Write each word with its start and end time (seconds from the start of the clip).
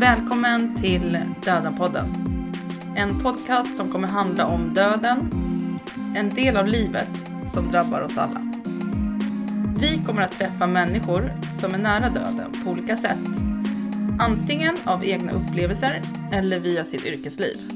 Välkommen 0.00 0.80
till 0.80 1.18
Dödenpodden. 1.44 2.04
En 2.96 3.22
podcast 3.22 3.76
som 3.76 3.90
kommer 3.90 4.08
handla 4.08 4.46
om 4.46 4.74
döden, 4.74 5.30
en 6.16 6.30
del 6.30 6.56
av 6.56 6.66
livet 6.66 7.08
som 7.54 7.70
drabbar 7.70 8.00
oss 8.00 8.18
alla. 8.18 8.40
Vi 9.80 10.00
kommer 10.06 10.22
att 10.22 10.30
träffa 10.30 10.66
människor 10.66 11.32
som 11.60 11.74
är 11.74 11.78
nära 11.78 12.08
döden 12.10 12.52
på 12.64 12.70
olika 12.70 12.96
sätt. 12.96 13.18
Antingen 14.18 14.76
av 14.84 15.04
egna 15.04 15.32
upplevelser 15.32 16.00
eller 16.32 16.58
via 16.58 16.84
sitt 16.84 17.06
yrkesliv. 17.06 17.75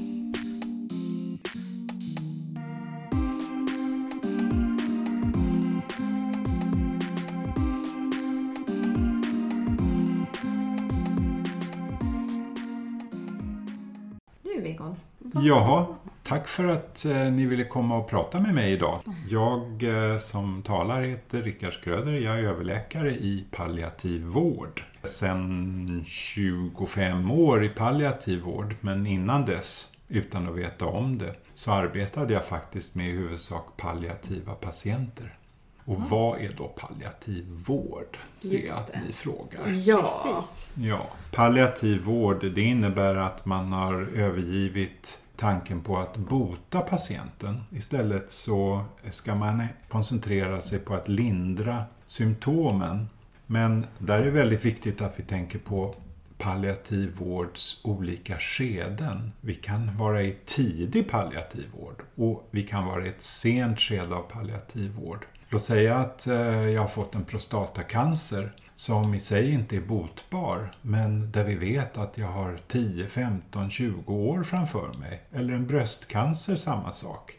Jaha, 15.43 15.85
tack 16.23 16.47
för 16.47 16.67
att 16.67 17.05
eh, 17.05 17.31
ni 17.31 17.45
ville 17.45 17.63
komma 17.63 17.97
och 17.97 18.09
prata 18.09 18.39
med 18.39 18.53
mig 18.53 18.73
idag. 18.73 18.99
Jag 19.29 19.83
eh, 19.83 20.17
som 20.17 20.61
talar 20.61 21.01
heter 21.01 21.41
Rickard 21.41 21.73
Skröder. 21.73 22.11
Jag 22.11 22.39
är 22.39 22.43
överläkare 22.43 23.11
i 23.11 23.45
palliativ 23.51 24.23
vård. 24.23 24.83
Sen 25.03 26.03
25 26.07 27.31
år 27.31 27.63
i 27.63 27.69
palliativ 27.69 28.41
vård, 28.41 28.75
men 28.81 29.07
innan 29.07 29.45
dess, 29.45 29.89
utan 30.07 30.49
att 30.49 30.55
veta 30.55 30.85
om 30.85 31.17
det, 31.17 31.35
så 31.53 31.71
arbetade 31.71 32.33
jag 32.33 32.45
faktiskt 32.45 32.95
med 32.95 33.09
i 33.09 33.11
huvudsak 33.11 33.77
palliativa 33.77 34.53
patienter. 34.53 35.37
Och 35.85 36.01
vad 36.01 36.41
är 36.41 36.51
då 36.57 36.67
palliativ 36.67 37.45
vård? 37.67 38.17
Ser 38.39 38.67
jag 38.67 38.77
att 38.77 38.91
ni 39.07 39.13
frågar. 39.13 39.61
Ja, 39.67 40.23
precis. 40.23 40.69
Ja, 40.75 41.07
palliativ 41.31 42.03
vård 42.03 42.53
det 42.55 42.61
innebär 42.61 43.15
att 43.15 43.45
man 43.45 43.73
har 43.73 44.01
övergivit 44.15 45.20
tanken 45.41 45.81
på 45.81 45.97
att 45.97 46.17
bota 46.17 46.81
patienten. 46.81 47.63
Istället 47.71 48.31
så 48.31 48.85
ska 49.11 49.35
man 49.35 49.67
koncentrera 49.89 50.61
sig 50.61 50.79
på 50.79 50.93
att 50.93 51.07
lindra 51.07 51.83
symptomen. 52.07 53.09
Men 53.45 53.85
där 53.97 54.19
är 54.19 54.25
det 54.25 54.31
väldigt 54.31 54.65
viktigt 54.65 55.01
att 55.01 55.19
vi 55.19 55.23
tänker 55.23 55.59
på 55.59 55.95
palliativ 56.37 57.15
vårds 57.17 57.81
olika 57.83 58.37
skeden. 58.39 59.31
Vi 59.41 59.55
kan 59.55 59.97
vara 59.97 60.23
i 60.23 60.37
tidig 60.45 61.09
palliativ 61.09 61.65
vård 61.79 62.03
och 62.15 62.47
vi 62.51 62.63
kan 62.63 62.85
vara 62.85 63.05
i 63.05 63.09
ett 63.09 63.23
sent 63.23 63.79
skede 63.79 64.15
av 64.15 64.21
palliativ 64.21 64.91
vård. 64.91 65.25
Låt 65.49 65.63
säga 65.63 65.95
att 65.95 66.27
eh, 66.27 66.69
jag 66.69 66.81
har 66.81 66.87
fått 66.87 67.15
en 67.15 67.25
prostatacancer 67.25 68.51
som 68.81 69.13
i 69.13 69.19
sig 69.19 69.51
inte 69.51 69.75
är 69.75 69.81
botbar, 69.81 70.73
men 70.81 71.31
där 71.31 71.43
vi 71.43 71.55
vet 71.55 71.97
att 71.97 72.17
jag 72.17 72.27
har 72.27 72.59
10, 72.67 73.07
15, 73.07 73.69
20 73.69 74.13
år 74.13 74.43
framför 74.43 74.93
mig. 74.93 75.21
Eller 75.31 75.53
en 75.53 75.67
bröstcancer, 75.67 76.55
samma 76.55 76.91
sak. 76.91 77.33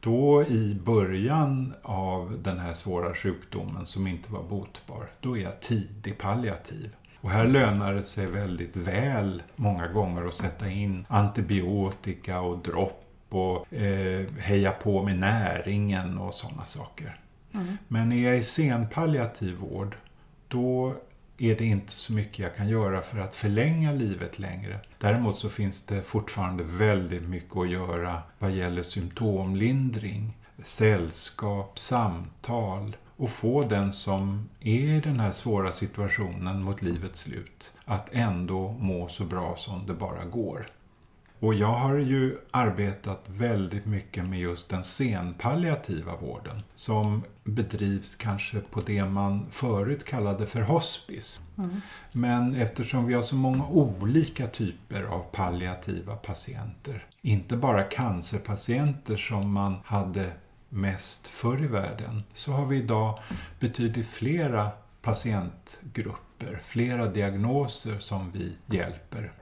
Då 0.00 0.44
i 0.44 0.74
början 0.84 1.74
av 1.82 2.38
den 2.42 2.58
här 2.58 2.72
svåra 2.72 3.14
sjukdomen 3.14 3.86
som 3.86 4.06
inte 4.06 4.32
var 4.32 4.42
botbar, 4.42 5.10
då 5.20 5.36
är 5.38 5.42
jag 5.42 5.60
tidig 5.60 6.18
palliativ. 6.18 6.90
Och 7.20 7.30
här 7.30 7.46
lönar 7.46 7.94
det 7.94 8.04
sig 8.04 8.26
väldigt 8.26 8.76
väl 8.76 9.42
många 9.56 9.88
gånger 9.88 10.24
att 10.26 10.34
sätta 10.34 10.68
in 10.68 11.06
antibiotika 11.08 12.40
och 12.40 12.58
dropp 12.58 13.06
och 13.28 13.72
eh, 13.72 14.26
heja 14.38 14.70
på 14.70 15.02
med 15.02 15.18
näringen 15.18 16.18
och 16.18 16.34
sådana 16.34 16.64
saker. 16.64 17.20
Men 17.88 18.12
är 18.12 18.24
jag 18.24 18.38
i 18.38 18.44
sen 18.44 18.88
palliativ 18.88 19.56
vård, 19.56 19.96
då 20.54 20.94
är 21.38 21.56
det 21.56 21.64
inte 21.64 21.92
så 21.92 22.12
mycket 22.12 22.38
jag 22.38 22.56
kan 22.56 22.68
göra 22.68 23.02
för 23.02 23.18
att 23.18 23.34
förlänga 23.34 23.92
livet 23.92 24.38
längre. 24.38 24.80
Däremot 24.98 25.38
så 25.38 25.50
finns 25.50 25.86
det 25.86 26.02
fortfarande 26.02 26.64
väldigt 26.64 27.22
mycket 27.22 27.56
att 27.56 27.70
göra 27.70 28.22
vad 28.38 28.50
gäller 28.50 28.82
symptomlindring, 28.82 30.36
sällskap, 30.64 31.78
samtal 31.78 32.96
och 33.16 33.30
få 33.30 33.62
den 33.62 33.92
som 33.92 34.48
är 34.60 34.96
i 34.96 35.00
den 35.00 35.20
här 35.20 35.32
svåra 35.32 35.72
situationen 35.72 36.62
mot 36.62 36.82
livets 36.82 37.20
slut 37.20 37.72
att 37.84 38.08
ändå 38.12 38.72
må 38.72 39.08
så 39.08 39.24
bra 39.24 39.56
som 39.56 39.86
det 39.86 39.94
bara 39.94 40.24
går. 40.24 40.68
Och 41.40 41.54
jag 41.54 41.74
har 41.74 41.96
ju 41.96 42.38
arbetat 42.50 43.24
väldigt 43.26 43.86
mycket 43.86 44.24
med 44.24 44.38
just 44.38 44.68
den 44.68 44.84
senpalliativa 44.84 46.16
vården 46.16 46.62
som 46.74 47.22
bedrivs 47.44 48.14
kanske 48.14 48.60
på 48.60 48.80
det 48.80 49.04
man 49.04 49.46
förut 49.50 50.04
kallade 50.04 50.46
för 50.46 50.60
hospice. 50.60 51.42
Men 52.12 52.54
eftersom 52.54 53.06
vi 53.06 53.14
har 53.14 53.22
så 53.22 53.36
många 53.36 53.66
olika 53.66 54.46
typer 54.46 55.02
av 55.02 55.22
palliativa 55.32 56.16
patienter, 56.16 57.06
inte 57.22 57.56
bara 57.56 57.82
cancerpatienter 57.82 59.16
som 59.16 59.52
man 59.52 59.76
hade 59.84 60.32
mest 60.68 61.26
förr 61.26 61.64
i 61.64 61.66
världen, 61.66 62.22
så 62.32 62.52
har 62.52 62.66
vi 62.66 62.76
idag 62.76 63.18
betydligt 63.60 64.08
flera 64.08 64.70
patientgrupper, 65.02 66.62
flera 66.64 67.06
diagnoser 67.06 67.98
som 67.98 68.30
vi 68.30 68.52
hjälper. 68.76 69.32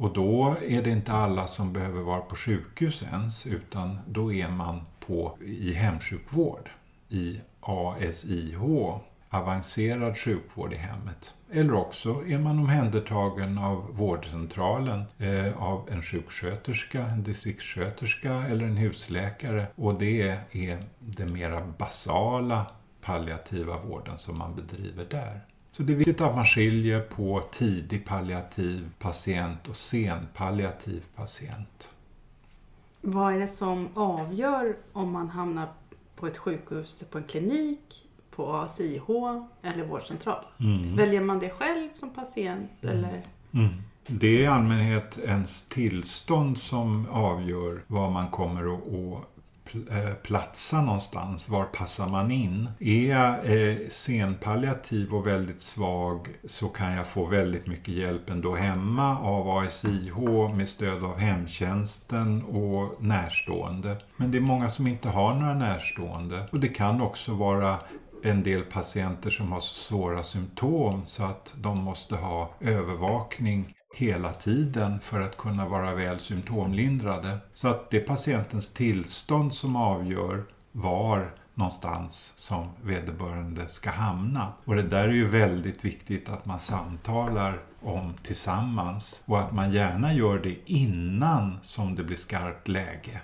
Och 0.00 0.12
då 0.12 0.56
är 0.68 0.82
det 0.82 0.90
inte 0.90 1.12
alla 1.12 1.46
som 1.46 1.72
behöver 1.72 2.00
vara 2.00 2.20
på 2.20 2.36
sjukhus 2.36 3.02
ens, 3.02 3.46
utan 3.46 3.98
då 4.06 4.32
är 4.32 4.48
man 4.48 4.80
på, 5.06 5.36
i 5.40 5.72
hemsjukvård, 5.72 6.70
i 7.08 7.40
ASIH, 7.60 8.60
avancerad 9.30 10.18
sjukvård 10.18 10.72
i 10.72 10.76
hemmet. 10.76 11.34
Eller 11.52 11.74
också 11.74 12.24
är 12.26 12.38
man 12.38 12.58
omhändertagen 12.58 13.58
av 13.58 13.96
vårdcentralen 13.96 15.04
eh, 15.18 15.62
av 15.62 15.88
en 15.90 16.02
sjuksköterska, 16.02 17.06
en 17.06 17.22
distriktssköterska 17.22 18.32
eller 18.32 18.64
en 18.64 18.76
husläkare. 18.76 19.66
Och 19.74 19.98
det 19.98 20.38
är 20.52 20.84
den 20.98 21.32
mera 21.32 21.60
basala 21.78 22.66
palliativa 23.00 23.78
vården 23.78 24.18
som 24.18 24.38
man 24.38 24.56
bedriver 24.56 25.06
där. 25.10 25.40
Så 25.72 25.82
det 25.82 25.92
är 25.92 25.96
viktigt 25.96 26.20
att 26.20 26.34
man 26.34 26.44
skiljer 26.44 27.00
på 27.00 27.42
tidig 27.52 28.06
palliativ 28.06 28.90
patient 28.98 29.68
och 29.68 29.76
sen 29.76 30.26
palliativ 30.34 31.04
patient. 31.16 31.94
Vad 33.00 33.34
är 33.34 33.38
det 33.38 33.48
som 33.48 33.88
avgör 33.94 34.76
om 34.92 35.12
man 35.12 35.28
hamnar 35.28 35.68
på 36.16 36.26
ett 36.26 36.38
sjukhus, 36.38 37.04
på 37.10 37.18
en 37.18 37.24
klinik, 37.24 38.08
på 38.30 38.52
ASIH 38.52 39.10
eller 39.62 39.84
vårdcentral? 39.84 40.44
Väljer 40.96 41.20
man 41.20 41.38
det 41.38 41.50
själv 41.50 41.88
som 41.94 42.10
patient 42.10 42.70
eller? 42.82 43.22
Mm. 43.52 43.68
Det 44.06 44.26
är 44.26 44.42
i 44.42 44.46
allmänhet 44.46 45.18
ens 45.18 45.68
tillstånd 45.68 46.58
som 46.58 47.06
avgör 47.10 47.84
var 47.86 48.10
man 48.10 48.30
kommer 48.30 48.74
att 48.74 49.24
Eh, 49.74 50.14
platsa 50.22 50.82
någonstans. 50.82 51.48
Var 51.48 51.64
passar 51.64 52.08
man 52.08 52.30
in? 52.30 52.68
Är 52.80 53.10
jag 53.10 53.30
eh, 53.30 53.76
senpalliativ 53.90 55.14
och 55.14 55.26
väldigt 55.26 55.62
svag 55.62 56.28
så 56.44 56.68
kan 56.68 56.92
jag 56.92 57.06
få 57.06 57.26
väldigt 57.26 57.66
mycket 57.66 57.94
hjälp 57.94 58.30
ändå 58.30 58.54
hemma 58.54 59.18
av 59.18 59.50
ASIH 59.50 60.18
med 60.54 60.68
stöd 60.68 61.04
av 61.04 61.18
hemtjänsten 61.18 62.42
och 62.42 63.02
närstående. 63.02 63.96
Men 64.16 64.30
det 64.30 64.38
är 64.38 64.42
många 64.42 64.68
som 64.68 64.86
inte 64.86 65.08
har 65.08 65.34
några 65.34 65.54
närstående. 65.54 66.48
Och 66.52 66.60
det 66.60 66.68
kan 66.68 67.00
också 67.00 67.34
vara 67.34 67.78
en 68.22 68.42
del 68.42 68.62
patienter 68.62 69.30
som 69.30 69.52
har 69.52 69.60
så 69.60 69.74
svåra 69.74 70.22
symptom 70.22 71.02
så 71.06 71.24
att 71.24 71.54
de 71.56 71.78
måste 71.78 72.16
ha 72.16 72.54
övervakning 72.60 73.74
hela 73.94 74.32
tiden 74.32 75.00
för 75.00 75.20
att 75.20 75.36
kunna 75.36 75.68
vara 75.68 75.94
väl 75.94 76.20
symptomlindrade. 76.20 77.38
Så 77.54 77.68
att 77.68 77.90
det 77.90 77.96
är 77.96 78.06
patientens 78.06 78.72
tillstånd 78.72 79.54
som 79.54 79.76
avgör 79.76 80.44
var 80.72 81.34
någonstans 81.54 82.32
som 82.36 82.68
vederbörande 82.82 83.68
ska 83.68 83.90
hamna. 83.90 84.52
Och 84.64 84.76
det 84.76 84.82
där 84.82 85.08
är 85.08 85.12
ju 85.12 85.28
väldigt 85.28 85.84
viktigt 85.84 86.28
att 86.28 86.46
man 86.46 86.58
samtalar 86.58 87.58
om 87.82 88.14
tillsammans 88.22 89.22
och 89.26 89.40
att 89.40 89.52
man 89.52 89.72
gärna 89.72 90.12
gör 90.12 90.38
det 90.38 90.56
innan 90.66 91.58
som 91.62 91.94
det 91.94 92.04
blir 92.04 92.16
skarpt 92.16 92.68
läge. 92.68 93.20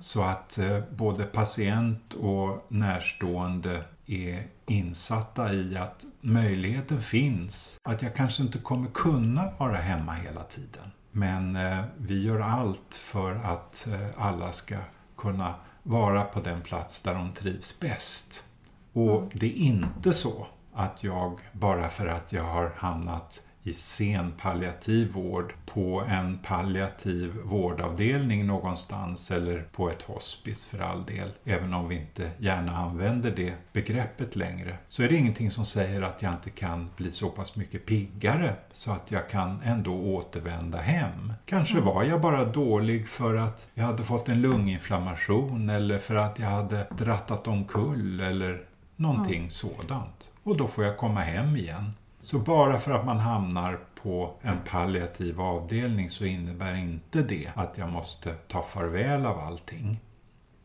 Så 0.00 0.22
att 0.22 0.58
eh, 0.58 0.78
både 0.90 1.24
patient 1.24 2.14
och 2.14 2.66
närstående 2.68 3.84
är 4.06 4.46
insatta 4.72 5.52
i 5.52 5.76
att 5.76 6.04
möjligheten 6.20 7.02
finns 7.02 7.80
att 7.84 8.02
jag 8.02 8.14
kanske 8.14 8.42
inte 8.42 8.58
kommer 8.58 8.90
kunna 8.90 9.50
vara 9.58 9.76
hemma 9.76 10.12
hela 10.12 10.42
tiden. 10.42 10.90
Men 11.10 11.56
eh, 11.56 11.84
vi 11.96 12.22
gör 12.22 12.40
allt 12.40 12.94
för 12.94 13.34
att 13.34 13.88
eh, 13.92 14.08
alla 14.16 14.52
ska 14.52 14.76
kunna 15.16 15.54
vara 15.82 16.24
på 16.24 16.40
den 16.40 16.60
plats 16.60 17.02
där 17.02 17.14
de 17.14 17.32
trivs 17.32 17.80
bäst. 17.80 18.48
Och 18.92 19.30
det 19.34 19.46
är 19.46 19.56
inte 19.56 20.12
så 20.12 20.46
att 20.74 21.04
jag, 21.04 21.40
bara 21.52 21.88
för 21.88 22.06
att 22.06 22.32
jag 22.32 22.44
har 22.44 22.72
hamnat 22.76 23.40
i 23.62 23.72
sen 23.72 24.32
palliativ 24.32 25.12
vård 25.12 25.54
på 25.66 26.04
en 26.08 26.38
palliativ 26.38 27.32
vårdavdelning 27.44 28.46
någonstans 28.46 29.30
eller 29.30 29.62
på 29.72 29.90
ett 29.90 30.02
hospice 30.02 30.66
för 30.66 30.78
all 30.78 31.04
del, 31.04 31.30
även 31.44 31.74
om 31.74 31.88
vi 31.88 31.96
inte 31.96 32.30
gärna 32.38 32.76
använder 32.76 33.30
det 33.36 33.54
begreppet 33.72 34.36
längre, 34.36 34.76
så 34.88 35.02
är 35.02 35.08
det 35.08 35.16
ingenting 35.16 35.50
som 35.50 35.64
säger 35.64 36.02
att 36.02 36.22
jag 36.22 36.32
inte 36.32 36.50
kan 36.50 36.90
bli 36.96 37.12
så 37.12 37.30
pass 37.30 37.56
mycket 37.56 37.86
piggare 37.86 38.54
så 38.72 38.92
att 38.92 39.10
jag 39.10 39.28
kan 39.28 39.60
ändå 39.64 39.94
återvända 39.94 40.78
hem. 40.78 41.32
Kanske 41.46 41.74
mm. 41.74 41.84
var 41.84 42.04
jag 42.04 42.20
bara 42.20 42.44
dålig 42.44 43.08
för 43.08 43.36
att 43.36 43.70
jag 43.74 43.84
hade 43.84 44.04
fått 44.04 44.28
en 44.28 44.42
lunginflammation 44.42 45.70
eller 45.70 45.98
för 45.98 46.14
att 46.14 46.38
jag 46.38 46.46
hade 46.46 46.86
drattat 46.98 47.48
omkull 47.48 48.20
eller 48.20 48.64
någonting 48.96 49.38
mm. 49.38 49.50
sådant. 49.50 50.30
Och 50.42 50.56
då 50.56 50.68
får 50.68 50.84
jag 50.84 50.96
komma 50.96 51.20
hem 51.20 51.56
igen. 51.56 51.92
Så 52.22 52.38
bara 52.38 52.78
för 52.78 52.92
att 52.92 53.06
man 53.06 53.18
hamnar 53.18 53.78
på 54.02 54.34
en 54.42 54.58
palliativ 54.70 55.40
avdelning 55.40 56.10
så 56.10 56.24
innebär 56.24 56.74
inte 56.74 57.22
det 57.22 57.50
att 57.54 57.78
jag 57.78 57.92
måste 57.92 58.34
ta 58.34 58.62
farväl 58.62 59.26
av 59.26 59.38
allting. 59.38 60.00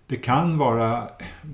Det 0.07 0.15
kan 0.15 0.57
vara 0.57 1.09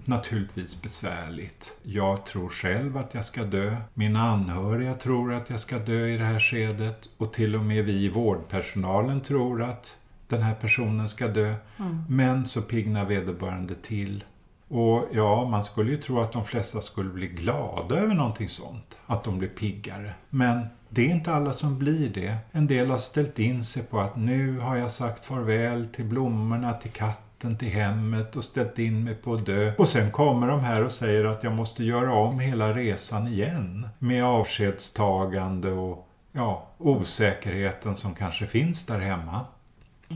naturligtvis 0.06 0.82
besvärligt. 0.82 1.80
Jag 1.84 2.26
tror 2.26 2.50
själv 2.50 2.98
att 2.98 3.14
jag 3.14 3.26
ska 3.26 3.44
dö. 3.44 3.78
Mina 3.94 4.22
anhöriga 4.22 4.94
tror 4.94 5.34
att 5.34 5.50
jag 5.50 5.60
ska 5.60 5.80
dö 5.80 6.08
i 6.08 6.18
det 6.18 6.26
här 6.26 6.40
skedet. 6.40 7.10
Och 7.18 7.34
till 7.34 7.56
och 7.56 7.64
med 7.64 7.86
vi 7.86 7.94
i 7.94 8.10
vårdpersonalen 8.10 9.22
tror 9.22 9.64
att 9.64 9.98
den 10.28 10.42
här 10.42 10.56
personen 10.56 11.10
ska 11.10 11.28
dö. 11.28 11.56
Mm. 11.80 12.04
Men 12.10 12.46
så 12.46 12.62
pignar 12.62 13.06
vederbörande 13.06 13.76
till 13.76 14.24
och 14.68 15.08
ja, 15.12 15.46
man 15.50 15.64
skulle 15.64 15.92
ju 15.92 15.98
tro 15.98 16.20
att 16.20 16.32
de 16.32 16.46
flesta 16.46 16.82
skulle 16.82 17.10
bli 17.10 17.28
glada 17.28 17.96
över 17.96 18.16
någonting 18.16 18.50
sånt. 18.50 18.98
Att 19.06 19.24
de 19.24 19.40
blir 19.40 19.50
piggare. 19.50 20.14
Men 20.30 20.66
det 20.90 21.06
är 21.06 21.10
inte 21.10 21.34
alla 21.34 21.54
som 21.54 21.80
blir 21.80 22.10
det. 22.10 22.38
En 22.52 22.68
del 22.68 22.90
har 22.90 22.98
ställt 22.98 23.40
in 23.40 23.64
sig 23.64 23.84
på 23.84 24.00
att 24.00 24.16
nu 24.16 24.60
har 24.60 24.76
jag 24.76 24.92
sagt 24.92 25.26
farväl 25.26 25.88
till 25.88 26.06
blommorna, 26.06 26.74
till 26.74 26.92
katten, 26.92 27.58
till 27.58 27.70
hemmet 27.70 28.36
och 28.36 28.44
ställt 28.44 28.80
in 28.80 29.04
mig 29.04 29.16
på 29.16 29.34
att 29.34 29.46
dö. 29.46 29.74
Och 29.78 29.88
sen 29.88 30.12
kommer 30.12 30.48
de 30.48 30.60
här 30.60 30.84
och 30.84 30.92
säger 30.92 31.26
att 31.26 31.44
jag 31.44 31.54
måste 31.54 31.84
göra 31.84 32.14
om 32.14 32.40
hela 32.40 32.74
resan 32.74 33.28
igen. 33.28 33.88
Med 34.00 34.26
avskedstagande 34.26 35.72
och 35.72 36.08
ja, 36.32 36.68
osäkerheten 36.78 37.96
som 37.96 38.16
kanske 38.16 38.48
finns 38.48 38.86
där 38.86 39.00
hemma. 39.00 39.40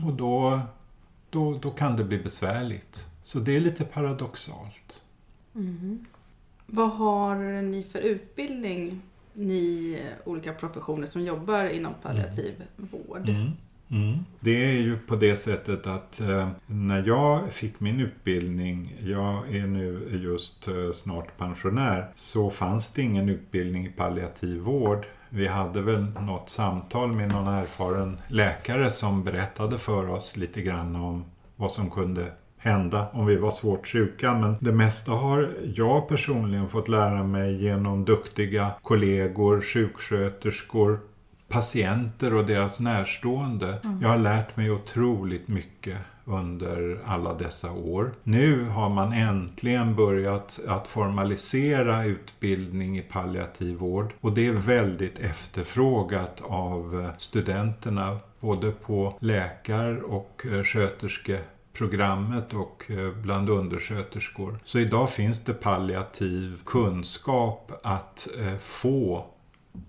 Och 0.06 0.12
då, 0.12 0.60
då, 1.30 1.58
då 1.58 1.70
kan 1.70 1.96
det 1.96 2.04
bli 2.04 2.18
besvärligt. 2.18 3.06
Så 3.28 3.38
det 3.38 3.56
är 3.56 3.60
lite 3.60 3.84
paradoxalt. 3.84 5.00
Mm. 5.54 6.04
Vad 6.66 6.90
har 6.90 7.62
ni 7.62 7.82
för 7.82 7.98
utbildning, 7.98 9.02
ni 9.32 9.98
olika 10.24 10.52
professioner 10.52 11.06
som 11.06 11.22
jobbar 11.22 11.64
inom 11.64 11.94
palliativ 12.02 12.54
mm. 12.78 12.88
vård? 12.90 13.28
Mm. 13.28 13.50
Mm. 13.90 14.18
Det 14.40 14.64
är 14.64 14.80
ju 14.80 14.98
på 14.98 15.16
det 15.16 15.36
sättet 15.36 15.86
att 15.86 16.20
eh, 16.20 16.48
när 16.66 17.06
jag 17.06 17.50
fick 17.52 17.80
min 17.80 18.00
utbildning, 18.00 18.94
jag 19.04 19.54
är 19.54 19.66
nu 19.66 20.20
just 20.24 20.68
eh, 20.68 20.92
snart 20.94 21.36
pensionär, 21.36 22.08
så 22.14 22.50
fanns 22.50 22.92
det 22.92 23.02
ingen 23.02 23.28
utbildning 23.28 23.86
i 23.86 23.90
palliativ 23.90 24.60
vård. 24.60 25.06
Vi 25.28 25.46
hade 25.46 25.82
väl 25.82 26.04
något 26.04 26.50
samtal 26.50 27.12
med 27.12 27.32
någon 27.32 27.48
erfaren 27.48 28.18
läkare 28.28 28.90
som 28.90 29.24
berättade 29.24 29.78
för 29.78 30.08
oss 30.10 30.36
lite 30.36 30.62
grann 30.62 30.96
om 30.96 31.24
vad 31.56 31.72
som 31.72 31.90
kunde 31.90 32.32
hända 32.58 33.08
om 33.12 33.26
vi 33.26 33.36
var 33.36 33.50
svårt 33.50 33.86
sjuka. 33.86 34.34
Men 34.34 34.56
det 34.60 34.72
mesta 34.72 35.12
har 35.12 35.50
jag 35.74 36.08
personligen 36.08 36.68
fått 36.68 36.88
lära 36.88 37.24
mig 37.24 37.62
genom 37.64 38.04
duktiga 38.04 38.70
kollegor, 38.82 39.60
sjuksköterskor, 39.60 41.00
patienter 41.48 42.34
och 42.34 42.46
deras 42.46 42.80
närstående. 42.80 43.78
Mm. 43.84 44.00
Jag 44.02 44.08
har 44.08 44.18
lärt 44.18 44.56
mig 44.56 44.70
otroligt 44.70 45.48
mycket 45.48 45.96
under 46.24 46.98
alla 47.06 47.34
dessa 47.34 47.72
år. 47.72 48.10
Nu 48.22 48.64
har 48.64 48.88
man 48.88 49.12
äntligen 49.12 49.94
börjat 49.94 50.60
att 50.68 50.88
formalisera 50.88 52.04
utbildning 52.04 52.98
i 52.98 53.02
palliativ 53.02 53.76
vård 53.76 54.12
och 54.20 54.32
det 54.32 54.46
är 54.46 54.52
väldigt 54.52 55.18
efterfrågat 55.18 56.42
av 56.42 57.10
studenterna 57.18 58.18
både 58.40 58.70
på 58.70 59.14
läkar 59.20 60.12
och 60.12 60.46
sköterske 60.64 61.38
programmet 61.78 62.54
och 62.54 62.90
eh, 62.90 63.12
bland 63.22 63.50
undersköterskor. 63.50 64.58
Så 64.64 64.78
idag 64.78 65.10
finns 65.10 65.44
det 65.44 65.54
palliativ 65.54 66.60
kunskap 66.64 67.72
att 67.82 68.28
eh, 68.40 68.58
få 68.58 69.26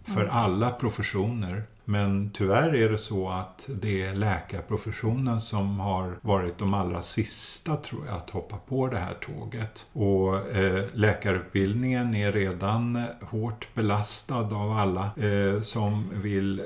för 0.03 0.21
mm. 0.21 0.31
alla 0.31 0.69
professioner. 0.71 1.63
Men 1.85 2.29
tyvärr 2.33 2.75
är 2.75 2.89
det 2.89 2.97
så 2.97 3.29
att 3.29 3.69
det 3.81 4.03
är 4.03 4.15
läkarprofessionen 4.15 5.41
som 5.41 5.79
har 5.79 6.17
varit 6.21 6.57
de 6.57 6.73
allra 6.73 7.01
sista 7.01 7.75
tror 7.75 8.05
jag 8.05 8.15
att 8.15 8.29
hoppa 8.29 8.57
på 8.57 8.87
det 8.87 8.97
här 8.97 9.13
tåget. 9.13 9.87
Och 9.93 10.55
eh, 10.55 10.85
läkarutbildningen 10.93 12.15
är 12.15 12.31
redan 12.31 13.03
hårt 13.21 13.67
belastad 13.73 14.55
av 14.55 14.71
alla 14.71 15.09
eh, 15.17 15.61
som 15.61 16.09
vill 16.13 16.61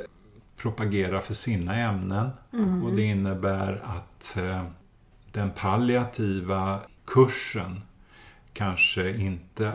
propagera 0.57 1.21
för 1.21 1.33
sina 1.33 1.75
ämnen. 1.75 2.29
Mm. 2.53 2.83
Och 2.83 2.91
det 2.91 3.03
innebär 3.03 3.81
att 3.83 4.37
eh, 4.37 4.63
den 5.33 5.51
palliativa 5.51 6.79
kursen 7.05 7.81
kanske 8.53 9.17
inte 9.17 9.73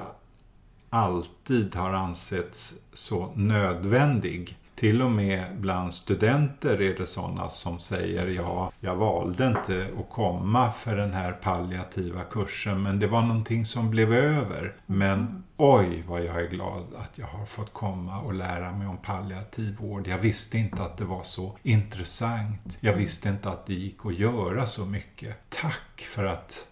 alltid 0.91 1.75
har 1.75 1.93
ansetts 1.93 2.75
så 2.93 3.33
nödvändig 3.35 4.59
till 4.75 5.03
och 5.03 5.11
med 5.11 5.57
bland 5.57 5.95
studenter 5.95 6.81
är 6.83 6.99
det 6.99 7.07
sådana 7.07 7.49
som 7.49 7.81
säger 7.81 8.27
ja, 8.27 8.73
jag 8.81 8.97
valde 8.97 9.47
inte 9.47 9.87
att 9.99 10.11
komma 10.11 10.73
för 10.73 10.97
den 10.97 11.13
här 11.13 11.33
palliativa 11.33 12.25
kursen 12.25 12.83
men 12.83 12.99
det 12.99 13.07
var 13.07 13.23
någonting 13.23 13.67
som 13.67 13.91
blev 13.91 14.15
över. 14.15 14.75
Men 14.87 15.45
oj 15.59 16.05
vad 16.09 16.25
jag 16.25 16.41
är 16.43 16.49
glad 16.49 16.95
att 16.95 17.19
jag 17.19 17.27
har 17.27 17.47
fått 17.47 17.73
komma 17.73 18.21
och 18.21 18.35
lära 18.35 18.73
mig 18.73 18.87
om 18.87 18.97
palliativ 18.97 19.77
vård. 19.77 20.07
Jag 20.07 20.19
visste 20.19 20.59
inte 20.59 20.83
att 20.83 20.97
det 20.97 21.05
var 21.05 21.23
så 21.23 21.59
intressant. 21.63 22.79
Jag 22.81 22.95
visste 22.95 23.29
inte 23.29 23.49
att 23.49 23.67
det 23.67 23.75
gick 23.75 24.07
att 24.07 24.19
göra 24.19 24.67
så 24.67 24.87
mycket. 24.87 25.37
Tack 25.49 26.01
för 26.01 26.25
att 26.25 26.69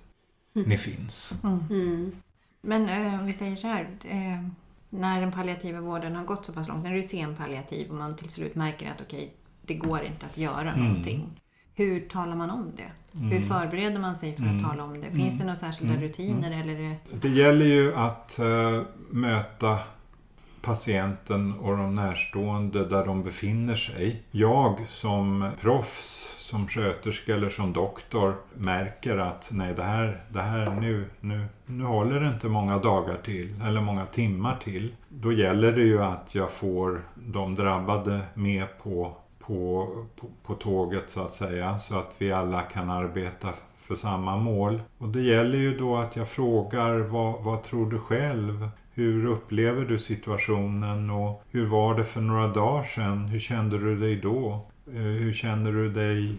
mm. 0.55 0.69
ni 0.69 0.79
finns. 0.79 1.41
Mm. 1.44 1.65
mm. 1.71 2.12
Men 2.61 2.88
eh, 2.88 3.21
om 3.21 3.27
vi 3.27 3.33
säger 3.33 3.56
så 3.56 3.69
här. 3.69 3.88
Eh 4.05 4.49
när 4.91 5.21
den 5.21 5.33
palliativa 5.33 5.81
vården 5.81 6.17
har 6.17 6.25
gått 6.25 6.47
så 6.47 6.53
pass 6.53 6.69
långt, 6.69 6.85
när 6.85 6.93
det 6.93 6.99
är 6.99 7.03
sen 7.03 7.37
palliativ 7.37 7.91
och 7.91 7.97
man 7.97 8.17
till 8.17 8.31
slut 8.31 8.55
märker 8.55 8.91
att 8.91 9.00
okej, 9.00 9.19
okay, 9.19 9.29
det 9.62 9.75
går 9.75 10.03
inte 10.03 10.27
att 10.27 10.38
göra 10.38 10.73
mm. 10.73 10.87
någonting. 10.87 11.41
Hur 11.76 12.00
talar 12.00 12.37
man 12.37 12.50
om 12.50 12.73
det? 12.76 13.19
Mm. 13.19 13.31
Hur 13.31 13.40
förbereder 13.40 13.99
man 13.99 14.17
sig 14.17 14.37
för 14.37 14.43
att 14.43 14.50
mm. 14.50 14.64
tala 14.64 14.84
om 14.84 15.00
det? 15.00 15.06
Finns 15.06 15.34
det 15.34 15.43
mm. 15.43 15.46
några 15.46 15.56
särskilda 15.56 15.95
mm. 15.95 16.04
rutiner? 16.09 16.62
Eller 16.62 16.75
det... 16.75 16.97
det 17.21 17.28
gäller 17.28 17.66
ju 17.66 17.95
att 17.95 18.38
uh, 18.42 18.83
möta 19.11 19.78
patienten 20.66 21.54
och 21.54 21.76
de 21.76 21.95
närstående 21.95 22.85
där 22.85 23.06
de 23.06 23.23
befinner 23.23 23.75
sig. 23.75 24.23
Jag 24.30 24.88
som 24.88 25.50
proffs, 25.61 26.37
som 26.38 26.68
sköterska 26.68 27.35
eller 27.35 27.50
som 27.50 27.73
doktor 27.73 28.35
märker 28.54 29.18
att 29.18 29.50
nej 29.52 29.75
det 29.75 29.83
här, 29.83 30.25
det 30.28 30.40
här 30.40 30.71
nu, 30.71 31.04
nu, 31.21 31.47
nu 31.66 31.85
håller 31.85 32.21
det 32.21 32.28
inte 32.28 32.49
många 32.49 32.78
dagar 32.78 33.16
till 33.25 33.62
eller 33.62 33.80
många 33.80 34.06
timmar 34.06 34.56
till. 34.64 34.95
Då 35.09 35.33
gäller 35.33 35.73
det 35.73 35.85
ju 35.85 36.02
att 36.02 36.35
jag 36.35 36.50
får 36.50 37.02
de 37.14 37.54
drabbade 37.54 38.21
med 38.35 38.78
på, 38.83 39.16
på, 39.47 39.88
på, 40.17 40.26
på 40.43 40.55
tåget 40.55 41.11
så 41.11 41.23
att 41.23 41.31
säga 41.31 41.79
så 41.79 41.99
att 41.99 42.15
vi 42.19 42.33
alla 42.33 42.62
kan 42.62 42.91
arbeta 42.91 43.49
för 43.76 43.95
samma 43.95 44.37
mål. 44.37 44.81
Och 44.99 45.09
det 45.09 45.23
gäller 45.23 45.59
ju 45.59 45.79
då 45.79 45.97
att 45.97 46.17
jag 46.17 46.29
frågar 46.29 46.99
vad, 46.99 47.43
vad 47.43 47.62
tror 47.62 47.91
du 47.91 47.99
själv? 47.99 48.69
Hur 48.95 49.26
upplever 49.26 49.85
du 49.85 49.99
situationen 49.99 51.11
och 51.11 51.45
hur 51.50 51.67
var 51.67 51.95
det 51.95 52.05
för 52.05 52.21
några 52.21 52.49
dagar 52.49 52.85
sedan? 52.85 53.26
Hur 53.26 53.41
kände 53.41 53.79
du 53.79 53.99
dig 53.99 54.17
då? 54.17 54.67
Eh, 54.87 54.93
hur 54.95 55.33
känner 55.33 55.73
du 55.73 55.91
dig 55.91 56.37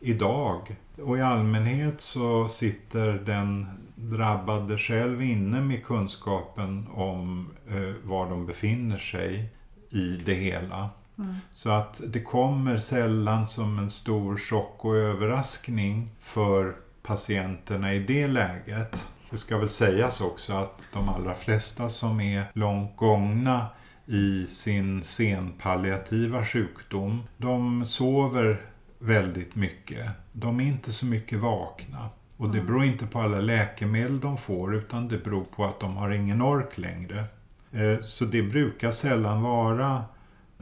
idag? 0.00 0.76
Och 1.02 1.18
i 1.18 1.20
allmänhet 1.20 2.00
så 2.00 2.48
sitter 2.48 3.06
den 3.12 3.66
drabbade 3.94 4.78
själv 4.78 5.22
inne 5.22 5.60
med 5.60 5.84
kunskapen 5.84 6.86
om 6.94 7.50
eh, 7.68 8.08
var 8.08 8.30
de 8.30 8.46
befinner 8.46 8.98
sig 8.98 9.48
i 9.90 10.20
det 10.24 10.34
hela. 10.34 10.90
Mm. 11.20 11.34
Så 11.52 11.70
att 11.70 12.00
det 12.06 12.20
kommer 12.20 12.78
sällan 12.78 13.46
som 13.46 13.78
en 13.78 13.90
stor 13.90 14.36
chock 14.36 14.84
och 14.84 14.96
överraskning 14.96 16.10
för 16.20 16.76
patienterna 17.02 17.94
i 17.94 17.98
det 17.98 18.26
läget. 18.26 19.08
Det 19.30 19.36
ska 19.36 19.58
väl 19.58 19.68
sägas 19.68 20.20
också 20.20 20.52
att 20.52 20.88
de 20.92 21.08
allra 21.08 21.34
flesta 21.34 21.88
som 21.88 22.20
är 22.20 22.44
långt 22.52 22.96
gångna 22.96 23.66
i 24.06 24.46
sin 24.46 25.04
senpalliativa 25.04 26.44
sjukdom, 26.44 27.22
de 27.36 27.86
sover 27.86 28.60
väldigt 28.98 29.54
mycket. 29.54 30.06
De 30.32 30.60
är 30.60 30.64
inte 30.64 30.92
så 30.92 31.06
mycket 31.06 31.38
vakna. 31.38 32.08
Och 32.36 32.48
det 32.48 32.58
mm. 32.58 32.66
beror 32.66 32.84
inte 32.84 33.06
på 33.06 33.20
alla 33.20 33.40
läkemedel 33.40 34.20
de 34.20 34.36
får 34.36 34.74
utan 34.74 35.08
det 35.08 35.24
beror 35.24 35.44
på 35.44 35.64
att 35.64 35.80
de 35.80 35.96
har 35.96 36.10
ingen 36.10 36.42
ork 36.42 36.78
längre. 36.78 37.24
Eh, 37.72 38.00
så 38.02 38.24
det 38.24 38.42
brukar 38.42 38.90
sällan 38.90 39.42
vara 39.42 40.04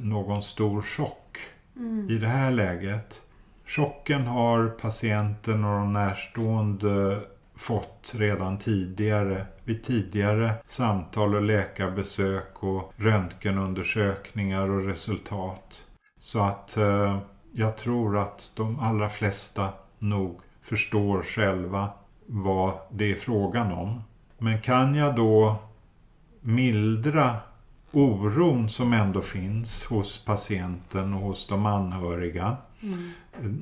någon 0.00 0.42
stor 0.42 0.82
chock 0.82 1.38
i 2.08 2.18
det 2.18 2.28
här 2.28 2.50
läget. 2.50 3.22
Chocken 3.66 4.26
har 4.26 4.68
patienten 4.68 5.64
och 5.64 5.80
de 5.80 5.92
närstående 5.92 7.20
fått 7.56 8.12
redan 8.16 8.58
tidigare 8.58 9.46
vid 9.64 9.84
tidigare 9.84 10.52
samtal 10.66 11.34
och 11.34 11.42
läkarbesök 11.42 12.62
och 12.62 12.92
röntgenundersökningar 12.96 14.70
och 14.70 14.84
resultat. 14.84 15.82
Så 16.18 16.40
att 16.42 16.76
eh, 16.76 17.18
jag 17.52 17.76
tror 17.76 18.18
att 18.18 18.52
de 18.56 18.80
allra 18.80 19.08
flesta 19.08 19.68
nog 19.98 20.40
förstår 20.62 21.22
själva 21.22 21.90
vad 22.26 22.72
det 22.90 23.12
är 23.12 23.16
frågan 23.16 23.72
om. 23.72 24.02
Men 24.38 24.60
kan 24.60 24.94
jag 24.94 25.16
då 25.16 25.56
mildra 26.40 27.36
oron 27.92 28.68
som 28.68 28.92
ändå 28.92 29.20
finns 29.20 29.84
hos 29.84 30.24
patienten 30.24 31.14
och 31.14 31.20
hos 31.20 31.46
de 31.46 31.66
anhöriga 31.66 32.56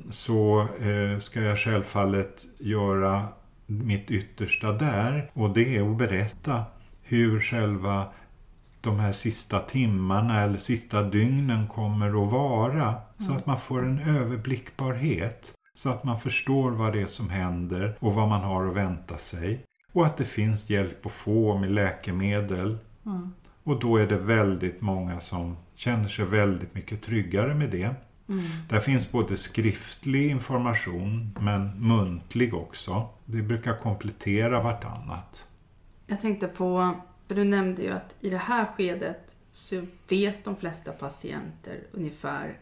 så 0.09 0.67
eh, 0.81 1.19
ska 1.19 1.41
jag 1.41 1.59
självfallet 1.59 2.45
göra 2.59 3.25
mitt 3.65 4.11
yttersta 4.11 4.73
där 4.73 5.31
och 5.33 5.49
det 5.49 5.77
är 5.77 5.91
att 5.91 5.97
berätta 5.97 6.63
hur 7.01 7.39
själva 7.39 8.05
de 8.81 8.99
här 8.99 9.11
sista 9.11 9.59
timmarna 9.59 10.41
eller 10.41 10.57
sista 10.57 11.03
dygnen 11.03 11.67
kommer 11.67 12.07
att 12.07 12.31
vara. 12.31 12.95
Så 13.17 13.33
att 13.33 13.45
man 13.45 13.57
får 13.57 13.85
en 13.85 13.99
överblickbarhet. 13.99 15.53
Så 15.75 15.89
att 15.89 16.03
man 16.03 16.19
förstår 16.19 16.71
vad 16.71 16.93
det 16.93 17.01
är 17.01 17.05
som 17.05 17.29
händer 17.29 17.97
och 17.99 18.13
vad 18.13 18.27
man 18.27 18.41
har 18.41 18.67
att 18.67 18.75
vänta 18.75 19.17
sig. 19.17 19.63
Och 19.93 20.05
att 20.05 20.17
det 20.17 20.25
finns 20.25 20.69
hjälp 20.69 21.05
att 21.05 21.11
få 21.11 21.57
med 21.57 21.71
läkemedel. 21.71 22.77
Och 23.67 23.79
då 23.79 23.97
är 23.97 24.07
det 24.07 24.17
väldigt 24.17 24.81
många 24.81 25.19
som 25.19 25.57
känner 25.73 26.07
sig 26.07 26.25
väldigt 26.25 26.75
mycket 26.75 27.01
tryggare 27.01 27.55
med 27.55 27.69
det. 27.69 27.89
Där 28.69 28.79
finns 28.79 29.11
både 29.11 29.37
skriftlig 29.37 30.29
information 30.29 31.35
men 31.39 31.87
muntlig 31.87 32.53
också. 32.53 33.09
Det 33.25 33.41
brukar 33.41 33.77
komplettera 33.77 34.63
vartannat. 34.63 35.47
Jag 36.07 36.21
tänkte 36.21 36.47
på, 36.47 36.93
för 37.27 37.35
du 37.35 37.43
nämnde 37.43 37.81
ju 37.81 37.91
att 37.91 38.15
i 38.19 38.29
det 38.29 38.37
här 38.37 38.65
skedet 38.65 39.35
så 39.51 39.81
vet 40.09 40.43
de 40.43 40.55
flesta 40.55 40.91
patienter 40.91 41.79
ungefär 41.91 42.59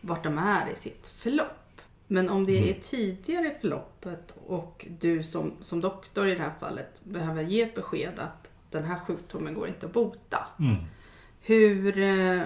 vart 0.00 0.24
de 0.24 0.38
är 0.38 0.72
i 0.72 0.76
sitt 0.76 1.06
förlopp. 1.06 1.80
Men 2.06 2.30
om 2.30 2.46
det 2.46 2.70
är 2.70 2.74
tidigare 2.74 3.46
i 3.46 3.60
förloppet 3.60 4.34
och 4.46 4.86
du 5.00 5.22
som, 5.22 5.52
som 5.62 5.80
doktor 5.80 6.28
i 6.28 6.34
det 6.34 6.42
här 6.42 6.52
fallet 6.60 7.02
behöver 7.04 7.42
ge 7.42 7.62
ett 7.62 7.74
besked 7.74 8.18
att 8.18 8.39
den 8.70 8.84
här 8.84 8.98
sjukdomen 9.06 9.54
går 9.54 9.68
inte 9.68 9.86
att 9.86 9.92
bota. 9.92 10.46
Mm. 10.58 10.76
Hur 11.40 11.98
eh, 11.98 12.42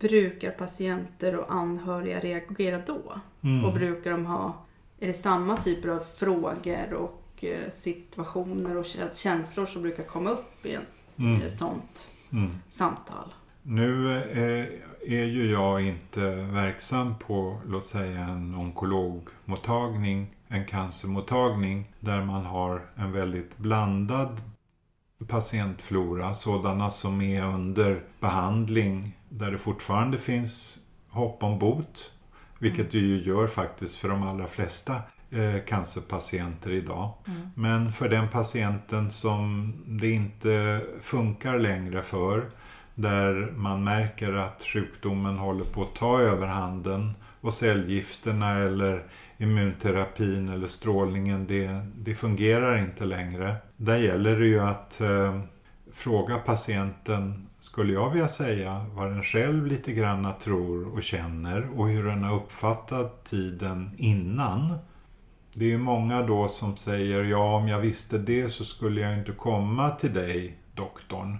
brukar 0.00 0.50
patienter 0.50 1.36
och 1.36 1.52
anhöriga 1.54 2.20
reagera 2.20 2.78
då? 2.86 3.20
Mm. 3.42 3.64
Och 3.64 3.72
brukar 3.72 4.10
de 4.10 4.26
ha, 4.26 4.64
är 5.00 5.06
det 5.06 5.12
samma 5.12 5.56
typer 5.56 5.88
av 5.88 5.98
frågor 6.16 6.92
och 6.92 7.44
eh, 7.44 7.70
situationer 7.72 8.76
och 8.76 8.84
kä- 8.84 9.14
känslor 9.14 9.66
som 9.66 9.82
brukar 9.82 10.02
komma 10.04 10.30
upp 10.30 10.66
i 10.66 10.74
en 10.74 10.82
Mm. 11.18 11.42
eh, 11.42 11.48
sånt 11.52 12.08
Mm. 12.32 12.50
samtal? 12.70 13.34
Nu 13.62 14.18
eh, 14.20 14.66
är 15.20 15.24
ju 15.24 15.50
jag 15.50 15.80
inte 15.86 16.20
verksam 16.34 17.14
på, 17.18 17.60
låt 17.68 17.86
säga 17.86 18.20
en 18.20 18.54
onkologmottagning, 18.54 20.26
en 20.48 20.64
cancermottagning, 20.64 21.92
där 22.00 22.22
man 22.24 22.44
har 22.44 22.82
en 22.96 23.12
väldigt 23.12 23.58
blandad 23.58 24.40
patientflora, 25.28 26.34
sådana 26.34 26.90
som 26.90 27.20
är 27.20 27.42
under 27.42 28.02
behandling, 28.20 29.16
där 29.28 29.50
det 29.50 29.58
fortfarande 29.58 30.18
finns 30.18 30.78
hopp 31.08 31.42
om 31.42 31.58
bot, 31.58 32.12
vilket 32.58 32.90
det 32.90 32.98
ju 32.98 33.22
gör 33.22 33.46
faktiskt 33.46 33.96
för 33.96 34.08
de 34.08 34.22
allra 34.22 34.46
flesta 34.46 34.94
eh, 35.30 35.64
cancerpatienter 35.66 36.70
idag. 36.70 37.12
Men 37.54 37.92
för 37.92 38.08
den 38.08 38.28
patienten 38.28 39.10
som 39.10 39.72
det 39.86 40.10
inte 40.10 40.80
funkar 41.00 41.58
längre 41.58 42.02
för, 42.02 42.50
där 42.94 43.52
man 43.56 43.84
märker 43.84 44.32
att 44.32 44.62
sjukdomen 44.62 45.38
håller 45.38 45.64
på 45.64 45.82
att 45.82 45.94
ta 45.94 46.20
överhanden 46.20 47.14
och 47.40 47.54
cellgifterna 47.54 48.52
eller 48.52 49.02
immunterapin 49.38 50.48
eller 50.48 50.66
strålningen, 50.66 51.46
det, 51.46 51.86
det 51.96 52.14
fungerar 52.14 52.78
inte 52.78 53.04
längre. 53.04 53.56
Där 53.76 53.96
gäller 53.96 54.40
det 54.40 54.46
ju 54.46 54.60
att 54.60 55.00
eh, 55.00 55.40
fråga 55.92 56.38
patienten, 56.38 57.48
skulle 57.58 57.92
jag 57.92 58.10
vilja 58.10 58.28
säga, 58.28 58.86
vad 58.92 59.10
den 59.10 59.22
själv 59.22 59.66
lite 59.66 59.92
grann 59.92 60.32
tror 60.40 60.94
och 60.94 61.02
känner 61.02 61.78
och 61.78 61.88
hur 61.88 62.04
den 62.04 62.22
har 62.22 62.36
uppfattat 62.36 63.24
tiden 63.24 63.90
innan. 63.96 64.78
Det 65.54 65.64
är 65.64 65.68
ju 65.68 65.78
många 65.78 66.22
då 66.22 66.48
som 66.48 66.76
säger, 66.76 67.24
ja 67.24 67.56
om 67.56 67.68
jag 67.68 67.80
visste 67.80 68.18
det 68.18 68.48
så 68.48 68.64
skulle 68.64 69.00
jag 69.00 69.18
inte 69.18 69.32
komma 69.32 69.90
till 69.90 70.14
dig, 70.14 70.58
doktorn. 70.74 71.38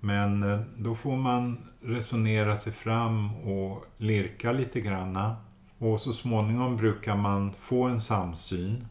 Men 0.00 0.42
eh, 0.42 0.60
då 0.76 0.94
får 0.94 1.16
man 1.16 1.58
resonera 1.82 2.56
sig 2.56 2.72
fram 2.72 3.36
och 3.36 3.84
lirka 3.98 4.52
lite 4.52 4.80
granna. 4.80 5.36
Och 5.78 6.00
så 6.00 6.12
småningom 6.12 6.76
brukar 6.76 7.16
man 7.16 7.52
få 7.60 7.84
en 7.84 8.00
samsyn. 8.00 8.86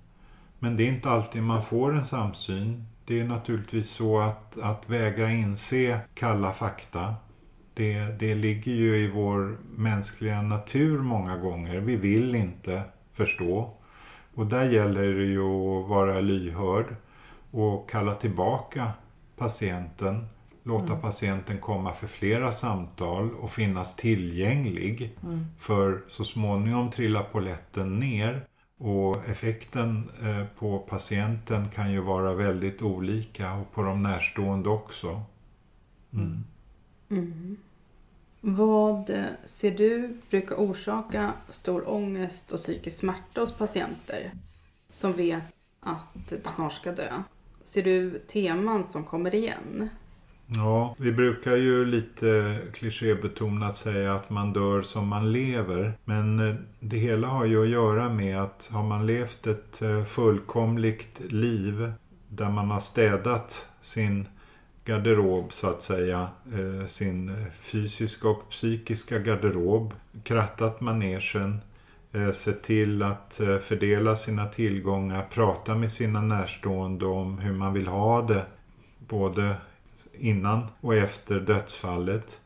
Men 0.59 0.77
det 0.77 0.83
är 0.83 0.87
inte 0.87 1.09
alltid 1.09 1.43
man 1.43 1.63
får 1.63 1.95
en 1.95 2.05
samsyn. 2.05 2.85
Det 3.05 3.19
är 3.19 3.25
naturligtvis 3.25 3.89
så 3.89 4.19
att, 4.19 4.57
att 4.57 4.89
vägra 4.89 5.31
inse 5.31 5.99
kalla 6.13 6.53
fakta. 6.53 7.15
Det, 7.73 8.19
det 8.19 8.35
ligger 8.35 8.71
ju 8.71 8.97
i 8.97 9.11
vår 9.11 9.57
mänskliga 9.75 10.41
natur 10.41 10.99
många 10.99 11.37
gånger. 11.37 11.79
Vi 11.79 11.95
vill 11.95 12.35
inte 12.35 12.81
förstå. 13.13 13.73
Och 14.35 14.45
där 14.45 14.69
gäller 14.69 15.13
det 15.13 15.25
ju 15.25 15.41
att 15.41 15.89
vara 15.89 16.19
lyhörd 16.19 16.95
och 17.51 17.89
kalla 17.89 18.13
tillbaka 18.13 18.91
patienten. 19.37 20.27
Låta 20.67 20.95
patienten 20.95 21.57
komma 21.57 21.93
för 21.93 22.07
flera 22.07 22.51
samtal 22.51 23.31
och 23.35 23.51
finnas 23.51 23.95
tillgänglig. 23.95 25.17
För 25.59 26.03
så 26.07 26.23
småningom 26.23 26.89
trillar 26.89 27.23
polletten 27.23 27.99
ner 27.99 28.47
och 28.77 29.29
effekten 29.29 30.09
eh, 30.23 30.45
på 30.59 30.79
patienten 30.79 31.69
kan 31.69 31.91
ju 31.91 31.99
vara 31.99 32.33
väldigt 32.33 32.81
olika 32.81 33.53
och 33.53 33.71
på 33.71 33.83
de 33.83 34.03
närstående 34.03 34.69
också. 34.69 35.21
Mm. 37.09 37.57
Vad 38.41 39.09
eh, 39.09 39.25
ser 39.45 39.71
du 39.71 40.17
brukar 40.29 40.55
orsaka 40.55 41.33
stor 41.49 41.89
ångest 41.89 42.51
och 42.51 42.57
psykisk 42.57 42.97
smärta 42.97 43.41
hos 43.41 43.51
patienter 43.51 44.31
som 44.89 45.13
vet 45.13 45.43
att 45.79 46.29
de 46.29 46.49
snart 46.49 46.73
ska 46.73 46.91
dö? 46.91 47.23
Ser 47.63 47.83
du 47.83 48.19
teman 48.19 48.83
som 48.83 49.03
kommer 49.03 49.35
igen? 49.35 49.89
Ja, 50.47 50.95
vi 50.97 51.11
brukar 51.11 51.55
ju 51.55 51.85
lite 51.85 52.57
klichébetonat 52.73 53.75
säga 53.75 54.13
att 54.13 54.29
man 54.29 54.53
dör 54.53 54.81
som 54.81 55.07
man 55.07 55.31
lever. 55.31 55.93
Men 56.05 56.39
eh, 56.39 56.55
det 56.79 56.97
hela 56.97 57.27
har 57.27 57.45
ju 57.45 57.63
att 57.63 57.69
göra 57.69 58.09
med 58.09 58.41
att 58.41 58.69
har 58.73 58.83
man 58.83 59.05
levt 59.05 59.47
ett 59.47 59.81
eh, 59.81 60.03
fullkomligt 60.03 61.19
liv 61.31 61.91
där 62.29 62.49
man 62.49 62.71
har 62.71 62.79
städat 62.79 63.67
sin 63.81 64.27
garderob 64.85 65.53
så 65.53 65.69
att 65.69 65.81
säga, 65.81 66.27
eh, 66.53 66.85
sin 66.87 67.45
fysiska 67.59 68.29
och 68.29 68.49
psykiska 68.49 69.19
garderob, 69.19 69.93
krattat 70.23 70.81
manegen, 70.81 71.59
sett 72.33 72.63
till 72.63 73.03
att 73.03 73.41
fördela 73.61 74.15
sina 74.15 74.45
tillgångar, 74.45 75.25
prata 75.33 75.75
med 75.75 75.91
sina 75.91 76.21
närstående 76.21 77.05
om 77.05 77.37
hur 77.37 77.53
man 77.53 77.73
vill 77.73 77.87
ha 77.87 78.21
det, 78.21 78.45
både 78.99 79.55
innan 80.19 80.67
och 80.81 80.95
efter 80.95 81.39
dödsfallet. 81.39 82.39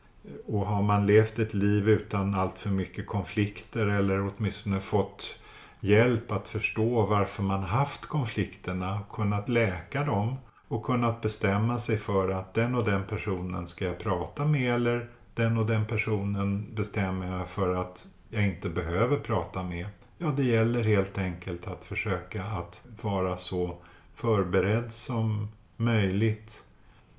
Och 0.46 0.66
har 0.66 0.82
man 0.82 1.06
levt 1.06 1.38
ett 1.38 1.54
liv 1.54 1.88
utan 1.88 2.34
allt 2.34 2.58
för 2.58 2.70
mycket 2.70 3.06
konflikter 3.06 3.86
eller 3.86 4.30
åtminstone 4.30 4.80
fått 4.80 5.38
hjälp 5.80 6.32
att 6.32 6.48
förstå 6.48 7.06
varför 7.06 7.42
man 7.42 7.62
haft 7.62 8.06
konflikterna, 8.06 9.00
kunnat 9.10 9.48
läka 9.48 10.04
dem 10.04 10.36
och 10.68 10.84
kunnat 10.84 11.20
bestämma 11.20 11.78
sig 11.78 11.96
för 11.96 12.28
att 12.28 12.54
den 12.54 12.74
och 12.74 12.84
den 12.84 13.04
personen 13.04 13.66
ska 13.66 13.84
jag 13.84 13.98
prata 13.98 14.44
med 14.44 14.74
eller 14.74 15.08
den 15.34 15.58
och 15.58 15.66
den 15.66 15.86
personen 15.86 16.74
bestämmer 16.74 17.38
jag 17.38 17.48
för 17.48 17.74
att 17.74 18.06
jag 18.28 18.46
inte 18.46 18.68
behöver 18.68 19.16
prata 19.16 19.62
med. 19.62 19.86
Ja, 20.18 20.32
det 20.36 20.44
gäller 20.44 20.82
helt 20.82 21.18
enkelt 21.18 21.66
att 21.66 21.84
försöka 21.84 22.44
att 22.44 22.86
vara 23.02 23.36
så 23.36 23.76
förberedd 24.14 24.92
som 24.92 25.48
möjligt 25.76 26.64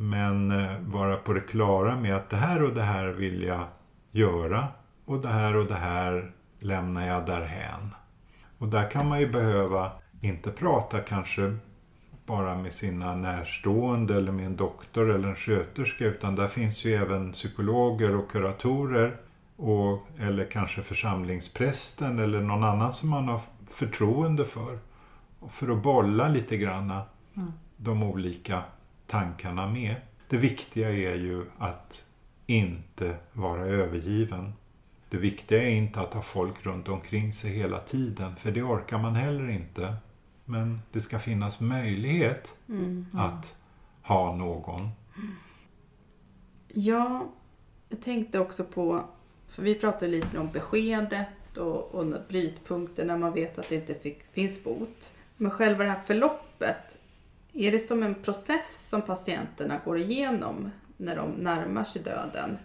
men 0.01 0.51
eh, 0.51 0.79
vara 0.79 1.15
på 1.17 1.33
det 1.33 1.41
klara 1.41 1.95
med 1.95 2.15
att 2.15 2.29
det 2.29 2.35
här 2.35 2.63
och 2.63 2.73
det 2.73 2.81
här 2.81 3.07
vill 3.07 3.43
jag 3.43 3.63
göra 4.11 4.67
och 5.05 5.21
det 5.21 5.27
här 5.27 5.55
och 5.55 5.65
det 5.65 5.75
här 5.75 6.31
lämnar 6.59 7.07
jag 7.07 7.25
därhän. 7.25 7.95
Och 8.57 8.67
där 8.67 8.91
kan 8.91 9.09
man 9.09 9.19
ju 9.19 9.29
behöva 9.29 9.91
inte 10.21 10.51
prata 10.51 10.99
kanske 10.99 11.57
bara 12.25 12.55
med 12.55 12.73
sina 12.73 13.15
närstående 13.15 14.15
eller 14.15 14.31
med 14.31 14.45
en 14.45 14.55
doktor 14.55 15.09
eller 15.09 15.27
en 15.27 15.35
sköterska 15.35 16.05
utan 16.05 16.35
där 16.35 16.47
finns 16.47 16.85
ju 16.85 16.95
även 16.95 17.31
psykologer 17.31 18.15
och 18.15 18.31
kuratorer 18.31 19.17
och, 19.55 20.07
eller 20.19 20.45
kanske 20.45 20.81
församlingsprästen 20.81 22.19
eller 22.19 22.41
någon 22.41 22.63
annan 22.63 22.93
som 22.93 23.09
man 23.09 23.27
har 23.27 23.41
förtroende 23.69 24.45
för. 24.45 24.79
För 25.49 25.69
att 25.71 25.83
bolla 25.83 26.27
lite 26.27 26.57
granna 26.57 27.01
mm. 27.35 27.51
de 27.77 28.03
olika 28.03 28.63
tankarna 29.11 29.67
med. 29.67 29.95
Det 30.27 30.37
viktiga 30.37 30.89
är 30.89 31.15
ju 31.15 31.45
att 31.57 32.05
inte 32.45 33.15
vara 33.33 33.65
övergiven. 33.65 34.53
Det 35.09 35.17
viktiga 35.17 35.63
är 35.63 35.71
inte 35.71 36.01
att 36.01 36.13
ha 36.13 36.21
folk 36.21 36.65
runt 36.65 36.87
omkring 36.87 37.33
sig 37.33 37.51
hela 37.51 37.79
tiden, 37.79 38.35
för 38.35 38.51
det 38.51 38.63
orkar 38.63 38.97
man 38.97 39.15
heller 39.15 39.49
inte. 39.49 39.95
Men 40.45 40.81
det 40.91 41.01
ska 41.01 41.19
finnas 41.19 41.59
möjlighet 41.59 42.57
mm. 42.69 43.05
att 43.13 43.63
ha 44.01 44.35
någon. 44.35 44.89
Ja, 46.67 47.25
jag 47.89 48.01
tänkte 48.01 48.39
också 48.39 48.63
på, 48.63 49.03
för 49.47 49.63
vi 49.63 49.75
pratade 49.75 50.07
lite 50.07 50.39
om 50.39 50.49
beskedet 50.53 51.57
och, 51.57 51.95
och 51.95 52.05
brytpunkter 52.27 53.05
när 53.05 53.17
man 53.17 53.33
vet 53.33 53.59
att 53.59 53.69
det 53.69 53.75
inte 53.75 53.93
fick, 53.93 54.23
finns 54.23 54.63
bot. 54.63 55.13
Men 55.37 55.51
själva 55.51 55.83
det 55.83 55.89
här 55.89 55.99
förloppet, 55.99 56.97
är 57.53 57.71
det 57.71 57.79
som 57.79 58.03
en 58.03 58.15
process 58.15 58.89
som 58.89 59.01
patienterna 59.01 59.81
går 59.85 59.97
igenom 59.97 60.71
när 60.97 61.15
de 61.15 61.31
närmar 61.31 61.83
sig 61.83 62.01
döden? 62.01 62.57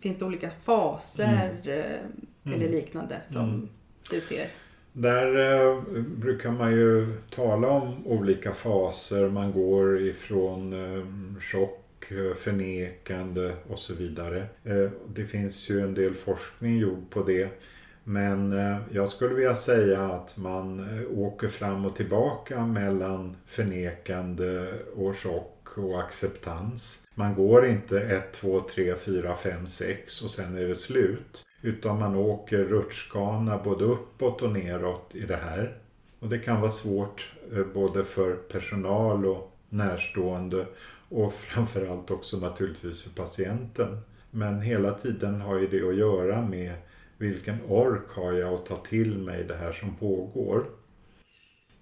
Finns 0.00 0.18
det 0.18 0.24
olika 0.24 0.50
faser 0.50 1.60
mm. 1.64 1.80
Eh, 1.80 2.54
eller 2.54 2.66
mm. 2.66 2.70
liknande 2.70 3.20
som 3.30 3.48
mm. 3.48 3.68
du 4.10 4.20
ser? 4.20 4.48
Där 4.92 5.26
eh, 5.38 5.82
brukar 6.02 6.50
man 6.50 6.72
ju 6.72 7.20
tala 7.30 7.68
om 7.68 8.06
olika 8.06 8.52
faser. 8.52 9.28
Man 9.28 9.52
går 9.52 10.00
ifrån 10.00 10.72
eh, 10.72 11.06
chock, 11.40 12.10
eh, 12.10 12.34
förnekande 12.34 13.52
och 13.68 13.78
så 13.78 13.94
vidare. 13.94 14.46
Eh, 14.64 14.90
det 15.14 15.24
finns 15.24 15.70
ju 15.70 15.80
en 15.80 15.94
del 15.94 16.14
forskning 16.14 16.78
gjord 16.78 17.10
på 17.10 17.22
det. 17.22 17.60
Men 18.04 18.52
eh, 18.52 18.76
jag 18.90 19.08
skulle 19.08 19.34
vilja 19.34 19.54
säga 19.54 20.02
att 20.02 20.38
man 20.38 20.80
eh, 20.80 21.18
åker 21.18 21.48
fram 21.48 21.84
och 21.84 21.96
tillbaka 21.96 22.66
mellan 22.66 23.36
förnekande 23.46 24.72
och 24.96 25.16
chock 25.16 25.78
och 25.78 26.00
acceptans. 26.00 27.06
Man 27.14 27.34
går 27.34 27.66
inte 27.66 28.00
1, 28.00 28.32
2, 28.32 28.60
3, 28.60 28.94
4, 28.94 29.36
5, 29.36 29.66
6 29.66 30.22
och 30.22 30.30
sen 30.30 30.56
är 30.56 30.68
det 30.68 30.74
slut. 30.74 31.44
Utan 31.62 31.98
man 31.98 32.16
åker 32.16 32.64
rutschkana 32.64 33.58
både 33.64 33.84
uppåt 33.84 34.42
och 34.42 34.52
neråt 34.52 35.14
i 35.14 35.26
det 35.26 35.36
här. 35.36 35.78
Och 36.18 36.28
det 36.28 36.38
kan 36.38 36.60
vara 36.60 36.70
svårt 36.70 37.32
eh, 37.52 37.64
både 37.74 38.04
för 38.04 38.34
personal 38.34 39.26
och 39.26 39.52
närstående 39.68 40.66
och 41.08 41.32
framförallt 41.38 42.10
också 42.10 42.36
naturligtvis 42.36 43.02
för 43.02 43.10
patienten. 43.10 43.98
Men 44.30 44.60
hela 44.60 44.90
tiden 44.90 45.40
har 45.40 45.58
ju 45.58 45.66
det 45.66 45.88
att 45.88 45.96
göra 45.96 46.42
med 46.42 46.72
vilken 47.18 47.62
ork 47.68 48.08
har 48.08 48.32
jag 48.32 48.54
att 48.54 48.66
ta 48.66 48.76
till 48.76 49.18
mig 49.18 49.44
det 49.44 49.56
här 49.56 49.72
som 49.72 49.96
pågår. 49.96 50.66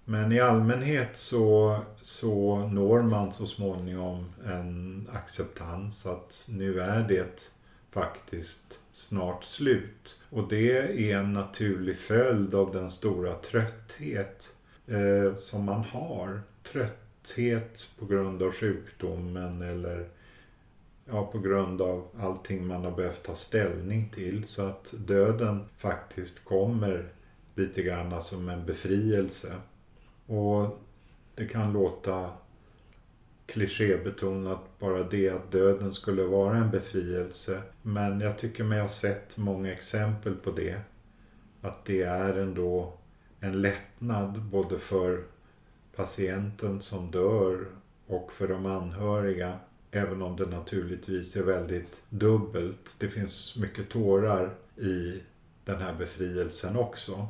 Men 0.05 0.31
i 0.31 0.39
allmänhet 0.39 1.15
så, 1.17 1.79
så 2.01 2.67
når 2.67 3.01
man 3.01 3.33
så 3.33 3.45
småningom 3.45 4.33
en 4.45 5.07
acceptans 5.13 6.05
att 6.05 6.47
nu 6.51 6.79
är 6.79 7.07
det 7.07 7.51
faktiskt 7.91 8.79
snart 8.91 9.43
slut. 9.43 10.21
Och 10.29 10.47
det 10.49 10.77
är 11.11 11.17
en 11.17 11.33
naturlig 11.33 11.97
följd 11.97 12.55
av 12.55 12.71
den 12.71 12.91
stora 12.91 13.35
trötthet 13.35 14.55
eh, 14.87 15.35
som 15.35 15.65
man 15.65 15.83
har. 15.83 16.41
Trötthet 16.63 17.93
på 17.99 18.05
grund 18.05 18.43
av 18.43 18.51
sjukdomen 18.51 19.61
eller 19.61 20.09
ja, 21.05 21.25
på 21.25 21.39
grund 21.39 21.81
av 21.81 22.07
allting 22.19 22.67
man 22.67 22.83
har 22.83 22.91
behövt 22.91 23.23
ta 23.23 23.35
ställning 23.35 24.09
till. 24.09 24.47
Så 24.47 24.65
att 24.65 24.93
döden 24.97 25.65
faktiskt 25.77 26.45
kommer 26.45 27.09
lite 27.55 27.83
grann 27.83 28.21
som 28.21 28.49
en 28.49 28.65
befrielse. 28.65 29.55
Och 30.25 30.79
det 31.35 31.45
kan 31.45 31.73
låta 31.73 32.29
klichébetonat 33.45 34.79
bara 34.79 35.03
det 35.03 35.29
att 35.29 35.51
döden 35.51 35.93
skulle 35.93 36.23
vara 36.23 36.57
en 36.57 36.71
befrielse. 36.71 37.61
Men 37.81 38.21
jag 38.21 38.37
tycker 38.37 38.63
mig 38.63 38.81
ha 38.81 38.89
sett 38.89 39.37
många 39.37 39.71
exempel 39.71 40.35
på 40.35 40.51
det. 40.51 40.81
Att 41.61 41.85
det 41.85 42.01
är 42.01 42.37
ändå 42.37 42.93
en 43.39 43.61
lättnad 43.61 44.41
både 44.41 44.79
för 44.79 45.23
patienten 45.95 46.81
som 46.81 47.11
dör 47.11 47.65
och 48.07 48.31
för 48.31 48.47
de 48.47 48.65
anhöriga. 48.65 49.59
Även 49.91 50.21
om 50.21 50.35
det 50.35 50.45
naturligtvis 50.45 51.35
är 51.35 51.43
väldigt 51.43 52.01
dubbelt. 52.09 52.95
Det 52.99 53.09
finns 53.09 53.57
mycket 53.57 53.89
tårar 53.89 54.55
i 54.77 55.21
den 55.65 55.81
här 55.81 55.93
befrielsen 55.93 56.75
också. 56.75 57.27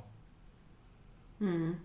Mm. 1.39 1.75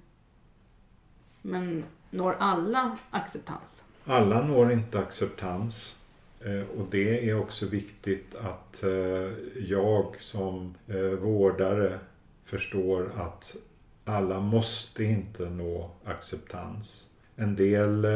Men 1.42 1.84
når 2.10 2.36
alla 2.38 2.98
acceptans? 3.10 3.84
Alla 4.04 4.42
når 4.42 4.72
inte 4.72 4.98
acceptans. 4.98 5.98
Eh, 6.40 6.78
och 6.78 6.86
det 6.90 7.30
är 7.30 7.40
också 7.40 7.66
viktigt 7.66 8.34
att 8.34 8.82
eh, 8.82 9.32
jag 9.56 10.16
som 10.18 10.74
eh, 10.86 10.96
vårdare 10.96 11.98
förstår 12.44 13.12
att 13.16 13.56
alla 14.04 14.40
måste 14.40 15.04
inte 15.04 15.50
nå 15.50 15.90
acceptans. 16.04 17.10
En 17.36 17.56
del 17.56 18.06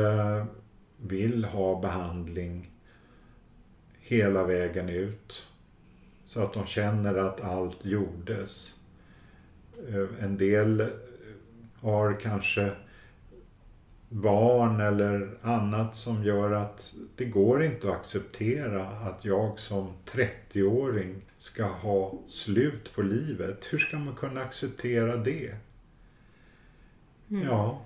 vill 1.02 1.44
ha 1.44 1.80
behandling 1.80 2.70
hela 4.00 4.44
vägen 4.44 4.88
ut. 4.88 5.46
Så 6.24 6.42
att 6.42 6.52
de 6.52 6.66
känner 6.66 7.14
att 7.14 7.40
allt 7.40 7.84
gjordes. 7.84 8.76
En 10.20 10.36
del 10.36 10.90
har 11.80 12.20
kanske 12.20 12.72
barn 14.08 14.80
eller 14.80 15.38
annat 15.42 15.96
som 15.96 16.24
gör 16.24 16.52
att 16.52 16.94
det 17.16 17.24
går 17.24 17.62
inte 17.62 17.88
att 17.88 17.94
acceptera 17.94 18.86
att 18.86 19.24
jag 19.24 19.58
som 19.58 19.92
30-åring 20.06 21.22
ska 21.36 21.64
ha 21.64 22.18
slut 22.28 22.92
på 22.94 23.02
livet. 23.02 23.68
Hur 23.72 23.78
ska 23.78 23.98
man 23.98 24.14
kunna 24.14 24.40
acceptera 24.40 25.16
det? 25.16 25.54
Mm. 27.30 27.46
Ja, 27.46 27.82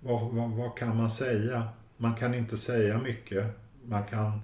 vad, 0.00 0.30
vad, 0.30 0.50
vad 0.50 0.76
kan 0.76 0.96
man 0.96 1.10
säga? 1.10 1.68
Man 2.00 2.14
kan 2.14 2.34
inte 2.34 2.56
säga 2.56 2.98
mycket. 2.98 3.46
Man 3.84 4.04
kan 4.04 4.40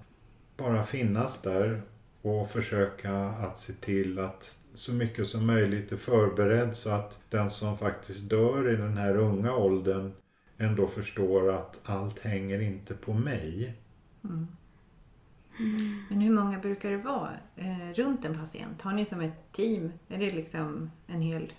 bara 0.56 0.84
finnas 0.84 1.42
där 1.42 1.82
och 2.22 2.50
försöka 2.50 3.14
att 3.14 3.58
se 3.58 3.72
till 3.72 4.18
att 4.18 4.58
så 4.74 4.92
mycket 4.92 5.26
som 5.26 5.46
möjligt 5.46 5.92
är 5.92 5.96
förberedd 5.96 6.76
så 6.76 6.90
att 6.90 7.22
den 7.30 7.50
som 7.50 7.78
faktiskt 7.78 8.28
dör 8.28 8.72
i 8.72 8.76
den 8.76 8.96
här 8.96 9.16
unga 9.16 9.52
åldern 9.52 10.12
ändå 10.58 10.86
förstår 10.86 11.52
att 11.52 11.80
allt 11.84 12.18
hänger 12.18 12.60
inte 12.60 12.94
på 12.94 13.14
mig. 13.14 13.74
Mm. 14.24 14.46
Men 16.08 16.20
hur 16.20 16.32
många 16.32 16.58
brukar 16.58 16.90
det 16.90 16.96
vara 16.96 17.30
eh, 17.56 17.92
runt 17.94 18.24
en 18.24 18.38
patient? 18.38 18.82
Har 18.82 18.92
ni 18.92 19.04
som 19.04 19.20
ett 19.20 19.52
team? 19.52 19.92
Är 20.08 20.18
det 20.18 20.30
liksom 20.30 20.90
en 21.06 21.22
hel 21.22 21.52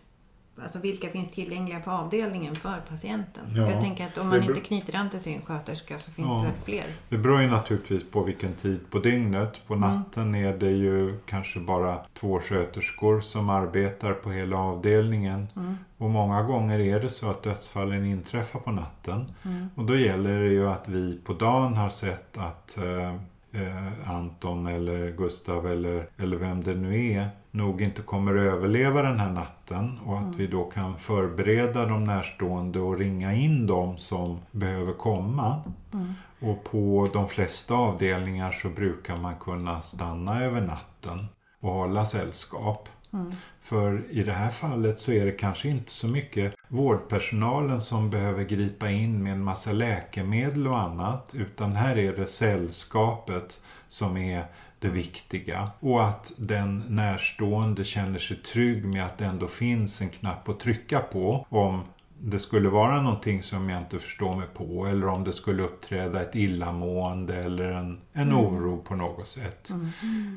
Alltså 0.61 0.79
vilka 0.79 1.09
finns 1.09 1.31
tillgängliga 1.31 1.79
på 1.79 1.91
avdelningen 1.91 2.55
för 2.55 2.81
patienten? 2.89 3.43
Ja, 3.55 3.71
jag 3.71 3.81
tänker 3.81 4.05
att 4.05 4.17
om 4.17 4.29
man 4.29 4.43
inte 4.43 4.59
knyter 4.59 4.95
an 4.95 5.09
till 5.09 5.19
sin 5.19 5.41
sköterska 5.41 5.97
så 5.97 6.11
finns 6.11 6.27
ja, 6.27 6.37
det 6.37 6.43
väl 6.43 6.55
fler? 6.63 6.85
Det 7.09 7.17
beror 7.17 7.41
ju 7.41 7.47
naturligtvis 7.47 8.03
på 8.11 8.23
vilken 8.23 8.53
tid 8.53 8.79
på 8.89 8.99
dygnet. 8.99 9.61
På 9.67 9.73
mm. 9.73 9.89
natten 9.89 10.23
mm. 10.23 10.45
är 10.45 10.57
det 10.57 10.71
ju 10.71 11.19
kanske 11.25 11.59
bara 11.59 11.99
två 12.13 12.39
sköterskor 12.39 13.21
som 13.21 13.49
arbetar 13.49 14.13
på 14.13 14.31
hela 14.31 14.57
avdelningen. 14.57 15.47
Mm. 15.55 15.77
Och 15.97 16.09
många 16.09 16.43
gånger 16.43 16.79
är 16.79 16.99
det 16.99 17.09
så 17.09 17.29
att 17.29 17.43
dödsfallen 17.43 18.05
inträffar 18.05 18.59
på 18.59 18.71
natten. 18.71 19.31
Mm. 19.43 19.69
Och 19.75 19.85
då 19.85 19.97
gäller 19.97 20.39
det 20.39 20.49
ju 20.49 20.67
att 20.67 20.87
vi 20.87 21.19
på 21.23 21.33
dagen 21.33 21.73
har 21.73 21.89
sett 21.89 22.37
att 22.37 22.77
eh, 22.77 23.15
eh, 23.61 24.09
Anton 24.09 24.67
eller 24.67 25.11
Gustav 25.11 25.67
eller, 25.67 26.07
eller 26.17 26.37
vem 26.37 26.63
det 26.63 26.75
nu 26.75 27.11
är 27.11 27.29
nog 27.55 27.81
inte 27.81 28.01
kommer 28.01 28.35
överleva 28.35 29.01
den 29.01 29.19
här 29.19 29.31
natten 29.31 29.99
och 30.05 30.17
att 30.17 30.23
mm. 30.23 30.37
vi 30.37 30.47
då 30.47 30.63
kan 30.63 30.99
förbereda 30.99 31.85
de 31.85 32.03
närstående 32.03 32.79
och 32.79 32.97
ringa 32.97 33.33
in 33.33 33.67
dem 33.67 33.97
som 33.97 34.39
behöver 34.51 34.93
komma. 34.93 35.61
Mm. 35.93 36.13
Och 36.39 36.63
på 36.63 37.09
de 37.13 37.27
flesta 37.27 37.73
avdelningar 37.73 38.51
så 38.51 38.69
brukar 38.69 39.17
man 39.17 39.35
kunna 39.35 39.81
stanna 39.81 40.43
över 40.43 40.61
natten 40.61 41.27
och 41.59 41.71
hålla 41.71 42.05
sällskap. 42.05 42.89
Mm. 43.13 43.31
För 43.61 44.03
i 44.09 44.23
det 44.23 44.31
här 44.31 44.49
fallet 44.49 44.99
så 44.99 45.11
är 45.11 45.25
det 45.25 45.31
kanske 45.31 45.69
inte 45.69 45.91
så 45.91 46.07
mycket 46.07 46.53
vårdpersonalen 46.67 47.81
som 47.81 48.09
behöver 48.09 48.43
gripa 48.43 48.89
in 48.89 49.23
med 49.23 49.33
en 49.33 49.43
massa 49.43 49.71
läkemedel 49.71 50.67
och 50.67 50.79
annat 50.79 51.35
utan 51.37 51.75
här 51.75 51.97
är 51.97 52.13
det 52.13 52.27
sällskapet 52.27 53.63
som 53.87 54.17
är 54.17 54.45
det 54.79 54.89
viktiga. 54.89 55.69
Och 55.79 56.03
att 56.03 56.33
den 56.37 56.83
närstående 56.89 57.83
känner 57.83 58.19
sig 58.19 58.37
trygg 58.37 58.85
med 58.85 59.05
att 59.05 59.17
det 59.17 59.25
ändå 59.25 59.47
finns 59.47 60.01
en 60.01 60.09
knapp 60.09 60.49
att 60.49 60.59
trycka 60.59 60.99
på 60.99 61.45
om 61.49 61.83
det 62.19 62.39
skulle 62.39 62.69
vara 62.69 63.01
någonting 63.01 63.43
som 63.43 63.69
jag 63.69 63.81
inte 63.81 63.99
förstår 63.99 64.35
mig 64.35 64.47
på 64.53 64.87
eller 64.87 65.07
om 65.07 65.23
det 65.23 65.33
skulle 65.33 65.63
uppträda 65.63 66.21
ett 66.21 66.35
illamående 66.35 67.35
eller 67.35 67.71
en, 67.71 68.01
en 68.13 68.27
Mm. 68.31 68.37
oro 68.37 68.77
på 68.77 68.95
något 68.95 69.27
sätt. 69.27 69.69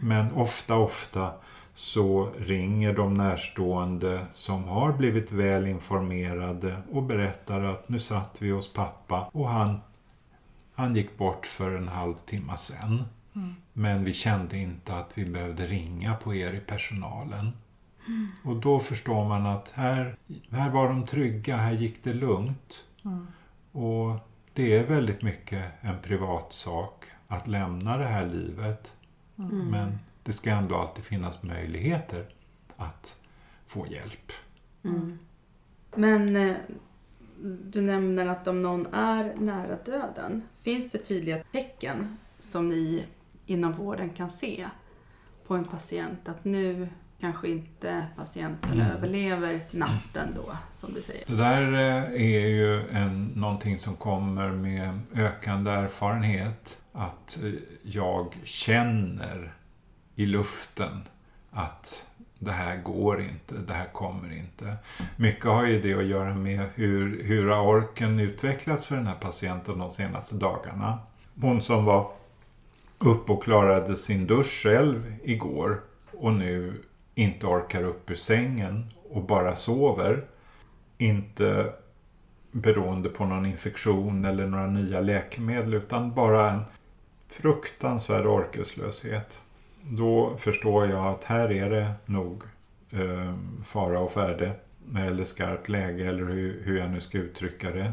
Men 0.02 0.32
ofta, 0.32 0.76
ofta 0.76 1.30
så 1.74 2.30
ringer 2.38 2.92
de 2.92 3.14
närstående 3.14 4.26
som 4.32 4.64
har 4.68 4.92
blivit 4.92 5.32
väl 5.32 5.66
informerade 5.66 6.82
och 6.92 7.02
berättar 7.02 7.62
att 7.64 7.88
nu 7.88 7.98
satt 7.98 8.36
vi 8.42 8.50
hos 8.50 8.72
pappa 8.72 9.30
och 9.32 9.48
han, 9.48 9.80
han 10.74 10.96
gick 10.96 11.18
bort 11.18 11.46
för 11.46 11.70
en 11.76 11.88
halvtimme 11.88 12.56
sen. 12.56 13.04
Men 13.72 14.04
vi 14.04 14.12
kände 14.12 14.58
inte 14.58 14.94
att 14.94 15.18
vi 15.18 15.24
behövde 15.24 15.66
ringa 15.66 16.14
på 16.14 16.34
er 16.34 16.52
i 16.52 16.60
personalen. 16.60 17.52
Och 18.44 18.56
då 18.56 18.80
förstår 18.80 19.28
man 19.28 19.46
att 19.46 19.70
här, 19.70 20.16
här 20.50 20.70
var 20.70 20.88
de 20.88 21.06
trygga, 21.06 21.56
här 21.56 21.72
gick 21.72 22.04
det 22.04 22.14
lugnt. 22.14 22.84
Och 23.72 24.18
det 24.52 24.76
är 24.76 24.86
väldigt 24.86 25.22
mycket 25.22 25.64
en 25.80 25.98
privat 26.02 26.52
sak 26.52 27.04
att 27.26 27.48
lämna 27.48 27.96
det 27.96 28.04
här 28.04 28.26
livet. 28.26 28.96
Men 29.70 29.98
det 30.22 30.32
ska 30.32 30.50
ändå 30.50 30.76
alltid 30.76 31.04
finnas 31.04 31.42
möjligheter 31.42 32.26
att 32.76 33.20
få 33.66 33.86
hjälp. 33.86 34.32
Men 35.94 36.36
eh, 36.36 36.56
du 37.64 37.80
nämner 37.80 38.26
att 38.26 38.48
om 38.48 38.62
någon 38.62 38.86
är 38.94 39.34
nära 39.38 39.76
döden, 39.84 40.42
finns 40.60 40.90
det 40.90 40.98
tydliga 40.98 41.42
tecken 41.52 42.16
som 42.38 42.68
ni 42.68 43.04
inom 43.48 43.72
vården 43.72 44.10
kan 44.10 44.30
se 44.30 44.66
på 45.46 45.54
en 45.54 45.64
patient 45.64 46.28
att 46.28 46.44
nu 46.44 46.88
kanske 47.20 47.48
inte 47.48 48.06
patienten 48.16 48.72
Mm. 48.72 48.86
överlever 48.90 49.66
natten 49.70 50.28
då, 50.36 50.52
som 50.72 50.92
du 50.94 51.02
säger? 51.02 51.22
Det 51.26 51.36
där 51.36 51.72
eh, 51.72 52.22
är 52.22 52.46
ju 52.48 52.88
en, 52.90 53.26
någonting 53.26 53.78
som 53.78 53.96
kommer 53.96 54.50
med 54.50 55.00
ökande 55.14 55.70
erfarenhet. 55.70 56.78
Att 56.92 57.38
eh, 57.42 57.50
jag 57.82 58.36
känner 58.44 59.52
i 60.14 60.26
luften 60.26 61.02
att 61.50 62.06
det 62.38 62.50
här 62.52 62.76
går 62.76 63.20
inte, 63.20 63.54
det 63.54 63.72
här 63.72 63.86
kommer 63.92 64.32
inte. 64.32 64.76
Mycket 65.16 65.44
har 65.44 65.66
ju 65.66 65.80
det 65.80 65.94
att 65.94 66.04
göra 66.06 66.34
med 66.34 66.60
hur, 66.74 67.22
hur 67.22 67.48
har 67.48 67.62
orken 67.66 68.20
utvecklats 68.20 68.84
för 68.84 68.96
den 68.96 69.06
här 69.06 69.14
patienten 69.14 69.78
de 69.78 69.90
senaste 69.90 70.34
dagarna. 70.34 70.98
Hon 71.40 71.62
som 71.62 71.84
var 71.84 72.10
upp 72.98 73.30
och 73.30 73.42
klarade 73.42 73.96
sin 73.96 74.26
dusch 74.26 74.62
själv 74.62 75.14
igår 75.24 75.80
och 76.12 76.32
nu 76.32 76.72
inte 77.14 77.46
orkar 77.46 77.84
upp 77.84 78.10
ur 78.10 78.14
sängen 78.14 78.86
och 79.10 79.22
bara 79.22 79.56
sover. 79.56 80.24
Inte 80.98 81.72
beroende 82.52 83.08
på 83.08 83.24
någon 83.24 83.46
infektion 83.46 84.24
eller 84.24 84.46
några 84.46 84.66
nya 84.66 85.00
läkemedel 85.00 85.74
utan 85.74 86.14
bara 86.14 86.50
en 86.50 86.62
fruktansvärd 87.28 88.26
orkeslöshet. 88.26 89.42
Då 89.82 90.36
förstår 90.36 90.86
jag 90.86 91.06
att 91.06 91.24
här 91.24 91.52
är 91.52 91.70
det 91.70 91.92
nog 92.06 92.42
eh, 92.90 93.34
fara 93.64 94.00
och 94.00 94.12
färde 94.12 94.52
eller 94.96 95.24
skarpt 95.24 95.68
läge 95.68 96.06
eller 96.06 96.24
hur, 96.24 96.62
hur 96.64 96.78
jag 96.78 96.90
nu 96.90 97.00
ska 97.00 97.18
uttrycka 97.18 97.70
det. 97.70 97.92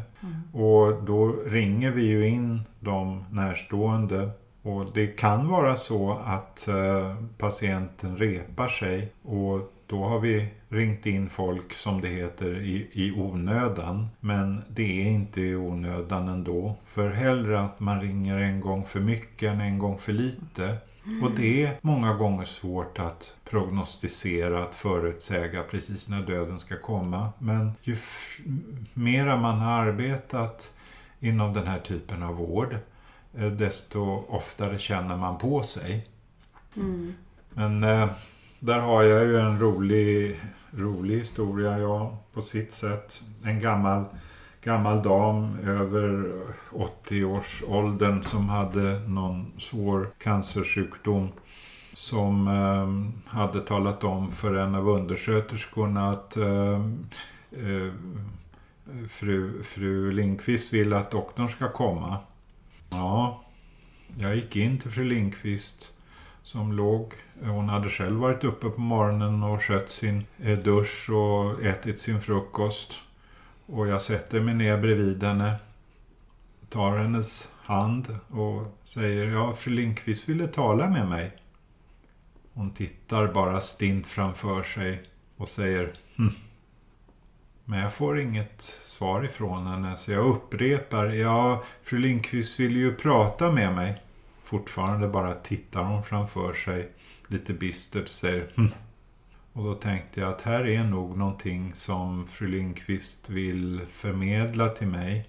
Och 0.52 1.04
då 1.04 1.36
ringer 1.46 1.90
vi 1.90 2.02
ju 2.02 2.28
in 2.28 2.60
de 2.80 3.24
närstående 3.30 4.30
och 4.66 4.90
det 4.94 5.06
kan 5.06 5.48
vara 5.48 5.76
så 5.76 6.12
att 6.24 6.68
eh, 6.68 7.16
patienten 7.38 8.16
repar 8.16 8.68
sig 8.68 9.12
och 9.22 9.72
då 9.86 10.04
har 10.04 10.20
vi 10.20 10.48
ringt 10.68 11.06
in 11.06 11.30
folk 11.30 11.74
som 11.74 12.00
det 12.00 12.08
heter 12.08 12.60
i, 12.60 12.88
i 12.92 13.12
onödan. 13.12 14.08
Men 14.20 14.62
det 14.68 15.02
är 15.02 15.10
inte 15.10 15.40
i 15.40 15.56
onödan 15.56 16.28
ändå. 16.28 16.76
För 16.86 17.10
hellre 17.10 17.60
att 17.60 17.80
man 17.80 18.00
ringer 18.00 18.38
en 18.38 18.60
gång 18.60 18.86
för 18.86 19.00
mycket 19.00 19.52
än 19.52 19.60
en 19.60 19.78
gång 19.78 19.98
för 19.98 20.12
lite. 20.12 20.76
Och 21.22 21.30
det 21.36 21.62
är 21.62 21.78
många 21.80 22.14
gånger 22.14 22.44
svårt 22.44 22.98
att 22.98 23.36
prognostisera, 23.50 24.62
att 24.62 24.74
förutsäga 24.74 25.62
precis 25.62 26.08
när 26.08 26.22
döden 26.22 26.58
ska 26.58 26.76
komma. 26.78 27.32
Men 27.38 27.72
ju 27.82 27.96
mera 28.94 29.36
man 29.36 29.58
har 29.58 29.72
arbetat 29.72 30.72
inom 31.20 31.52
den 31.52 31.66
här 31.66 31.78
typen 31.78 32.22
av 32.22 32.34
vård, 32.34 32.76
desto 33.44 34.00
oftare 34.28 34.78
känner 34.78 35.16
man 35.16 35.38
på 35.38 35.62
sig. 35.62 36.08
Men 37.50 37.84
eh, 37.84 38.08
där 38.58 38.78
har 38.78 39.02
jag 39.02 39.24
ju 39.24 39.40
en 39.40 39.58
rolig, 39.58 40.40
rolig 40.70 41.18
historia, 41.18 41.78
ja, 41.78 42.18
på 42.32 42.42
sitt 42.42 42.72
sätt. 42.72 43.22
En 43.44 43.60
gammal, 43.60 44.04
gammal 44.62 45.02
dam 45.02 45.58
över 45.64 46.32
80-årsåldern 46.70 48.22
som 48.22 48.48
hade 48.48 49.00
någon 49.00 49.52
svår 49.58 50.10
cancersjukdom 50.18 51.28
som 51.92 52.48
eh, 52.48 53.32
hade 53.38 53.60
talat 53.60 54.04
om 54.04 54.32
för 54.32 54.54
en 54.54 54.74
av 54.74 54.88
undersköterskorna 54.88 56.08
att 56.08 56.36
eh, 56.36 56.80
eh, 57.52 57.92
fru, 59.10 59.62
fru 59.62 60.12
Lindqvist 60.12 60.72
vill 60.72 60.92
att 60.92 61.10
doktorn 61.10 61.48
ska 61.48 61.72
komma. 61.72 62.18
Ja, 62.90 63.44
jag 64.18 64.36
gick 64.36 64.56
in 64.56 64.78
till 64.78 64.90
fru 64.90 65.04
Lindqvist 65.04 65.92
som 66.42 66.72
låg. 66.72 67.12
Hon 67.42 67.68
hade 67.68 67.88
själv 67.88 68.16
varit 68.16 68.44
uppe 68.44 68.68
på 68.68 68.80
morgonen 68.80 69.42
och 69.42 69.62
skött 69.62 69.90
sin 69.90 70.26
eh, 70.42 70.58
dusch 70.58 71.10
och 71.10 71.62
ätit 71.62 71.98
sin 71.98 72.20
frukost. 72.20 73.00
Och 73.66 73.88
jag 73.88 74.02
sätter 74.02 74.40
mig 74.40 74.54
ner 74.54 74.78
bredvid 74.78 75.22
henne, 75.22 75.56
tar 76.68 76.98
hennes 76.98 77.50
hand 77.62 78.18
och 78.30 78.78
säger 78.84 79.26
ja, 79.26 79.54
fru 79.54 79.70
Lindqvist 79.70 80.28
ville 80.28 80.46
tala 80.46 80.90
med 80.90 81.08
mig. 81.08 81.36
Hon 82.52 82.70
tittar 82.70 83.32
bara 83.32 83.60
stint 83.60 84.06
framför 84.06 84.62
sig 84.62 85.02
och 85.36 85.48
säger 85.48 85.94
hm. 86.16 86.30
Men 87.64 87.78
jag 87.78 87.94
får 87.94 88.20
inget 88.20 88.62
svar 88.96 89.24
ifrån 89.24 89.66
henne 89.66 89.96
så 89.96 90.12
jag 90.12 90.26
upprepar 90.26 91.06
ja, 91.06 91.64
fru 91.82 91.98
Lindqvist 91.98 92.60
vill 92.60 92.76
ju 92.76 92.94
prata 92.94 93.52
med 93.52 93.74
mig. 93.74 94.02
Fortfarande 94.42 95.08
bara 95.08 95.34
tittar 95.34 95.82
hon 95.82 96.02
framför 96.02 96.54
sig 96.54 96.92
lite 97.28 97.52
bistert 97.52 98.02
och 98.02 98.08
säger 98.08 98.52
hm. 98.56 98.68
Och 99.52 99.64
då 99.64 99.74
tänkte 99.74 100.20
jag 100.20 100.28
att 100.28 100.40
här 100.40 100.66
är 100.66 100.84
nog 100.84 101.16
någonting 101.16 101.74
som 101.74 102.26
fru 102.26 102.48
Lindqvist 102.48 103.28
vill 103.28 103.80
förmedla 103.90 104.68
till 104.68 104.88
mig. 104.88 105.28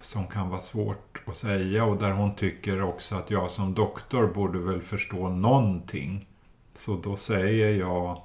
Som 0.00 0.26
kan 0.26 0.48
vara 0.48 0.60
svårt 0.60 1.22
att 1.26 1.36
säga 1.36 1.84
och 1.84 1.98
där 1.98 2.10
hon 2.10 2.36
tycker 2.36 2.82
också 2.82 3.16
att 3.16 3.30
jag 3.30 3.50
som 3.50 3.74
doktor 3.74 4.26
borde 4.26 4.58
väl 4.58 4.82
förstå 4.82 5.28
någonting. 5.28 6.26
Så 6.74 6.96
då 6.96 7.16
säger 7.16 7.78
jag 7.78 8.22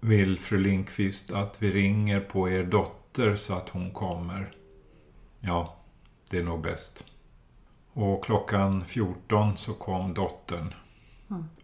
Vill 0.00 0.38
fru 0.38 0.58
Lindqvist 0.58 1.32
att 1.32 1.62
vi 1.62 1.72
ringer 1.72 2.20
på 2.20 2.50
er 2.50 2.64
dotter 2.64 2.99
så 3.36 3.54
att 3.54 3.68
hon 3.68 3.90
kommer? 3.90 4.52
Ja, 5.40 5.76
det 6.30 6.38
är 6.38 6.42
nog 6.42 6.62
bäst. 6.62 7.04
Och 7.92 8.24
klockan 8.24 8.84
14 8.84 9.56
så 9.56 9.74
kom 9.74 10.14
dottern. 10.14 10.74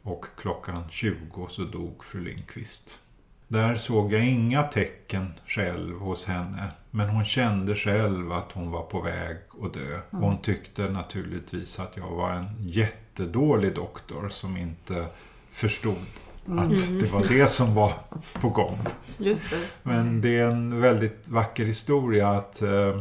Och 0.02 0.24
klockan 0.36 0.84
20 0.90 1.46
så 1.48 1.62
dog 1.62 2.04
fru 2.04 2.20
Lindqvist. 2.20 3.00
Där 3.48 3.76
såg 3.76 4.12
jag 4.12 4.26
inga 4.26 4.62
tecken 4.62 5.32
själv 5.46 5.98
hos 5.98 6.24
henne. 6.24 6.70
Men 6.90 7.08
hon 7.08 7.24
kände 7.24 7.76
själv 7.76 8.32
att 8.32 8.52
hon 8.52 8.70
var 8.70 8.82
på 8.82 9.00
väg 9.00 9.36
att 9.62 9.74
dö. 9.74 10.00
Och 10.10 10.18
hon 10.18 10.42
tyckte 10.42 10.90
naturligtvis 10.90 11.80
att 11.80 11.96
jag 11.96 12.10
var 12.10 12.30
en 12.30 12.48
jättedålig 12.58 13.74
doktor 13.74 14.28
som 14.28 14.56
inte 14.56 15.06
förstod 15.50 16.06
att 16.48 17.00
det 17.00 17.12
var 17.12 17.28
det 17.28 17.46
som 17.46 17.74
var 17.74 17.92
på 18.32 18.48
gång. 18.48 18.78
Just 19.18 19.50
det. 19.50 19.60
Men 19.82 20.20
det 20.20 20.38
är 20.38 20.46
en 20.46 20.80
väldigt 20.80 21.28
vacker 21.28 21.64
historia 21.64 22.28
att 22.28 22.62
eh, 22.62 23.00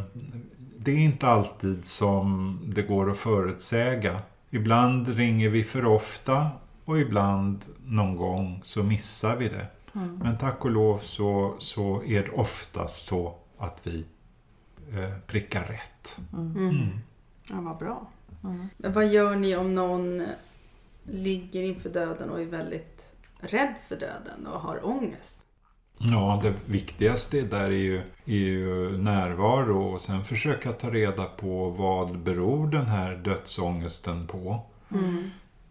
det 0.78 0.90
är 0.90 0.98
inte 0.98 1.26
alltid 1.26 1.86
som 1.86 2.58
det 2.74 2.82
går 2.82 3.10
att 3.10 3.16
förutsäga. 3.16 4.18
Ibland 4.50 5.08
ringer 5.08 5.48
vi 5.48 5.64
för 5.64 5.86
ofta 5.86 6.50
och 6.84 7.00
ibland 7.00 7.64
någon 7.84 8.16
gång 8.16 8.60
så 8.64 8.82
missar 8.82 9.36
vi 9.36 9.48
det. 9.48 9.66
Men 10.22 10.38
tack 10.38 10.64
och 10.64 10.70
lov 10.70 10.98
så, 10.98 11.54
så 11.58 12.02
är 12.06 12.22
det 12.22 12.30
oftast 12.30 13.06
så 13.06 13.34
att 13.58 13.80
vi 13.82 14.04
eh, 14.92 15.18
prickar 15.26 15.64
rätt. 15.64 16.18
Mm. 16.32 16.88
Ja, 17.48 17.60
vad 17.60 17.78
bra. 17.78 18.06
Men 18.76 18.92
vad 18.92 19.06
gör 19.06 19.36
ni 19.36 19.56
om 19.56 19.74
någon 19.74 20.22
ligger 21.02 21.62
inför 21.62 21.90
döden 21.90 22.30
och 22.30 22.40
är 22.40 22.44
väldigt 22.44 22.95
rädd 23.38 23.74
för 23.88 23.96
döden 23.96 24.46
och 24.46 24.60
har 24.60 24.86
ångest? 24.86 25.42
Ja, 25.98 26.40
det 26.42 26.54
viktigaste 26.72 27.42
där 27.42 27.64
är 27.64 27.70
ju, 27.70 27.96
är 28.24 28.34
ju 28.34 28.98
närvaro 28.98 29.92
och 29.92 30.00
sen 30.00 30.24
försöka 30.24 30.72
ta 30.72 30.90
reda 30.90 31.24
på 31.24 31.70
vad 31.70 32.18
beror 32.18 32.66
den 32.66 32.86
här 32.86 33.16
dödsångesten 33.16 34.26
på. 34.26 34.60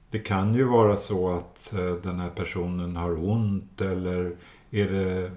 Det 0.10 0.20
kan 0.20 0.56
ju 0.56 0.64
vara 0.64 0.98
så 0.98 1.34
att 1.34 1.74
eh, 1.74 1.94
den 1.94 2.20
här 2.20 2.30
personen 2.30 2.96
har 2.96 3.30
ont 3.30 3.82
eller 3.82 4.36
är 4.72 4.90
det 4.90 5.32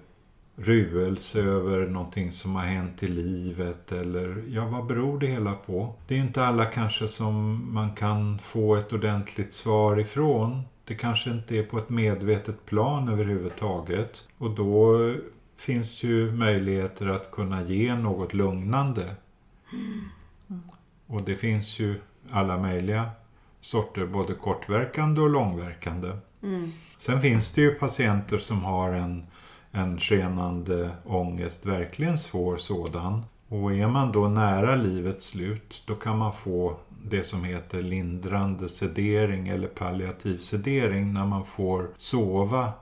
ruelse 0.56 1.40
över 1.40 1.86
någonting 1.86 2.32
som 2.32 2.56
har 2.56 2.62
hänt 2.62 3.02
i 3.02 3.08
livet 3.08 3.92
eller 3.92 4.44
ja, 4.48 4.66
vad 4.66 4.86
beror 4.86 5.18
det 5.18 5.26
hela 5.26 5.54
på? 5.54 5.94
Det 6.06 6.14
är 6.14 6.18
inte 6.18 6.44
alla 6.44 6.64
kanske 6.64 7.08
som 7.08 7.64
man 7.74 7.94
kan 7.94 8.38
få 8.38 8.76
ett 8.76 8.92
ordentligt 8.92 9.54
svar 9.54 10.00
ifrån. 10.00 10.62
Det 10.88 10.94
kanske 10.94 11.30
inte 11.30 11.56
är 11.56 11.62
på 11.62 11.78
ett 11.78 11.88
medvetet 11.88 12.66
plan 12.66 13.08
överhuvudtaget 13.08 14.28
och 14.38 14.50
då 14.50 15.14
finns 15.56 16.02
ju 16.02 16.32
möjligheter 16.32 17.06
att 17.06 17.30
kunna 17.30 17.62
ge 17.62 17.94
något 17.94 18.34
lugnande. 18.34 19.14
Och 21.06 21.22
det 21.22 21.34
finns 21.34 21.78
ju 21.78 22.00
alla 22.30 22.58
möjliga 22.58 23.10
sorter, 23.60 24.06
både 24.06 24.34
kortverkande 24.34 25.20
och 25.20 25.30
långverkande. 25.30 26.16
Mm. 26.42 26.72
Sen 26.98 27.20
finns 27.20 27.52
det 27.52 27.60
ju 27.60 27.74
patienter 27.74 28.38
som 28.38 28.64
har 28.64 28.92
en, 28.92 29.26
en 29.70 30.00
skenande 30.00 30.90
ångest, 31.04 31.66
verkligen 31.66 32.18
svår 32.18 32.56
sådan. 32.56 33.24
Och 33.48 33.72
är 33.72 33.88
man 33.88 34.12
då 34.12 34.28
nära 34.28 34.76
livets 34.76 35.26
slut, 35.26 35.82
då 35.86 35.94
kan 35.94 36.18
man 36.18 36.32
få 36.32 36.76
det 37.04 37.24
som 37.24 37.44
heter 37.44 37.82
lindrande 37.82 38.68
sedering 38.68 39.48
eller 39.48 39.68
palliativ 39.68 40.38
sedering 40.38 41.12
när 41.12 41.26
man 41.26 41.44
får 41.44 41.90
sova, 41.96 42.72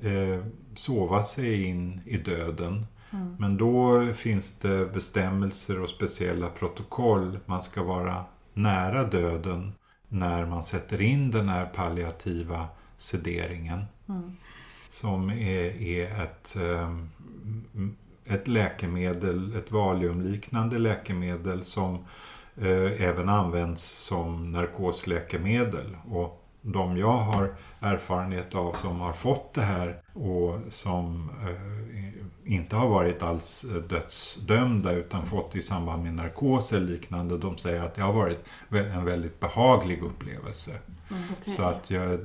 eh, 0.00 0.44
sova 0.74 1.22
sig 1.22 1.64
in 1.64 2.00
i 2.04 2.16
döden. 2.16 2.86
Mm. 3.10 3.36
Men 3.38 3.56
då 3.56 4.06
finns 4.14 4.58
det 4.58 4.86
bestämmelser 4.86 5.80
och 5.80 5.88
speciella 5.88 6.48
protokoll. 6.48 7.38
Man 7.46 7.62
ska 7.62 7.82
vara 7.82 8.24
nära 8.54 9.04
döden 9.04 9.72
när 10.08 10.46
man 10.46 10.62
sätter 10.62 11.02
in 11.02 11.30
den 11.30 11.48
här 11.48 11.66
palliativa 11.66 12.66
sederingen. 12.96 13.84
Mm. 14.08 14.36
Som 14.88 15.30
är, 15.30 15.82
är 15.82 16.22
ett, 16.22 16.56
eh, 16.56 16.96
ett 18.28 18.48
läkemedel, 18.48 19.56
ett 19.56 19.72
valiumliknande 19.72 20.78
läkemedel 20.78 21.64
som 21.64 21.94
eh, 22.56 23.02
även 23.02 23.28
används 23.28 23.82
som 23.82 24.52
narkosläkemedel. 24.52 25.96
Och 26.10 26.42
de 26.62 26.96
jag 26.96 27.18
har 27.18 27.54
erfarenhet 27.80 28.54
av 28.54 28.72
som 28.72 29.00
har 29.00 29.12
fått 29.12 29.54
det 29.54 29.62
här 29.62 30.00
och 30.12 30.60
som 30.70 31.30
eh, 31.42 32.52
inte 32.52 32.76
har 32.76 32.88
varit 32.88 33.22
alls 33.22 33.66
dödsdömda 33.88 34.92
utan 34.92 35.26
fått 35.26 35.56
i 35.56 35.62
samband 35.62 36.02
med 36.02 36.14
narkos 36.14 36.72
eller 36.72 36.86
liknande. 36.86 37.38
De 37.38 37.58
säger 37.58 37.80
att 37.80 37.94
det 37.94 38.02
har 38.02 38.12
varit 38.12 38.44
en 38.70 39.04
väldigt 39.04 39.40
behaglig 39.40 40.02
upplevelse. 40.02 40.70
Mm, 41.10 41.22
okej. 41.40 41.52
Så 41.52 41.62
att 41.62 41.90
jag 41.90 42.18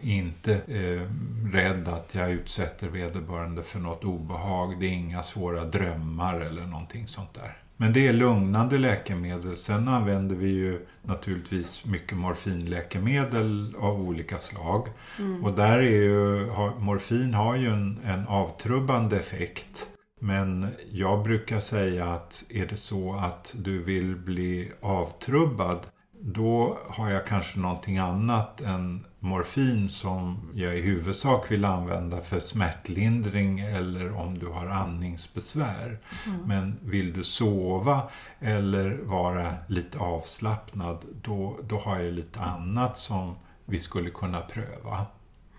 inte 0.00 0.54
eh, 0.54 1.10
rädd 1.52 1.88
att 1.88 2.14
jag 2.14 2.30
utsätter 2.30 2.88
vederbörande 2.88 3.62
för 3.62 3.78
något 3.78 4.04
obehag. 4.04 4.80
Det 4.80 4.86
är 4.86 4.92
inga 4.92 5.22
svåra 5.22 5.64
drömmar 5.64 6.40
eller 6.40 6.66
någonting 6.66 7.06
sånt 7.06 7.34
där. 7.34 7.56
Men 7.76 7.92
det 7.92 8.06
är 8.06 8.12
lugnande 8.12 8.78
läkemedel. 8.78 9.56
Sen 9.56 9.88
använder 9.88 10.36
vi 10.36 10.48
ju 10.48 10.86
naturligtvis 11.02 11.84
mycket 11.84 12.18
morfinläkemedel 12.18 13.74
av 13.78 14.00
olika 14.00 14.38
slag. 14.38 14.88
Mm. 15.18 15.44
Och 15.44 15.52
där 15.52 15.78
är 15.78 16.02
ju, 16.02 16.46
morfin 16.78 17.34
har 17.34 17.56
ju 17.56 17.66
en, 17.66 17.98
en 18.04 18.26
avtrubbande 18.26 19.16
effekt. 19.16 19.90
Men 20.20 20.68
jag 20.90 21.22
brukar 21.22 21.60
säga 21.60 22.06
att 22.06 22.44
är 22.50 22.66
det 22.66 22.76
så 22.76 23.14
att 23.14 23.54
du 23.58 23.82
vill 23.82 24.16
bli 24.16 24.72
avtrubbad 24.80 25.78
då 26.20 26.78
har 26.88 27.10
jag 27.10 27.26
kanske 27.26 27.58
någonting 27.58 27.98
annat 27.98 28.60
än 28.60 29.04
morfin 29.26 29.88
som 29.88 30.50
jag 30.54 30.78
i 30.78 30.80
huvudsak 30.80 31.50
vill 31.50 31.64
använda 31.64 32.20
för 32.20 32.40
smärtlindring 32.40 33.60
eller 33.60 34.16
om 34.16 34.38
du 34.38 34.46
har 34.46 34.66
andningsbesvär. 34.66 35.98
Mm. 36.26 36.40
Men 36.44 36.78
vill 36.82 37.12
du 37.12 37.24
sova 37.24 38.02
eller 38.40 38.98
vara 39.02 39.54
lite 39.66 39.98
avslappnad 39.98 40.98
då, 41.22 41.58
då 41.68 41.78
har 41.78 41.98
jag 42.00 42.14
lite 42.14 42.40
annat 42.40 42.98
som 42.98 43.34
vi 43.64 43.80
skulle 43.80 44.10
kunna 44.10 44.40
pröva. 44.40 45.06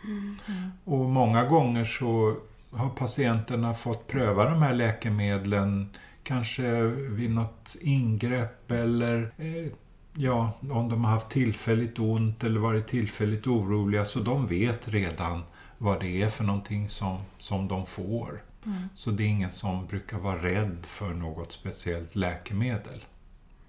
Mm. 0.04 0.38
Och 0.84 1.06
många 1.06 1.44
gånger 1.44 1.86
så 1.86 2.36
har 2.72 2.90
patienterna 2.90 3.74
fått 3.74 4.08
pröva 4.08 4.50
de 4.50 4.62
här 4.62 4.74
läkemedlen 4.74 5.90
kanske 6.24 6.82
vid 6.88 7.32
något 7.32 7.76
ingrepp 7.82 8.72
eller 8.72 9.32
eh, 9.38 9.72
ja, 10.18 10.52
om 10.62 10.90
de 10.90 11.04
har 11.04 11.12
haft 11.12 11.30
tillfälligt 11.30 12.00
ont 12.00 12.44
eller 12.44 12.60
varit 12.60 12.88
tillfälligt 12.88 13.48
oroliga 13.48 14.06
så 14.06 14.20
de 14.20 14.48
vet 14.48 14.88
redan 14.88 15.44
vad 15.78 16.00
det 16.00 16.22
är 16.22 16.30
för 16.30 16.44
någonting 16.44 16.90
som, 16.90 17.18
som 17.38 17.68
de 17.68 17.86
får. 17.86 18.44
Mm. 18.66 18.90
Så 18.94 19.12
det 19.12 19.24
är 19.24 19.28
ingen 19.28 19.52
som 19.52 19.88
brukar 19.88 20.18
vara 20.18 20.44
rädd 20.44 20.78
för 20.82 21.14
något 21.14 21.52
speciellt 21.52 22.16
läkemedel. 22.16 23.06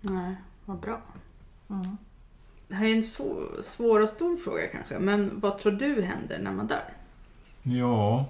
Nej, 0.00 0.34
vad 0.64 0.80
bra. 0.80 1.00
Mm. 1.70 1.96
Det 2.68 2.74
här 2.74 2.87
är 2.87 2.94
en 2.94 3.02
svår 3.62 4.00
och 4.00 4.08
stor 4.08 4.37
fråga 4.37 4.66
kanske, 4.72 4.98
men 4.98 5.40
vad 5.40 5.58
tror 5.58 5.72
du 5.72 6.02
händer 6.02 6.38
när 6.38 6.52
man 6.52 6.66
dör? 6.66 6.94
Ja, 7.62 8.26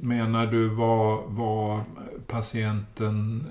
menar 0.00 0.46
du 0.46 0.68
vad, 0.68 1.22
vad 1.26 1.80
patienten 2.26 3.46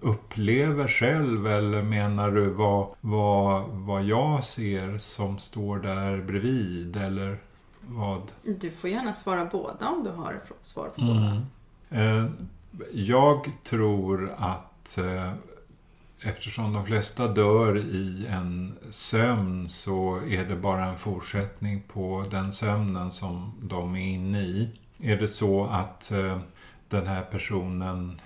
upplever 0.00 0.88
själv 0.88 1.46
eller 1.46 1.82
menar 1.82 2.30
du 2.30 2.46
vad, 2.48 2.86
vad, 3.00 3.64
vad 3.68 4.02
jag 4.04 4.44
ser 4.44 4.98
som 4.98 5.38
står 5.38 5.78
där 5.78 6.20
bredvid 6.22 6.96
eller 6.96 7.38
vad? 7.80 8.22
Du 8.60 8.70
får 8.70 8.90
gärna 8.90 9.14
svara 9.14 9.44
båda 9.44 9.88
om 9.88 10.04
du 10.04 10.10
har 10.10 10.40
svar 10.62 10.88
på 10.96 11.00
båda. 11.02 11.42
Eh, 11.90 12.24
Jag 12.92 13.50
tror 13.64 14.34
att 14.38 14.98
eh, 14.98 15.32
eftersom 16.22 16.72
de 16.72 16.86
flesta 16.86 17.28
dör 17.28 17.76
i 17.78 18.26
en 18.30 18.74
sömn 18.90 19.68
så 19.68 20.20
är 20.28 20.44
det 20.44 20.56
bara 20.56 20.84
en 20.84 20.98
fortsättning 20.98 21.82
på 21.88 22.24
den 22.30 22.52
sömnen 22.52 23.10
som 23.10 23.52
de 23.62 23.96
är 23.96 24.14
inne 24.14 24.40
i. 24.40 24.70
Är 25.04 25.16
det 25.16 25.28
så 25.28 25.64
att 25.64 26.12
eh, 26.12 26.40
den 26.88 27.06
här 27.06 27.22
personen 27.22 28.20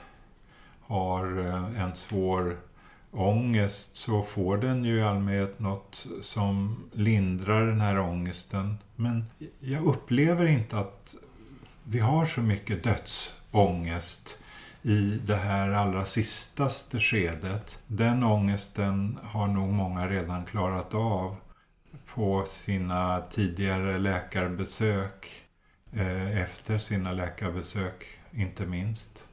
har 0.81 1.39
eh, 1.47 1.83
en 1.83 1.97
svår 1.97 2.57
ångest 3.11 3.97
så 3.97 4.23
får 4.23 4.57
den 4.57 4.85
ju 4.85 4.99
i 4.99 5.03
allmänhet 5.03 5.59
något 5.59 6.07
som 6.23 6.85
lindrar 6.93 7.67
den 7.67 7.81
här 7.81 7.99
ångesten. 7.99 8.79
Men 8.97 9.25
jag 9.61 9.85
upplever 9.85 10.47
inte 10.47 10.79
att 10.79 11.15
vi 11.85 11.99
har 11.99 12.27
så 12.27 12.41
mycket 12.41 12.85
dödsångest 12.85 14.43
i 14.83 15.21
det 15.27 15.37
här 15.37 15.71
allra 15.71 16.05
sistaste 16.05 17.01
skedet. 17.01 17.83
Den 17.87 18.23
ångesten 18.23 19.19
har 19.23 19.47
nog 19.47 19.69
många 19.69 20.09
redan 20.09 20.45
klarat 20.45 20.95
av 20.95 21.37
på 22.15 22.45
sina 22.47 23.21
tidigare 23.31 23.99
läkarbesök, 23.99 25.48
efter 26.35 26.79
sina 26.79 27.13
läkarbesök 27.13 28.05
inte 28.33 28.67
minst 28.67 29.29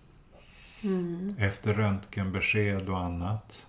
Mm. 0.82 1.36
efter 1.40 1.74
röntgenbesked 1.74 2.90
och 2.90 3.00
annat. 3.00 3.68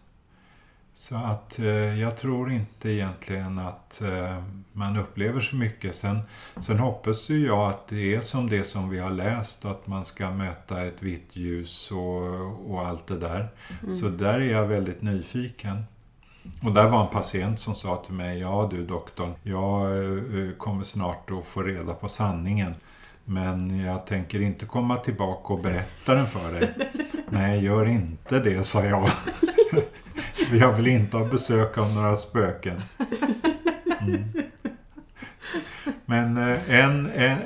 Så 0.93 1.17
att 1.17 1.59
eh, 1.59 2.01
jag 2.01 2.17
tror 2.17 2.53
inte 2.53 2.91
egentligen 2.91 3.59
att 3.59 4.03
eh, 4.03 4.45
man 4.73 4.97
upplever 4.97 5.41
så 5.41 5.57
mycket. 5.57 5.95
Sen, 5.95 6.19
sen 6.61 6.79
hoppas 6.79 7.31
ju 7.31 7.47
jag 7.47 7.71
att 7.71 7.89
det 7.89 8.15
är 8.15 8.21
som 8.21 8.49
det 8.49 8.65
som 8.65 8.89
vi 8.91 8.99
har 8.99 9.11
läst, 9.11 9.65
att 9.65 9.87
man 9.87 10.05
ska 10.05 10.31
möta 10.31 10.85
ett 10.85 11.03
vitt 11.03 11.37
ljus 11.37 11.91
och, 11.91 12.71
och 12.73 12.87
allt 12.87 13.07
det 13.07 13.19
där. 13.19 13.49
Så 13.91 14.09
där 14.09 14.35
är 14.41 14.53
jag 14.53 14.67
väldigt 14.67 15.03
nyfiken. 15.03 15.85
Och 16.63 16.73
där 16.73 16.89
var 16.89 17.01
en 17.01 17.11
patient 17.11 17.61
som 17.61 17.75
sa 17.75 17.97
till 17.97 18.15
mig, 18.15 18.39
ja 18.39 18.69
du 18.73 18.87
doktorn, 18.87 19.35
jag 19.43 19.99
eh, 19.99 20.53
kommer 20.59 20.85
snart 20.85 21.31
att 21.31 21.47
få 21.47 21.63
reda 21.63 21.95
på 21.95 22.09
sanningen. 22.09 22.75
Men 23.25 23.81
jag 23.85 24.07
tänker 24.07 24.41
inte 24.41 24.67
komma 24.67 24.97
tillbaka 24.97 25.55
och 25.55 25.63
berätta 25.63 26.15
den 26.15 26.27
för 26.27 26.53
dig. 26.53 26.75
Nej, 27.29 27.65
gör 27.65 27.87
inte 27.89 28.39
det, 28.39 28.63
sa 28.63 28.85
jag. 28.85 29.11
För 30.49 30.57
jag 30.61 30.73
vill 30.73 30.87
inte 30.87 31.17
ha 31.17 31.25
besök 31.25 31.79
av 31.79 31.95
några 31.95 32.17
spöken. 32.17 32.83
Mm. 34.01 34.25
Men 36.05 36.37
eh, 36.37 36.85
en, 36.85 37.07
en 37.07 37.39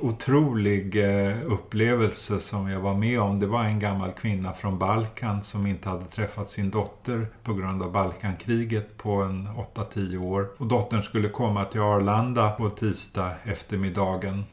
otrolig 0.00 0.96
eh, 0.96 1.36
upplevelse 1.46 2.40
som 2.40 2.68
jag 2.68 2.80
var 2.80 2.94
med 2.94 3.20
om, 3.20 3.40
det 3.40 3.46
var 3.46 3.64
en 3.64 3.78
gammal 3.78 4.12
kvinna 4.12 4.52
från 4.52 4.78
Balkan 4.78 5.42
som 5.42 5.66
inte 5.66 5.88
hade 5.88 6.04
träffat 6.04 6.50
sin 6.50 6.70
dotter 6.70 7.26
på 7.42 7.54
grund 7.54 7.82
av 7.82 7.92
Balkankriget 7.92 8.96
på 8.96 9.10
en 9.22 9.48
8-10 9.48 10.16
år. 10.16 10.48
Och 10.58 10.66
dottern 10.66 11.02
skulle 11.02 11.28
komma 11.28 11.64
till 11.64 11.80
Arlanda 11.80 12.50
på 12.50 12.70
tisdag 12.70 13.34
eftermiddagen. 13.44 14.44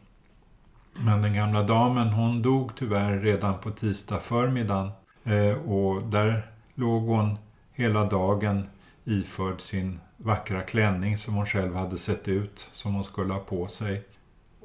Men 1.05 1.21
den 1.21 1.34
gamla 1.34 1.63
damen 1.63 2.08
hon 2.08 2.41
dog 2.41 2.71
tyvärr 2.75 3.19
redan 3.19 3.60
på 3.60 3.71
tisdag 3.71 4.19
förmiddagen. 4.19 4.91
Eh, 5.23 5.58
och 5.58 6.03
där 6.03 6.51
låg 6.75 7.03
hon 7.03 7.38
hela 7.73 8.05
dagen 8.05 8.69
iförd 9.03 9.62
sin 9.62 9.99
vackra 10.17 10.62
klänning 10.62 11.17
som 11.17 11.34
hon 11.34 11.45
själv 11.45 11.75
hade 11.75 11.97
sett 11.97 12.27
ut 12.27 12.69
som 12.71 12.93
hon 12.93 13.03
skulle 13.03 13.34
ha 13.34 13.39
på 13.39 13.67
sig. 13.67 14.03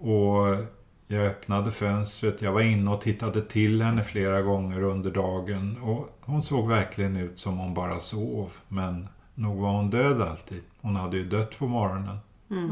Och 0.01 0.67
Jag 1.13 1.27
öppnade 1.27 1.73
fönstret, 1.73 2.43
jag 2.43 2.53
var 2.53 2.61
inne 2.61 2.91
och 2.91 3.01
tittade 3.01 3.43
till 3.43 3.83
henne 3.83 4.05
flera 4.05 4.43
gånger 4.43 4.83
under 4.83 5.11
dagen 5.11 5.79
och 5.83 6.19
hon 6.21 6.43
såg 6.43 6.69
verkligen 6.69 7.17
ut 7.17 7.39
som 7.39 7.59
hon 7.59 7.75
bara 7.75 8.01
sov. 8.01 8.53
Men 8.69 9.09
nog 9.35 9.59
var 9.59 9.71
hon 9.71 9.91
död 9.91 10.23
alltid. 10.23 10.63
Hon 10.81 10.97
hade 10.97 11.17
ju 11.17 11.29
dött 11.29 11.59
på 11.59 11.67
morgonen. 11.67 12.19
Mm. 12.51 12.71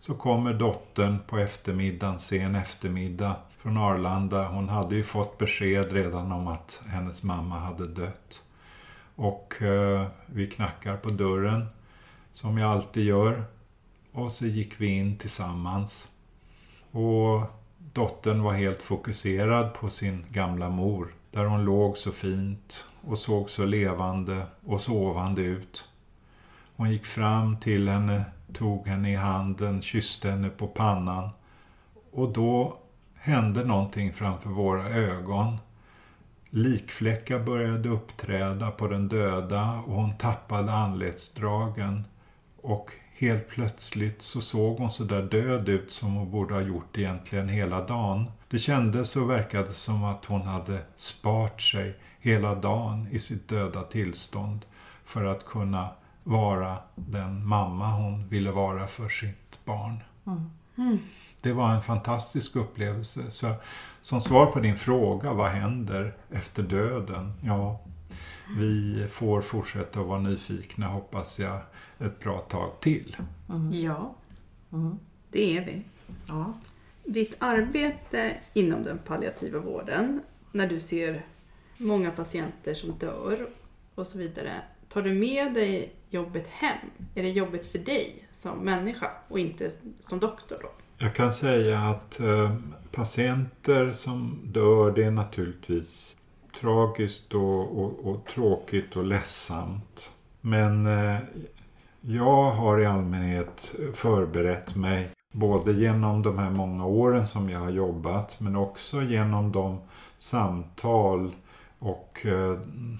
Så 0.00 0.14
kommer 0.14 0.54
dottern 0.54 1.18
på 1.26 1.38
eftermiddagen, 1.38 2.18
sen 2.18 2.54
eftermiddag 2.54 3.36
från 3.58 3.76
Arlanda. 3.76 4.48
Hon 4.48 4.68
hade 4.68 4.96
ju 4.96 5.02
fått 5.02 5.38
besked 5.38 5.92
redan 5.92 6.32
om 6.32 6.48
att 6.48 6.82
hennes 6.86 7.24
mamma 7.24 7.58
hade 7.58 7.86
dött. 7.86 8.44
Och 9.14 9.62
eh, 9.62 10.06
vi 10.26 10.46
knackar 10.46 10.96
på 10.96 11.10
dörren, 11.10 11.66
som 12.32 12.58
jag 12.58 12.70
alltid 12.70 13.04
gör. 13.04 13.44
Och 14.12 14.32
så 14.32 14.46
gick 14.46 14.80
vi 14.80 14.86
in 14.86 15.18
tillsammans. 15.18 16.10
Och 16.94 17.42
dottern 17.92 18.42
var 18.42 18.52
helt 18.52 18.82
fokuserad 18.82 19.74
på 19.74 19.90
sin 19.90 20.24
gamla 20.30 20.70
mor. 20.70 21.14
Där 21.30 21.44
hon 21.44 21.64
låg 21.64 21.98
så 21.98 22.12
fint 22.12 22.84
och 23.00 23.18
såg 23.18 23.50
så 23.50 23.64
levande 23.64 24.46
och 24.66 24.80
sovande 24.80 25.42
ut. 25.42 25.88
Hon 26.76 26.90
gick 26.90 27.04
fram 27.04 27.56
till 27.56 27.88
henne, 27.88 28.24
tog 28.52 28.88
henne 28.88 29.12
i 29.12 29.16
handen, 29.16 29.82
kysste 29.82 30.30
henne 30.30 30.48
på 30.48 30.66
pannan. 30.66 31.30
Och 32.12 32.32
då 32.32 32.78
hände 33.14 33.64
någonting 33.64 34.12
framför 34.12 34.50
våra 34.50 34.88
ögon. 34.88 35.56
Likfläckar 36.50 37.38
började 37.38 37.88
uppträda 37.88 38.70
på 38.70 38.88
den 38.88 39.08
döda 39.08 39.82
och 39.86 39.94
hon 39.94 40.16
tappade 40.16 40.72
anletsdragen. 40.72 42.04
Och 42.62 42.90
helt 43.18 43.48
plötsligt 43.48 44.22
så 44.22 44.40
såg 44.40 44.78
hon 44.78 44.90
så 44.90 45.04
där 45.04 45.22
död 45.22 45.68
ut 45.68 45.92
som 45.92 46.14
hon 46.14 46.30
borde 46.30 46.54
ha 46.54 46.60
gjort 46.60 46.98
egentligen 46.98 47.48
hela 47.48 47.86
dagen. 47.86 48.30
Det 48.48 48.58
kändes 48.58 49.16
och 49.16 49.30
verkade 49.30 49.72
som 49.72 50.04
att 50.04 50.24
hon 50.24 50.42
hade 50.42 50.78
spart 50.96 51.62
sig 51.62 51.98
hela 52.18 52.54
dagen 52.54 53.08
i 53.10 53.18
sitt 53.18 53.48
döda 53.48 53.82
tillstånd 53.82 54.66
för 55.04 55.24
att 55.24 55.46
kunna 55.46 55.88
vara 56.22 56.76
den 56.94 57.46
mamma 57.46 57.90
hon 57.90 58.28
ville 58.28 58.50
vara 58.50 58.86
för 58.86 59.08
sitt 59.08 59.64
barn. 59.64 59.96
Mm. 60.76 60.98
Det 61.40 61.52
var 61.52 61.70
en 61.70 61.82
fantastisk 61.82 62.56
upplevelse. 62.56 63.30
Så, 63.30 63.54
som 64.00 64.20
svar 64.20 64.46
på 64.46 64.60
din 64.60 64.76
fråga, 64.76 65.32
vad 65.32 65.50
händer 65.50 66.14
efter 66.30 66.62
döden? 66.62 67.32
Ja, 67.42 67.80
vi 68.58 69.06
får 69.10 69.40
fortsätta 69.40 70.00
att 70.00 70.06
vara 70.06 70.20
nyfikna 70.20 70.86
hoppas 70.86 71.40
jag 71.40 71.58
ett 71.98 72.20
bra 72.20 72.38
tag 72.40 72.80
till. 72.80 73.16
Ja, 73.72 74.14
Mm. 74.72 74.98
det 75.30 75.56
är 75.56 75.64
vi. 75.64 75.82
Ja. 76.26 76.52
Ditt 77.04 77.34
arbete 77.38 78.32
inom 78.52 78.82
den 78.82 78.98
palliativa 78.98 79.58
vården, 79.58 80.20
när 80.52 80.66
du 80.66 80.80
ser 80.80 81.26
många 81.76 82.10
patienter 82.10 82.74
som 82.74 82.98
dör 82.98 83.46
och 83.94 84.06
så 84.06 84.18
vidare, 84.18 84.62
tar 84.88 85.02
du 85.02 85.14
med 85.14 85.54
dig 85.54 85.92
jobbet 86.10 86.46
hem? 86.48 86.78
Är 87.14 87.22
det 87.22 87.30
jobbet 87.30 87.66
för 87.72 87.78
dig 87.78 88.28
som 88.36 88.58
människa 88.58 89.10
och 89.28 89.38
inte 89.38 89.70
som 90.00 90.18
doktor 90.20 90.58
då? 90.62 90.68
Jag 90.98 91.14
kan 91.14 91.32
säga 91.32 91.78
att 91.80 92.20
eh, 92.20 92.56
patienter 92.92 93.92
som 93.92 94.38
dör, 94.44 94.92
det 94.92 95.04
är 95.04 95.10
naturligtvis 95.10 96.16
tragiskt 96.60 97.34
och, 97.34 97.78
och, 97.78 98.06
och 98.06 98.26
tråkigt 98.26 98.96
och 98.96 99.04
ledsamt. 99.04 100.12
Men 100.40 100.86
eh, 100.86 101.16
jag 102.06 102.50
har 102.50 102.80
i 102.80 102.86
allmänhet 102.86 103.74
förberett 103.94 104.76
mig 104.76 105.10
både 105.32 105.72
genom 105.72 106.22
de 106.22 106.38
här 106.38 106.50
många 106.50 106.86
åren 106.86 107.26
som 107.26 107.50
jag 107.50 107.60
har 107.60 107.70
jobbat 107.70 108.40
men 108.40 108.56
också 108.56 109.02
genom 109.02 109.52
de 109.52 109.80
samtal 110.16 111.32
och 111.78 112.26
eh, 112.26 112.58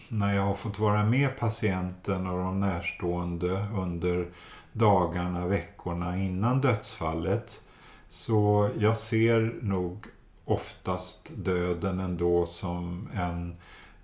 när 0.08 0.34
jag 0.34 0.42
har 0.42 0.54
fått 0.54 0.78
vara 0.78 1.04
med 1.04 1.38
patienten 1.38 2.26
och 2.26 2.38
de 2.38 2.60
närstående 2.60 3.66
under 3.76 4.28
dagarna, 4.72 5.46
veckorna 5.46 6.18
innan 6.18 6.60
dödsfallet. 6.60 7.60
Så 8.08 8.70
jag 8.78 8.96
ser 8.96 9.54
nog 9.62 10.06
oftast 10.44 11.30
döden 11.36 12.00
ändå 12.00 12.46
som 12.46 13.08
en 13.14 13.56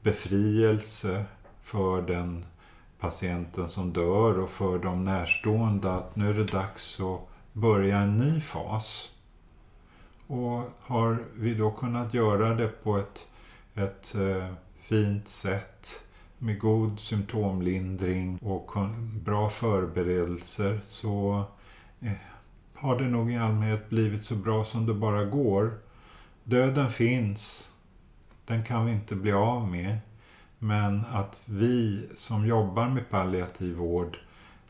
befrielse 0.03 1.25
för 1.63 2.03
den 2.03 2.45
patienten 3.01 3.69
som 3.69 3.93
dör 3.93 4.39
och 4.39 4.51
för 4.51 4.79
de 4.79 5.05
närstående 5.05 5.93
att 5.93 6.17
nu 6.17 6.31
är 6.31 6.35
det 6.35 6.53
dags 6.53 7.01
att 7.01 7.21
börja 7.53 7.99
en 7.99 8.19
ny 8.19 8.41
fas. 8.41 9.11
Och 10.27 10.63
har 10.81 11.25
vi 11.35 11.55
då 11.55 11.71
kunnat 11.71 12.15
göra 12.15 12.55
det 12.55 12.69
på 12.69 12.99
ett, 12.99 13.27
ett 13.75 14.15
eh, 14.15 14.55
fint 14.81 15.29
sätt 15.29 16.05
med 16.39 16.59
god 16.59 17.01
symptomlindring 17.01 18.39
och 18.43 18.73
bra 19.25 19.49
förberedelser 19.49 20.81
så 20.85 21.45
eh, 22.01 22.13
har 22.75 22.99
det 22.99 23.09
nog 23.09 23.33
i 23.33 23.37
allmänhet 23.37 23.91
blivit 23.91 24.25
så 24.25 24.35
bra 24.35 24.65
som 24.65 24.87
det 24.87 24.95
bara 24.95 25.25
går. 25.25 25.79
Döden 26.45 26.91
finns. 26.91 27.71
Den 28.45 28.65
kan 28.65 28.87
vi 28.87 28.93
inte 28.93 29.15
bli 29.15 29.33
av 29.33 29.69
med. 29.69 29.99
Men 30.63 31.05
att 31.13 31.41
vi 31.45 32.09
som 32.17 32.47
jobbar 32.47 32.89
med 32.89 33.11
palliativ 33.11 33.77
vård 33.77 34.19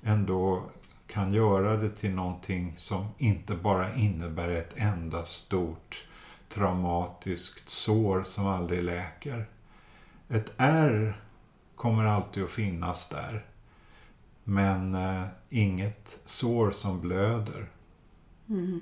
ändå 0.03 0.62
kan 1.07 1.33
göra 1.33 1.76
det 1.76 1.90
till 1.90 2.14
någonting 2.14 2.72
som 2.76 3.09
inte 3.18 3.55
bara 3.55 3.94
innebär 3.94 4.48
ett 4.48 4.72
enda 4.76 5.24
stort 5.24 6.05
traumatiskt 6.48 7.68
sår 7.68 8.22
som 8.22 8.46
aldrig 8.46 8.85
läker. 8.85 9.46
Ett 10.29 10.53
ärr 10.57 11.20
kommer 11.76 12.05
alltid 12.05 12.44
att 12.44 12.50
finnas 12.50 13.09
där. 13.09 13.44
Men 14.44 14.94
eh, 14.94 15.24
inget 15.48 16.18
sår 16.26 16.70
som 16.70 17.00
blöder. 17.00 17.70
Mm. 18.48 18.81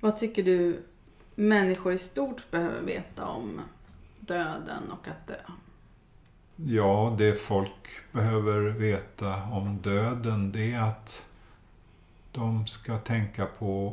Vad 0.00 0.18
tycker 0.18 0.42
du 0.42 0.82
människor 1.34 1.92
i 1.92 1.98
stort 1.98 2.50
behöver 2.50 2.80
veta 2.80 3.26
om 3.26 3.60
döden 4.20 4.90
och 4.90 5.08
att 5.08 5.26
dö? 5.26 5.52
Ja, 6.66 7.14
det 7.18 7.34
folk 7.34 7.88
behöver 8.12 8.60
veta 8.60 9.42
om 9.44 9.78
döden 9.82 10.52
det 10.52 10.72
är 10.72 10.80
att 10.80 11.26
de 12.32 12.66
ska 12.66 12.98
tänka 12.98 13.46
på 13.46 13.88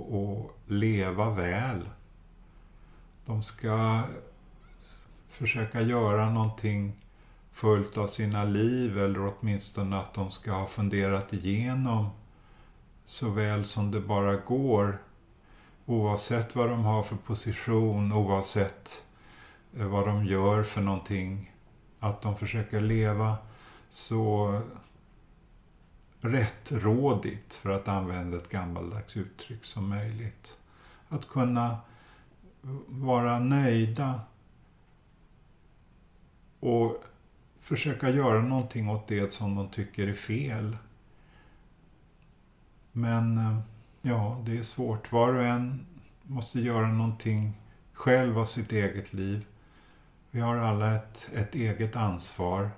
att 0.51 0.71
leva 0.71 1.29
väl. 1.29 1.89
De 3.25 3.43
ska 3.43 4.01
försöka 5.29 5.81
göra 5.81 6.29
någonting 6.29 6.93
fullt 7.51 7.97
av 7.97 8.07
sina 8.07 8.43
liv 8.43 8.97
eller 8.97 9.33
åtminstone 9.33 9.97
att 9.97 10.13
de 10.13 10.31
ska 10.31 10.51
ha 10.51 10.67
funderat 10.67 11.33
igenom 11.33 12.09
så 13.05 13.29
väl 13.29 13.65
som 13.65 13.91
det 13.91 14.01
bara 14.01 14.35
går 14.35 15.01
oavsett 15.85 16.55
vad 16.55 16.69
de 16.69 16.83
har 16.83 17.03
för 17.03 17.15
position, 17.15 18.11
oavsett 18.11 19.03
eh, 19.77 19.85
vad 19.85 20.07
de 20.07 20.25
gör 20.25 20.63
för 20.63 20.81
någonting 20.81 21.51
att 22.07 22.21
de 22.21 22.37
försöker 22.37 22.81
leva 22.81 23.37
så 23.89 24.61
rättrådigt, 26.21 27.53
för 27.53 27.69
att 27.69 27.87
använda 27.87 28.37
ett 28.37 28.49
gammaldags 28.49 29.17
uttryck, 29.17 29.65
som 29.65 29.89
möjligt. 29.89 30.57
Att 31.09 31.29
kunna 31.29 31.77
vara 32.87 33.39
nöjda 33.39 34.21
och 36.59 37.03
försöka 37.59 38.09
göra 38.09 38.41
någonting 38.41 38.89
åt 38.89 39.07
det 39.07 39.33
som 39.33 39.55
de 39.55 39.69
tycker 39.69 40.07
är 40.07 40.13
fel. 40.13 40.77
Men 42.91 43.37
eh, 43.37 43.59
ja, 44.01 44.43
det 44.45 44.57
är 44.57 44.63
svårt. 44.63 45.11
Var 45.11 45.33
och 45.33 45.43
en 45.43 45.85
måste 46.23 46.59
göra 46.59 46.87
någonting 46.87 47.53
själv 47.93 48.39
av 48.39 48.45
sitt 48.45 48.71
eget 48.71 49.13
liv. 49.13 49.45
Vi 50.31 50.39
har 50.39 50.55
alla 50.57 50.95
ett, 50.95 51.29
ett 51.35 51.55
eget 51.55 51.95
ansvar. 51.95 52.69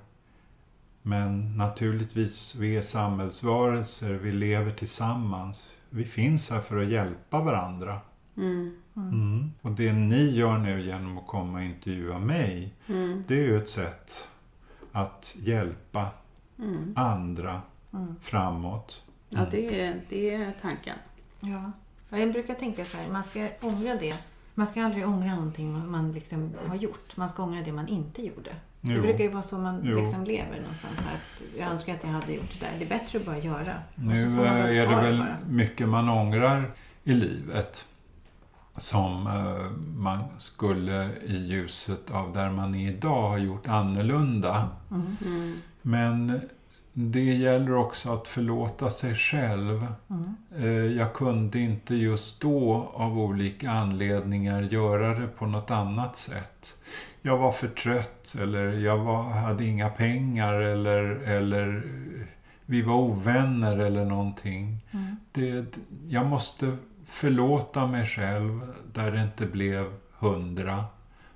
Men 1.02 1.58
naturligtvis, 1.58 2.56
vi 2.56 2.78
är 2.78 2.82
samhällsvarelser, 2.82 4.14
vi 4.14 4.32
lever 4.32 4.72
tillsammans. 4.72 5.76
Vi 5.90 6.04
finns 6.06 6.50
här 6.50 6.62
för 6.62 6.78
att 6.84 6.90
hjälpa 6.90 7.40
varandra. 7.44 7.98
Mm. 8.38 8.76
Mm. 8.96 9.52
Och 9.62 9.71
det 9.71 9.94
ni 9.94 10.30
gör 10.30 10.58
nu 10.58 10.82
genom 10.82 11.17
att 11.17 11.28
komma 11.28 11.58
och 11.58 11.63
intervjua 11.63 12.19
mig, 12.19 12.73
Mm. 12.88 13.23
det 13.28 13.34
är 13.34 13.44
ju 13.44 13.58
ett 13.58 13.69
sätt 13.69 14.28
att 14.92 15.36
hjälpa 15.40 16.08
Mm. 16.60 16.94
andra 16.96 17.62
Mm. 17.94 18.15
framåt. 18.21 19.04
Ja, 19.30 19.46
det 19.52 19.82
är, 19.82 20.02
det 20.10 20.34
är 20.34 20.54
tanken. 20.62 20.96
Ja. 21.40 21.71
Ja, 22.10 22.17
Jag 22.17 22.32
brukar 22.32 22.54
tänka 22.54 22.86
så 22.86 22.98
här, 22.98 23.12
man 23.12 23.23
ska 23.23 23.48
ångra 23.62 23.96
det. 23.96 24.15
Man 24.60 24.68
ska 24.68 24.84
aldrig 24.86 25.08
ångra 25.08 25.36
någonting 25.36 25.74
man- 25.74 25.92
man 25.92 26.12
liksom 26.12 26.54
har 26.68 26.76
gjort. 26.76 27.18
Man 27.18 27.30
ska 27.30 27.44
ångra 27.44 27.62
det 27.62 27.72
man 27.72 27.88
inte 27.88 28.22
gjorde. 28.26 28.52
Det 28.82 28.94
Jo. 28.94 29.02
brukar 29.02 29.24
ju 29.24 29.30
vara 29.30 29.44
så 29.44 29.58
man 29.58 29.82
Jo. 29.84 30.02
liksom 30.02 30.24
lever 30.24 30.60
någonstans. 30.62 30.96
Så 30.96 31.02
att 31.04 31.60
jag 31.60 31.72
önskar 31.72 31.94
att 31.94 32.04
jag 32.04 32.10
hade 32.10 32.34
gjort 32.34 32.60
det 32.60 32.66
där. 32.66 32.72
Det 32.80 32.86
är 32.86 32.90
bättre 32.90 33.20
att 33.20 33.26
bara 33.26 33.38
göra. 33.38 33.74
Nu 33.96 34.42
är 34.42 34.88
det 34.88 34.96
väl 34.96 35.18
bara. 35.18 35.38
mycket 35.50 35.90
man 35.90 36.10
ångrar 36.10 36.72
i 37.04 37.14
livet. 37.14 37.86
som 38.78 39.28
eh, 39.28 39.72
man 39.98 40.20
skulle 40.38 41.10
i 41.26 41.38
ljuset 41.46 42.12
av 42.12 42.32
där 42.34 42.50
man 42.50 42.76
är 42.76 42.90
idag 42.92 43.30
ha 43.30 43.38
gjort 43.38 43.68
annorlunda. 43.68 44.68
Mm. 44.92 45.54
Men 45.82 46.42
det 46.94 47.23
gäller 47.23 47.75
också 47.75 48.13
att 48.13 48.27
förlåta 48.27 48.90
sig 48.90 49.15
själv. 49.15 49.87
Eh, 50.58 50.67
Jag 50.67 51.13
kunde 51.13 51.60
inte 51.60 51.96
just 51.96 52.42
då 52.42 52.92
av 52.94 53.19
olika 53.19 53.71
anledningar 53.71 54.62
göra 54.62 55.19
det 55.19 55.27
på 55.27 55.46
något 55.46 55.71
annat 55.71 56.17
sätt. 56.17 56.75
Jag 57.21 57.37
var 57.37 57.52
för 57.52 57.67
trött 57.67 58.35
eller 58.42 58.73
jag 58.73 58.98
var, 58.98 59.23
hade 59.23 59.65
inga 59.65 59.90
pengar 59.90 60.54
eller, 60.54 61.04
eller 61.25 61.83
vi 62.65 62.81
var 62.81 62.96
ovänner 62.96 63.77
eller 63.77 64.06
någonting. 64.06 64.77
Det, 65.31 65.65
jag 66.08 66.25
måste 66.25 66.77
förlåta 67.08 67.87
mig 67.87 68.06
själv 68.06 68.73
där 68.94 69.12
det 69.12 69.21
inte 69.23 69.46
blev 69.46 69.94
hundra. 70.19 70.85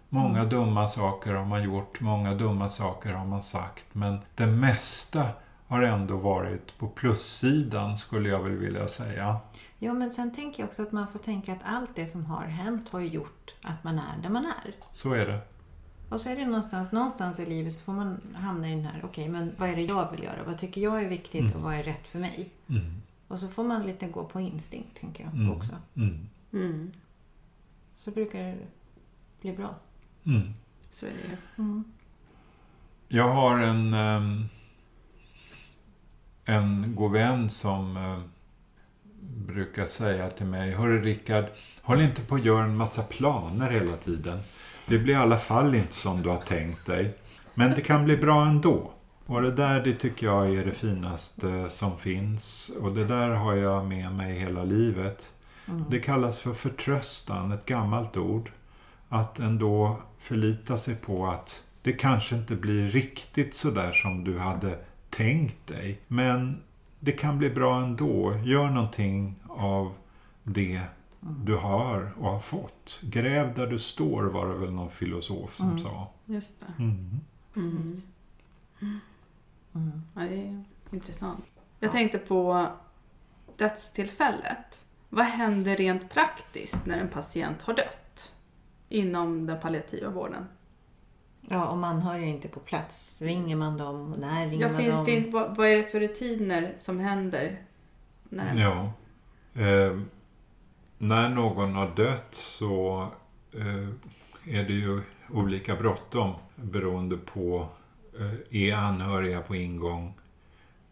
Många 0.10 0.46
dumma 0.46 0.88
saker 0.88 1.34
har 1.34 1.46
man 1.46 1.64
gjort, 1.64 2.00
många 2.00 2.34
dumma 2.34 2.70
saker 2.70 3.14
har 3.14 3.26
man 3.26 3.44
sagt. 3.44 3.86
Men 3.92 4.18
det 4.36 4.48
mesta 4.48 5.28
har 5.74 5.84
ändå 5.84 6.18
varit 6.18 6.78
på 6.78 6.88
plussidan 6.88 7.98
skulle 7.98 8.30
jag 8.30 8.44
väl 8.44 8.58
vilja 8.58 8.88
säga. 8.88 9.38
Ja, 9.80 9.94
men 9.94 10.12
sen 10.12 10.32
tänker 10.36 10.60
jag 10.64 10.68
också 10.68 10.82
att 10.84 10.92
man 10.92 11.08
får 11.08 11.20
tänka 11.20 11.54
att 11.54 11.62
allt 11.66 11.96
det 11.96 12.08
som 12.08 12.26
har 12.26 12.44
hänt 12.44 12.90
har 12.90 13.00
ju 13.00 13.08
gjort 13.08 13.56
att 13.62 13.84
man 13.84 14.00
är 14.00 14.22
där 14.24 14.30
man 14.30 14.46
är. 14.46 14.76
Så 14.94 15.14
är 15.14 15.26
det. 15.26 15.40
Och 16.10 16.22
så 16.22 16.30
är 16.30 16.36
det 16.36 16.46
någonstans, 16.46 16.92
någonstans 16.92 17.40
i 17.40 17.46
livet 17.46 17.76
så 17.76 17.84
får 17.84 17.94
man 17.94 18.22
hamna 18.36 18.68
i 18.70 18.76
den 18.76 18.86
här, 18.86 19.02
okej, 19.06 19.30
men 19.30 19.52
vad 19.58 19.70
är 19.70 19.76
det 19.76 19.82
jag 19.82 20.12
vill 20.12 20.24
göra? 20.24 20.44
Vad 20.46 20.58
tycker 20.58 20.82
jag 20.82 21.04
är 21.04 21.10
viktigt 21.10 21.56
och 21.56 21.62
vad 21.62 21.76
är 21.76 21.84
rätt 21.84 22.08
för 22.08 22.20
mig? 22.20 22.50
Mm. 22.70 23.02
Och 23.28 23.40
så 23.40 23.48
får 23.48 23.64
man 23.64 23.86
lite 23.86 24.08
gå 24.08 24.24
på 24.24 24.40
instinkt, 24.42 25.00
tänker 25.00 25.24
jag 25.24 25.34
Mm. 25.34 25.52
också. 25.52 25.72
Mm. 25.96 26.30
Mm. 26.54 26.92
Så 27.96 28.12
brukar 28.12 28.40
det 28.40 28.58
bli 29.42 29.52
bra. 29.54 29.76
Mm. 30.26 30.54
Så 30.92 31.06
är 31.06 31.10
det 31.10 31.18
ju. 31.30 31.38
Mm. 31.64 31.84
Jag 33.08 33.30
har 33.30 33.60
en, 33.60 33.94
ehm, 33.94 34.46
en 36.46 36.96
god 36.96 37.12
vän 37.12 37.50
som 37.50 37.98
eh, 37.98 38.20
brukar 39.22 39.86
säga 39.86 40.30
till 40.30 40.46
mig, 40.46 40.72
Hörru 40.72 41.02
Rickard, 41.02 41.46
håll 41.82 42.02
inte 42.02 42.22
på 42.22 42.36
att 42.36 42.46
göra 42.46 42.64
en 42.64 42.78
massa 42.78 43.04
planer 43.04 43.70
hela 43.72 43.98
tiden. 43.98 44.40
Det 44.86 45.00
blir 45.00 45.14
i 45.14 45.18
alla 45.18 45.38
fall 45.38 45.76
inte 45.76 45.94
som 45.94 46.22
du 46.22 46.30
har 46.30 46.38
tänkt 46.38 46.86
dig. 46.86 47.18
Men 47.54 47.72
det 47.72 47.82
kan 47.82 48.06
bli 48.06 48.18
bra 48.18 48.46
ändå. 48.46 48.92
Och 49.26 49.42
det 49.42 49.52
där 49.52 49.84
det 49.84 49.94
tycker 49.94 50.26
jag 50.26 50.56
är 50.56 50.66
det 50.66 50.72
finaste 50.72 51.70
som 51.70 51.98
finns. 51.98 52.72
Och 52.82 52.92
det 52.92 53.06
där 53.06 53.30
har 53.30 53.56
jag 53.56 53.86
med 53.86 54.12
mig 54.12 54.40
hela 54.40 54.64
livet. 54.64 55.32
Det 55.90 56.00
kallas 56.00 56.40
för 56.40 56.54
förtröstan, 56.54 57.52
ett 57.52 57.66
gammalt 57.66 58.18
ord. 58.18 58.52
Att 59.10 59.40
ändå 59.40 60.02
förlita 60.20 60.78
sig 60.78 60.96
på 60.96 61.28
att 61.28 61.64
det 61.82 61.94
kanske 61.94 62.36
inte 62.36 62.56
blir 62.56 62.88
riktigt 62.90 63.56
så 63.56 63.72
där 63.72 63.92
som 63.92 64.24
du 64.24 64.38
hade 64.38 64.78
tänkt 65.16 65.68
dig. 65.68 66.00
Men 66.08 66.64
det 67.00 67.12
kan 67.12 67.38
bli 67.38 67.50
bra 67.50 67.82
ändå. 67.82 68.40
Gör 68.44 68.70
någonting 68.70 69.36
av 69.50 69.94
det 70.44 70.82
du 71.20 71.56
har 71.56 72.14
och 72.18 72.30
har 72.32 72.40
fått. 72.40 73.00
Gräv 73.02 73.54
där 73.54 73.68
du 73.68 73.80
står 73.80 74.24
var 74.24 74.48
det 74.48 74.56
väl 74.56 74.72
någon 74.72 74.92
filosof 74.92 75.56
som 75.56 75.80
sa. 75.80 76.12
Just 76.26 76.60
det. 76.60 76.84
Mm. 76.84 77.20
Mm. 77.56 78.02
Mm. 79.74 80.02
Ja, 80.16 80.22
det 80.22 80.48
är 80.48 80.64
intressant. 80.92 81.46
Jag 81.80 81.92
tänkte 81.92 82.18
på 82.18 82.68
dödstillfället. 83.58 84.86
Vad 85.10 85.26
händer 85.26 85.76
rent 85.76 86.10
praktiskt 86.10 86.86
när 86.86 86.98
en 86.98 87.10
patient 87.10 87.62
har 87.62 87.74
dött? 87.74 88.36
Inom 88.90 89.46
den 89.46 89.60
palliativa 89.60 90.10
vården. 90.10 90.46
Ja, 91.54 91.68
om 91.68 91.84
anhöriga 91.84 92.26
inte 92.28 92.48
är 92.48 92.52
på 92.52 92.60
plats, 92.60 93.22
ringer 93.22 93.56
man 93.56 93.78
dem? 93.78 94.16
När 94.20 94.48
ringer 94.50 94.66
Ja, 94.66 94.72
man 94.72 94.82
finns, 94.82 94.96
dem? 94.96 95.06
finns, 95.06 95.34
vad, 95.34 95.58
vad 95.58 95.68
är 95.68 95.78
det 95.78 95.84
för 95.84 96.00
rutiner 96.00 96.76
som 96.78 97.00
händer? 97.00 97.62
När, 98.24 98.62
Ja. 98.62 98.94
Eh, 99.62 100.00
när 100.98 101.30
någon 101.30 101.74
har 101.74 101.96
dött 101.96 102.28
så 102.36 103.08
eh, 103.52 103.88
är 104.58 104.64
det 104.64 104.74
ju 104.74 105.02
olika 105.30 105.76
bråttom 105.76 106.34
beroende 106.56 107.18
på 107.18 107.68
eh, 108.20 108.64
är 108.64 108.76
anhöriga 108.76 109.42
på 109.42 109.56
ingång? 109.56 110.14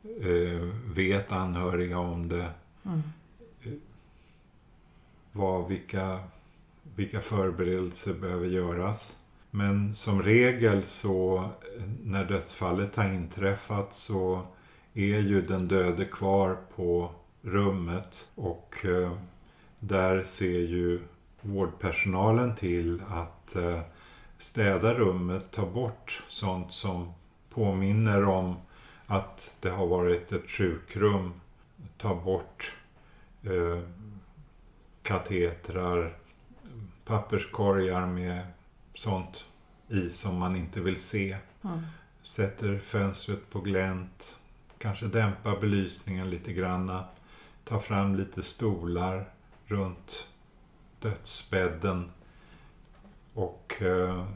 Eh, 0.03 0.62
vet 0.95 1.32
anhöriga 1.32 1.99
om 1.99 2.28
det? 2.30 2.49
Mm. 2.86 3.01
Vad, 5.32 5.68
vilka, 5.68 6.20
vilka 6.95 7.22
förberedelser 7.22 8.14
behöver 8.14 8.47
göras? 8.47 9.18
Men 9.52 9.95
som 9.95 10.22
regel 10.22 10.84
så 10.88 11.49
när 12.04 12.26
dödsfallet 12.26 12.95
har 12.95 13.14
inträffat 13.14 13.93
så 13.93 14.41
är 14.93 15.20
ju 15.20 15.41
den 15.41 15.68
döde 15.68 16.06
kvar 16.06 16.58
på 16.76 17.12
rummet. 17.41 18.28
Och 18.36 18.86
eh, 18.86 19.18
där 19.80 20.24
ser 20.24 20.60
ju 20.60 20.99
vårdpersonalen 21.41 22.56
till 22.56 23.02
att 23.10 23.56
eh, 23.56 23.80
städa 24.38 24.93
rummet, 24.93 25.52
ta 25.52 25.66
bort 25.66 26.24
sånt 26.28 26.72
som 26.72 27.14
påminner 27.49 28.26
om 28.26 28.56
att 29.06 29.56
det 29.60 29.70
har 29.70 29.88
varit 29.88 30.32
ett 30.32 30.49
sjukrum, 30.49 31.34
ta 31.97 32.16
bort 32.16 32.76
eh, 33.43 33.80
katetrar, 35.04 36.14
papperskorgar 37.06 38.06
med 38.08 38.45
sånt 38.94 39.46
i 39.88 40.10
som 40.10 40.39
man 40.39 40.56
inte 40.56 40.82
vill 40.82 41.00
se. 41.00 41.38
Mm. 41.64 41.80
Sätter 42.22 42.80
fönstret 42.80 43.50
på 43.50 43.60
glänt, 43.60 44.39
kanske 44.78 45.06
dämpar 45.06 45.60
belysningen 45.60 46.30
lite 46.30 46.54
granna, 46.54 47.06
tar 47.64 47.80
fram 47.80 48.16
lite 48.16 48.44
stolar 48.44 49.30
runt 49.66 50.28
dödsbädden 51.00 52.12
och 53.34 53.82
eh, 53.82 54.28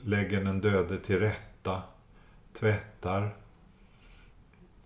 lägger 0.00 0.44
den 0.44 0.60
döde 0.60 0.98
till 0.98 1.18
rätta, 1.18 1.82
tvättar 2.58 3.36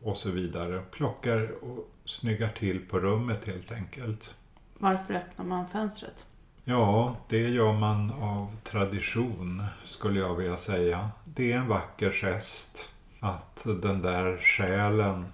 och 0.03 0.17
så 0.17 0.31
vidare. 0.31 0.83
Plockar 0.91 1.65
och 1.65 1.91
snyggar 2.05 2.49
till 2.49 2.89
på 2.89 3.01
rummet 3.01 3.45
helt 3.45 3.73
enkelt. 3.73 4.35
Varför 4.79 5.15
öppnar 5.15 5.45
man 5.45 5.69
fönstret? 5.69 6.27
Ja, 6.71 7.17
det 7.29 7.49
gör 7.49 7.73
man 7.73 8.11
av 8.11 8.57
tradition 8.65 9.63
skulle 9.85 10.21
jag 10.21 10.35
vilja 10.35 10.57
säga. 10.57 11.11
Det 11.25 11.53
är 11.53 11.57
en 11.57 11.69
vacker 11.69 12.11
gest 12.11 12.95
att 13.21 13.67
den 13.83 14.03
där 14.03 14.37
själen 14.37 15.25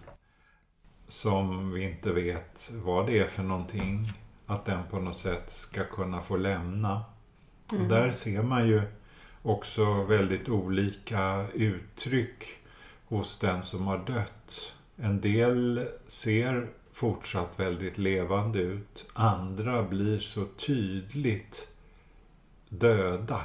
som 1.09 1.73
vi 1.73 1.83
inte 1.83 2.13
vet 2.13 2.73
vad 2.85 3.07
det 3.07 3.19
är 3.19 3.27
för 3.27 3.43
någonting, 3.43 4.13
att 4.47 4.65
den 4.65 4.81
på 4.91 4.99
något 4.99 5.17
sätt 5.17 5.51
ska 5.51 5.85
kunna 5.85 6.21
få 6.21 6.37
lämna. 6.37 7.05
Och 7.71 7.89
där 7.89 8.13
ser 8.13 8.43
man 8.43 8.69
ju 8.69 8.83
också 9.43 10.03
väldigt 10.03 10.49
olika 10.49 11.47
uttryck 11.55 12.45
hos 13.07 13.39
den 13.39 13.63
som 13.63 13.87
har 13.87 13.99
dött. 13.99 14.75
En 14.97 15.21
del 15.21 15.89
ser 16.09 16.69
fortsatt 16.97 17.61
väldigt 17.61 17.99
levande 17.99 18.59
ut. 18.59 19.07
Andra 19.13 19.83
blir 19.83 20.19
så 20.19 20.45
tydligt 20.47 21.69
döda. 22.69 23.41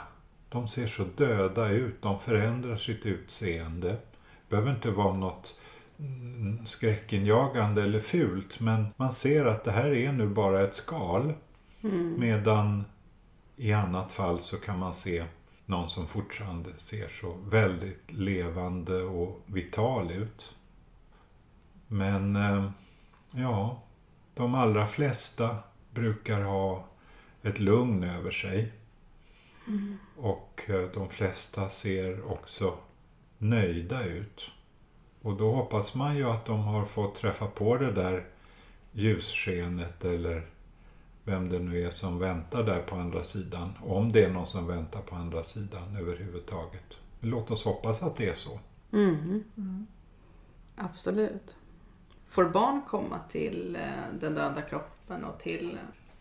De 0.49 0.67
ser 0.67 0.87
så 0.87 1.03
döda 1.03 1.69
ut. 1.69 2.01
De 2.01 2.19
förändrar 2.19 2.77
sitt 2.77 3.05
utseende. 3.05 3.89
Det 3.89 4.49
behöver 4.49 4.71
inte 4.71 4.91
vara 4.91 5.13
något 5.13 5.59
mm, 5.99 6.65
skräckinjagande 6.65 7.83
eller 7.83 7.99
fult. 7.99 8.59
Men 8.59 8.87
man 8.97 9.11
ser 9.11 9.45
att 9.45 9.63
det 9.63 9.71
här 9.71 9.91
är 9.93 10.11
nu 10.11 10.27
bara 10.27 10.63
ett 10.63 10.75
skal. 10.75 11.33
Medan 12.17 12.83
i 13.55 13.73
annat 13.73 14.11
fall 14.11 14.39
så 14.39 14.57
kan 14.57 14.79
man 14.79 14.93
se 14.93 15.25
någon 15.65 15.89
som 15.89 16.07
fortfarande 16.07 16.69
ser 16.77 17.09
så 17.21 17.37
väldigt 17.49 18.11
levande 18.11 19.03
och 19.03 19.41
vital 19.45 20.11
ut. 20.11 20.55
Men 21.87 22.35
eh, 22.35 22.71
ja, 23.31 23.81
de 24.33 24.55
allra 24.55 24.87
flesta 24.87 25.57
brukar 25.93 26.41
ha 26.41 26.85
ett 27.41 27.59
lugn 27.59 28.03
över 28.03 28.31
sig. 28.31 28.71
Och 30.17 30.61
eh, 30.67 30.89
de 30.93 31.09
flesta 31.09 31.69
ser 31.69 32.31
också 32.31 32.77
nöjda 33.37 34.03
ut. 34.05 34.51
Och 35.21 35.37
då 35.37 35.51
hoppas 35.51 35.95
man 35.95 36.17
ju 36.17 36.29
att 36.29 36.45
de 36.45 36.59
har 36.59 36.85
fått 36.85 37.15
träffa 37.15 37.47
på 37.47 37.77
det 37.77 37.91
där 37.91 38.25
ljusskenet 38.91 40.05
eller 40.05 40.47
vem 41.23 41.49
det 41.49 41.59
nu 41.59 41.85
är 41.85 41.89
som 41.89 42.19
väntar 42.19 42.63
där 42.63 42.81
på 42.81 42.95
andra 42.95 43.23
sidan. 43.23 43.73
Om 43.83 44.11
det 44.11 44.25
är 44.25 44.29
någon 44.29 44.47
som 44.47 44.67
väntar 44.67 45.01
på 45.01 45.15
andra 45.15 45.43
sidan 45.43 45.95
överhuvudtaget. 45.95 46.99
Låt 47.19 47.51
oss 47.51 47.63
hoppas 47.63 48.03
att 48.03 48.15
det 48.15 48.29
är 48.29 48.33
så. 48.33 48.59
Mm. 48.93 49.87
Absolut. 50.75 51.55
Får 52.31 52.45
barn 52.45 52.81
komma 52.87 53.19
till 53.29 53.75
eh, 53.75 54.19
den 54.19 54.35
döda 54.35 54.61
kroppen 54.61 55.23
och 55.23 55.39
till 55.39 55.77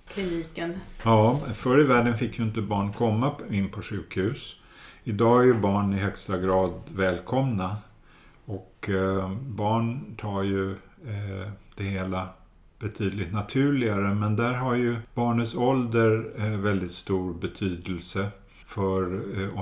kliniken. 0.09 0.81
Ja, 1.05 1.41
förr 1.55 1.81
i 1.81 1.85
världen 1.85 2.17
fick 2.19 2.39
ju 2.39 2.45
inte 2.45 2.63
barn 2.63 2.93
komma 2.93 3.35
in 3.51 3.71
på 3.71 3.83
sjukhus. 3.83 4.57
Idag 5.05 5.41
är 5.41 5.45
ju 5.45 5.55
barn 5.55 5.95
i 5.95 5.97
högsta 5.97 6.39
grad 6.39 6.73
välkomna. 6.89 7.77
Och 8.45 8.89
eh, 8.89 9.33
barn 9.35 10.17
tar 10.19 10.43
ju 10.43 10.73
eh, 10.73 11.51
det 11.77 11.85
hela 11.85 12.29
betydligt 12.79 13.33
naturligare. 13.33 14.15
Men 14.15 14.37
där 14.37 14.53
har 14.53 14.75
ju 14.75 14.97
barnets 15.15 15.55
ålder 15.55 16.33
väldigt 16.57 16.93
stor 16.93 17.35
betydelse 17.35 18.29
för 18.67 19.03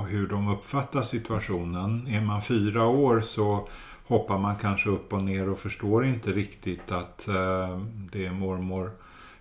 hur 0.08 0.28
de 0.28 0.48
uppfattar 0.48 1.02
situationen. 1.02 2.06
Är 2.06 2.20
man 2.20 2.42
fyra 2.42 2.86
år 2.86 3.20
så 3.20 3.68
hoppar 4.08 4.38
man 4.38 4.56
kanske 4.56 4.90
upp 4.90 5.12
och 5.12 5.22
ner 5.22 5.48
och 5.48 5.58
förstår 5.58 6.04
inte 6.04 6.32
riktigt 6.32 6.92
att 6.92 7.28
eh, 7.28 7.80
det 8.12 8.26
är 8.26 8.32
mormor 8.32 8.90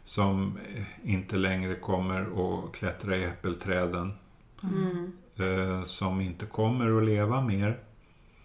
som 0.06 0.58
inte 1.04 1.38
längre 1.38 1.76
kommer 1.76 2.22
att 2.22 2.76
klättra 2.76 3.18
i 3.18 3.24
äppelträden. 3.24 4.14
Mm. 4.64 5.12
Eh, 5.38 5.84
som 5.84 6.22
inte 6.22 6.46
kommer 6.46 6.98
att 6.98 7.04
leva 7.04 7.42
mer. 7.42 7.78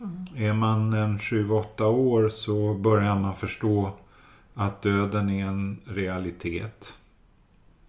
Mm. 0.00 0.26
Är 0.36 0.52
man 0.52 0.92
en 0.92 1.18
7-8 1.18 1.82
år 1.82 2.28
så 2.28 2.74
börjar 2.74 3.18
man 3.18 3.36
förstå 3.36 3.92
att 4.54 4.82
döden 4.82 5.30
är 5.30 5.46
en 5.46 5.80
realitet. 5.84 6.98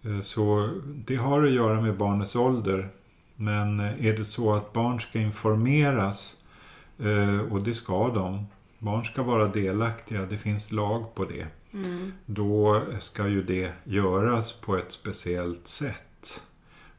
Eh, 0.02 0.20
så 0.20 0.70
det 0.84 1.16
har 1.16 1.44
att 1.44 1.50
göra 1.50 1.80
med 1.80 1.96
barnets 1.96 2.36
ålder. 2.36 2.88
Men 3.36 3.80
är 3.80 4.16
det 4.16 4.24
så 4.24 4.54
att 4.54 4.72
barn 4.72 5.00
ska 5.00 5.18
informeras, 5.18 6.36
eh, 6.36 6.43
och 7.50 7.62
det 7.62 7.74
ska 7.74 8.08
de, 8.08 8.46
barn 8.78 9.04
ska 9.04 9.22
vara 9.22 9.48
delaktiga, 9.48 10.26
det 10.26 10.38
finns 10.38 10.72
lag 10.72 11.14
på 11.14 11.24
det. 11.24 11.46
Mm. 11.72 12.12
Då 12.26 12.82
ska 13.00 13.28
ju 13.28 13.42
det 13.42 13.72
göras 13.84 14.52
på 14.52 14.76
ett 14.76 14.92
speciellt 14.92 15.68
sätt. 15.68 16.44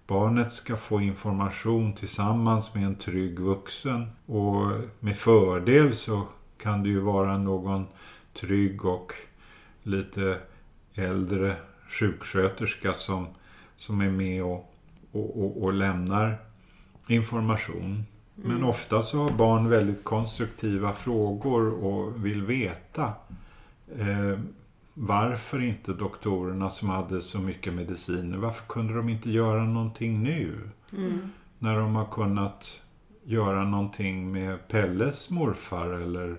Barnet 0.08 0.52
ska 0.52 0.78
få 0.78 1.02
information 1.02 1.93
tillsammans 1.93 2.74
med 2.74 2.86
en 2.86 2.96
trygg 2.96 3.39
vuxen 3.39 4.10
och 4.26 4.72
med 5.00 5.18
fördel 5.18 5.93
så 5.93 6.28
kan 6.58 6.84
det 6.84 6.89
ju 6.89 7.00
vara 7.00 7.38
någon 7.38 7.86
trygg 8.34 8.86
och 8.86 9.14
lite 9.84 10.38
äldre 10.93 11.56
sjuksköterska 11.89 12.93
som, 12.93 13.28
som 13.76 14.02
är 14.02 14.12
med 14.12 14.43
och, 14.43 14.74
och, 15.12 15.43
och, 15.43 15.64
och 15.64 15.74
lämnar 15.74 16.38
information. 17.08 18.06
Men 18.36 18.51
mm. 18.51 18.69
ofta 18.69 19.01
så 19.01 19.23
har 19.23 19.29
barn 19.29 19.69
väldigt 19.69 20.03
konstruktiva 20.03 20.93
frågor 20.93 21.83
och 21.83 22.25
vill 22.25 22.43
veta. 22.43 23.13
Eh, 23.97 24.39
varför 24.93 25.61
inte 25.61 25.93
doktorerna 25.93 26.69
som 26.69 26.89
hade 26.89 27.21
så 27.21 27.39
mycket 27.39 27.73
mediciner, 27.73 28.38
varför 28.38 28.65
kunde 28.67 28.93
de 28.93 29.09
inte 29.09 29.31
göra 29.31 29.63
någonting 29.63 30.23
nu? 30.23 30.69
Mm. 30.91 31.19
När 31.59 31.79
de 31.79 31.95
har 31.95 32.05
kunnat 32.05 32.81
göra 33.23 33.63
någonting 33.63 34.31
med 34.31 34.67
Pelles 34.67 35.29
morfar 35.29 35.89
eller 35.89 36.38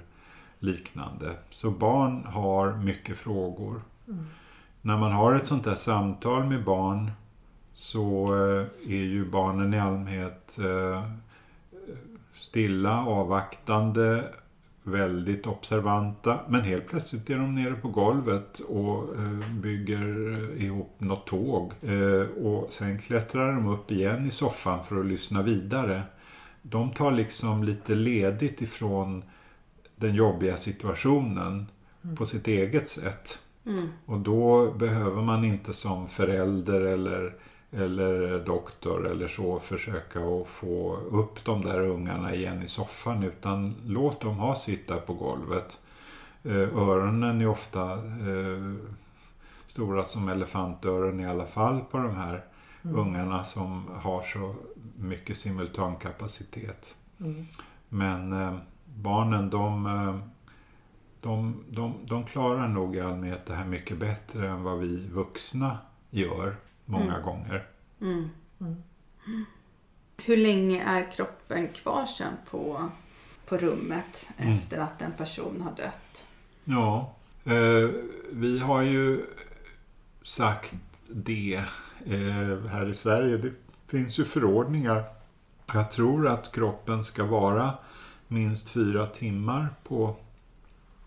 liknande. 0.59 1.37
Så 1.51 1.71
barn 1.71 2.25
har 2.25 2.73
mycket 2.73 3.19
frågor. 3.19 3.83
Mm. 4.09 4.27
När 4.83 4.97
man 4.97 5.13
har 5.13 5.35
ett 5.35 5.47
sånt 5.47 5.65
där 5.65 5.75
samtal 5.75 6.45
med 6.45 6.65
barn 6.65 7.11
så 7.73 8.25
eh, 8.25 8.93
är 8.93 9.05
ju 9.05 9.31
barnen 9.31 9.75
i 9.75 9.79
allmänhet 9.79 10.59
eh, 10.59 11.11
stilla, 12.37 13.07
avvaktande 13.07 14.25
väldigt 14.87 15.47
observanta. 15.47 16.41
Men 16.49 16.61
helt 16.61 16.89
plötsligt 16.89 17.31
är 17.31 17.37
de 17.37 17.55
nere 17.55 17.75
på 17.75 17.89
golvet 17.89 18.61
och 18.61 19.17
eh, 19.17 19.51
bygger 19.53 20.33
eh, 20.33 20.65
ihop 20.65 20.95
något 20.99 21.27
tåg. 21.27 21.73
Eh, 21.83 22.45
och 22.45 22.73
sen 22.73 22.99
klättrar 22.99 23.53
de 23.53 23.69
upp 23.69 23.91
igen 23.91 24.27
i 24.27 24.31
soffan 24.31 24.85
för 24.85 25.01
att 25.01 25.07
lyssna 25.07 25.43
vidare. 25.43 26.03
De 26.63 26.91
tar 26.91 27.11
liksom 27.11 27.65
lite 27.65 27.95
ledigt 27.95 28.63
ifrån 28.63 29.23
den 29.97 30.15
jobbiga 30.15 30.57
situationen 30.57 31.67
mm. 32.05 32.17
på 32.17 32.27
sitt 32.27 32.49
eget 32.49 32.89
sätt. 32.89 33.39
Mm. 33.67 33.89
Och 34.07 34.19
då 34.19 34.73
behöver 34.73 35.23
man 35.23 35.45
inte 35.45 35.73
som 35.73 36.09
förälder 36.09 36.81
eller 36.81 37.35
eller 37.77 38.39
doktor 38.45 39.07
eller 39.07 39.29
så 39.29 39.61
försöka 39.61 40.21
att 40.21 40.49
få 40.49 40.97
upp 40.97 41.45
de 41.45 41.63
där 41.63 41.81
ungarna 41.81 42.35
igen 42.35 42.63
i 42.63 42.69
soffan 42.69 43.23
utan 43.23 43.75
låt 43.87 44.21
dem 44.21 44.37
ha 44.37 44.55
sitt 44.55 44.89
där 44.89 44.97
på 45.01 45.15
golvet. 45.15 45.81
Eh, 46.45 46.79
öronen 46.79 47.41
är 47.41 47.49
ofta 47.49 47.93
eh, 47.93 48.75
stora 49.67 50.05
som 50.05 50.29
elefantöron 50.29 51.21
i 51.21 51.27
alla 51.27 51.47
fall 51.47 51.81
på 51.91 51.99
de 51.99 52.17
här 52.17 52.45
mm. 52.83 52.99
ungarna 52.99 53.45
som 53.45 53.89
har 53.95 54.23
så 54.23 54.55
mycket 54.97 55.37
simultankapacitet. 55.37 56.97
Mm. 57.21 57.47
Men 57.89 58.33
eh, 58.33 58.57
barnen 58.85 59.51
de, 59.51 59.87
eh, 59.87 60.19
de, 61.21 61.65
de, 61.71 61.95
de 62.07 62.25
klarar 62.25 62.69
nog 62.69 62.97
i 62.97 63.01
allmänhet 63.01 63.47
det 63.47 63.55
här 63.55 63.65
mycket 63.65 63.99
bättre 63.99 64.49
än 64.49 64.63
vad 64.63 64.79
vi 64.79 65.09
vuxna 65.09 65.79
gör 66.11 66.57
många 66.87 67.13
mm. 67.13 67.23
gånger. 67.23 67.67
Mm. 68.01 68.31
Mm. 68.61 68.77
Hur 70.17 70.37
länge 70.37 70.83
är 70.83 71.11
kroppen 71.11 71.69
kvar 71.69 72.07
sen 72.07 72.33
på, 72.51 72.91
på 73.47 73.57
rummet 73.57 74.29
mm. 74.39 74.55
efter 74.55 74.79
att 74.79 75.03
en 75.03 75.13
person 75.13 75.61
har 75.61 75.73
dött? 75.85 76.25
Ja, 76.65 77.15
eh, 77.45 77.91
vi 78.33 78.59
har 78.59 78.83
ju 78.83 79.27
sagt 80.23 80.75
det 81.09 81.63
eh, 82.07 82.67
här 82.71 82.91
i 82.91 82.95
Sverige. 82.95 83.37
Det 83.37 83.53
finns 83.87 84.19
ju 84.19 84.25
förordningar. 84.25 85.05
Jag 85.67 85.91
tror 85.91 86.29
att 86.29 86.53
kroppen 86.53 87.05
ska 87.05 87.25
vara 87.25 87.75
minst 88.29 88.69
fyra 88.69 89.07
timmar 89.07 89.69
på, 89.83 90.17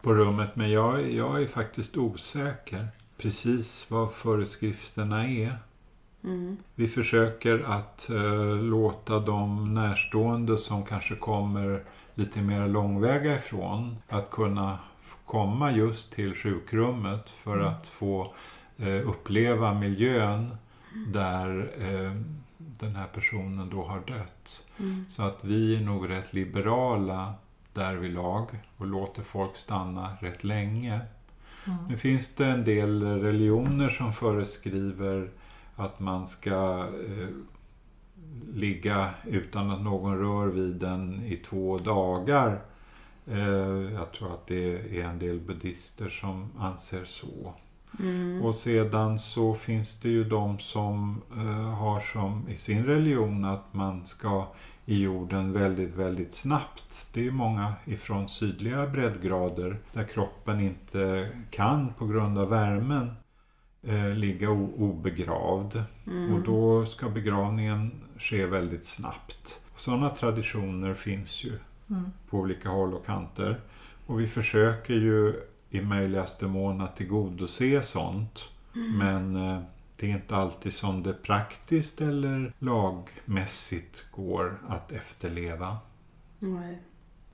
på 0.01 0.13
rummet. 0.13 0.55
Men 0.55 0.71
jag, 0.71 1.11
jag 1.11 1.41
är 1.41 1.47
faktiskt 1.47 1.97
osäker 1.97 2.88
precis 3.17 3.86
vad 3.89 4.13
föreskrifterna 4.13 5.27
är. 5.27 5.57
Mm. 6.24 6.57
Vi 6.76 6.88
försöker 6.88 7.59
att 7.59 8.09
eh, 8.09 8.55
låta 8.55 9.20
de 9.20 9.74
närstående 9.74 10.57
som 10.57 10.86
kanske 10.86 11.15
kommer 11.15 11.84
lite 12.15 12.41
mer 12.41 12.67
långväga 12.67 13.36
ifrån 13.36 13.97
att 14.09 14.30
kunna 14.30 14.80
komma 15.26 15.72
just 15.72 16.13
till 16.13 16.36
sjukrummet 16.36 17.30
för 17.30 17.53
mm. 17.53 17.67
att 17.67 17.88
få 17.88 18.34
eh, 18.78 19.09
uppleva 19.09 19.74
miljön 19.74 20.57
där 21.07 21.72
eh, 21.80 22.11
den 22.57 22.95
här 22.95 23.07
personen 23.07 23.70
då 23.70 23.84
har 23.84 23.99
dött. 23.99 24.65
Mm. 24.80 25.05
Så 25.09 25.24
att 25.24 25.43
vi 25.43 25.76
är 25.76 25.82
nog 25.82 26.09
rätt 26.09 26.34
liberala 26.34 27.34
därvidlag 27.74 28.47
och 28.78 28.86
låter 28.86 29.24
folk 29.24 29.57
stanna 29.57 30.17
rätt 30.22 30.43
länge. 30.43 30.99
Mm. 31.65 31.78
Nu 31.89 31.97
finns 31.97 32.36
det 32.36 32.45
en 32.45 32.63
del 32.63 33.03
religioner 33.03 33.89
som 33.89 34.13
föreskriver 34.13 35.30
att 35.80 35.99
man 35.99 36.27
ska 36.27 36.88
eh, 37.07 37.27
ligga 38.53 39.09
utan 39.25 39.71
att 39.71 39.82
någon 39.82 40.17
rör 40.17 40.47
vid 40.47 40.75
den 40.75 41.23
i 41.23 41.36
två 41.36 41.77
dagar. 41.77 42.61
Eh, 43.27 43.93
jag 43.93 44.11
tror 44.11 44.34
att 44.34 44.47
det 44.47 44.97
är 44.99 45.03
en 45.03 45.19
del 45.19 45.39
buddhister 45.39 46.09
som 46.09 46.49
anser 46.57 47.05
så. 47.05 47.53
Mm. 47.99 48.41
Och 48.41 48.55
sedan 48.55 49.19
så 49.19 49.53
finns 49.53 49.99
det 49.99 50.09
ju 50.09 50.23
de 50.23 50.59
som 50.59 51.21
eh, 51.32 51.73
har 51.73 51.99
som 51.99 52.49
i 52.49 52.57
sin 52.57 52.86
religion 52.86 53.45
att 53.45 53.73
man 53.73 54.05
ska 54.05 54.47
i 54.86 55.01
jorden 55.01 55.53
väldigt, 55.53 55.95
väldigt 55.95 56.34
snabbt. 56.34 57.07
Det 57.13 57.27
är 57.27 57.32
många 57.32 57.73
ifrån 57.86 58.30
sydliga 58.30 58.88
breddgrader 58.88 59.80
där 59.93 60.03
kroppen 60.03 60.59
inte 60.59 61.30
kan 61.49 61.93
på 61.97 62.07
grund 62.07 62.38
av 62.38 62.49
värmen 62.49 63.15
eh, 63.84 64.09
ligga 64.09 64.49
obegravd. 64.49 65.84
Mm. 66.07 66.34
Och 66.34 66.41
då 66.41 66.86
ska 66.86 67.09
begravningen 67.09 67.91
ske 68.17 68.45
väldigt 68.45 68.86
snabbt. 68.86 69.65
Sådana 69.75 70.09
traditioner 70.09 70.93
finns 70.93 71.43
ju 71.43 71.59
mm. 71.89 72.11
på 72.30 72.38
olika 72.38 72.69
håll 72.69 72.93
och 72.93 73.05
kanter. 73.05 73.61
Och 74.05 74.19
vi 74.19 74.27
försöker 74.27 74.93
ju 74.93 75.34
i 75.69 75.82
möjligaste 75.82 76.47
mån 76.47 76.82
att 76.82 76.95
tillgodose 76.95 77.82
sånt. 77.82 78.49
Mm. 78.75 78.97
Men 78.97 79.36
eh, 79.36 79.61
det 79.95 80.05
är 80.05 80.15
inte 80.15 80.36
alltid 80.36 80.73
som 80.73 81.03
det 81.03 81.13
praktiskt 81.13 82.01
eller 82.01 82.53
lagmässigt 82.59 84.05
går 84.11 84.59
att 84.67 84.91
efterleva. 84.91 85.77
Nej. 86.39 86.82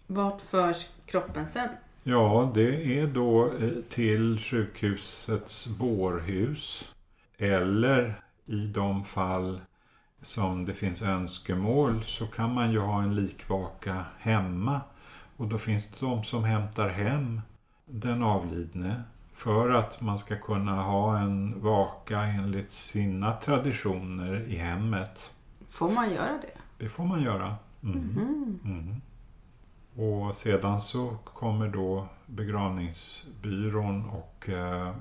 Vart 0.07 0.41
förs 0.41 0.87
kroppen 1.05 1.47
sen? 1.47 1.69
Ja, 2.07 2.51
det 2.55 2.99
är 2.99 3.07
då 3.07 3.45
eh, 3.45 3.69
till 3.89 4.39
sjukhusets 4.39 5.67
bårhus. 5.67 6.93
Eller 7.37 8.21
i 8.45 8.67
de 8.67 9.05
fall 9.05 9.61
som 10.21 10.65
det 10.65 10.73
finns 10.73 11.01
önskemål 11.01 12.03
så 12.03 12.27
kan 12.27 12.53
man 12.53 12.71
ju 12.71 12.79
ha 12.79 13.03
en 13.03 13.15
likvaka 13.15 14.05
hemma. 14.19 14.81
Och 15.37 15.47
då 15.47 15.57
finns 15.57 15.87
det 15.87 16.05
de 16.05 16.23
som 16.23 16.43
hämtar 16.43 16.89
hem 16.89 17.41
den 17.85 18.23
avlidne 18.23 19.03
för 19.33 19.71
att 19.71 20.01
man 20.01 20.19
ska 20.19 20.35
kunna 20.35 20.81
ha 20.81 21.19
en 21.19 21.61
vaka 21.61 22.21
enligt 22.21 22.71
sina 22.71 23.31
traditioner 23.31 24.45
i 24.47 24.55
hemmet. 24.55 25.33
Får 25.69 25.91
man 25.91 26.13
göra 26.13 26.39
det? 26.41 26.57
Det 26.77 26.89
får 26.89 27.05
man 27.05 27.21
göra. 27.21 27.55
Mm. 27.83 28.59
Mm. 28.65 29.01
Och 29.95 30.35
sedan 30.35 30.81
så 30.81 31.17
kommer 31.23 31.67
då 31.67 32.07
begravningsbyrån 32.25 34.09
och 34.09 34.49
eh, 34.49 34.93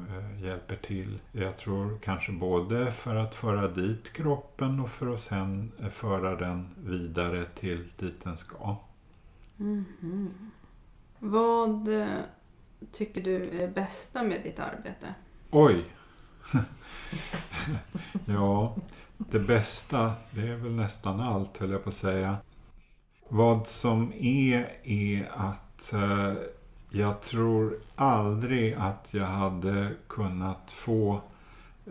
hjälper 0.42 0.76
till. 0.76 1.18
Jag 1.32 1.58
tror 1.58 1.98
kanske 2.02 2.32
både 2.32 2.92
för 2.92 3.16
att 3.16 3.34
föra 3.34 3.68
dit 3.68 4.12
kroppen 4.12 4.80
och 4.80 4.90
för 4.90 5.14
att 5.14 5.20
sen 5.20 5.72
föra 5.92 6.36
den 6.36 6.68
vidare 6.76 7.44
till 7.44 7.88
dit 7.98 8.24
den 8.24 8.36
ska. 8.36 8.76
Mm. 9.58 9.84
Vad 11.18 12.00
eh, 12.00 12.08
tycker 12.92 13.22
du 13.22 13.36
är 13.36 13.58
det 13.58 13.74
bästa 13.74 14.22
med 14.22 14.42
ditt 14.42 14.58
arbete? 14.58 15.14
Oj! 15.50 15.84
ja, 18.26 18.76
det 19.18 19.38
bästa, 19.38 20.12
det 20.30 20.48
är 20.48 20.56
väl 20.56 20.72
nästan 20.72 21.20
allt 21.20 21.56
höll 21.56 21.70
jag 21.70 21.82
på 21.82 21.88
att 21.88 21.94
säga. 21.94 22.36
Vad 23.28 23.66
som 23.66 24.12
är, 24.20 24.68
är 24.84 25.28
att 25.34 25.92
eh, 25.92 26.32
jag 26.90 27.22
tror 27.22 27.78
aldrig 27.94 28.74
att 28.74 29.08
jag 29.10 29.26
hade 29.26 29.90
kunnat 30.08 30.70
få 30.70 31.20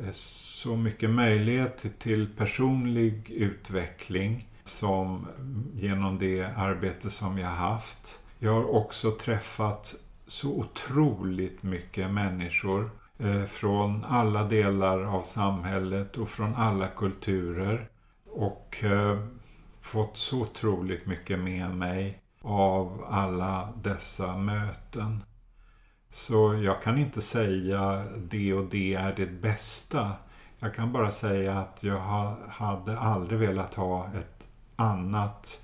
eh, 0.04 0.12
så 0.12 0.76
mycket 0.76 1.10
möjlighet 1.10 2.00
till 2.00 2.28
personlig 2.38 3.30
utveckling 3.30 4.48
som 4.66 5.28
genom 5.74 6.20
det 6.20 6.44
arbete 6.58 7.10
som 7.10 7.38
jag 7.38 7.48
haft. 7.50 8.20
Jag 8.40 8.52
har 8.52 8.76
också 8.76 9.12
träffat 9.12 9.96
så 10.28 10.50
otroligt 10.50 11.64
mycket 11.64 12.12
människor 12.12 12.90
eh, 13.18 13.46
från 13.46 14.06
alla 14.06 14.44
delar 14.44 15.04
av 15.04 15.22
samhället 15.22 16.18
och 16.18 16.30
från 16.30 16.56
alla 16.56 16.88
kulturer. 16.88 17.90
Och 18.26 18.84
eh, 18.84 19.20
fått 19.84 20.18
så 20.18 20.42
otroligt 20.42 21.06
mycket 21.06 21.40
med 21.40 21.76
mig 21.76 22.22
av 22.42 23.06
alla 23.10 23.74
dessa 23.84 24.38
möten. 24.38 25.24
Så 26.10 26.56
jag 26.64 26.82
kan 26.82 26.98
inte 26.98 27.22
säga 27.22 28.04
det 28.18 28.54
och 28.54 28.66
det 28.66 28.94
är 28.94 29.16
det 29.16 29.26
bästa. 29.26 30.12
Jag 30.60 30.76
kan 30.76 30.92
bara 30.92 31.12
säga 31.12 31.60
att 31.60 31.84
jag 31.84 32.00
hade 32.48 33.00
aldrig 33.00 33.40
velat 33.40 33.74
ha 33.74 34.08
ett 34.08 34.48
annat 34.76 35.62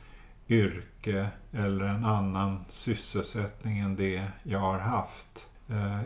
yrke 0.50 1.30
eller 1.52 1.86
en 1.86 2.06
annan 2.06 2.66
sysselsättning 2.68 3.80
än 3.80 3.96
det 3.96 4.28
jag 4.44 4.60
har 4.60 4.80
haft. 4.80 5.50
Eh, 5.70 6.00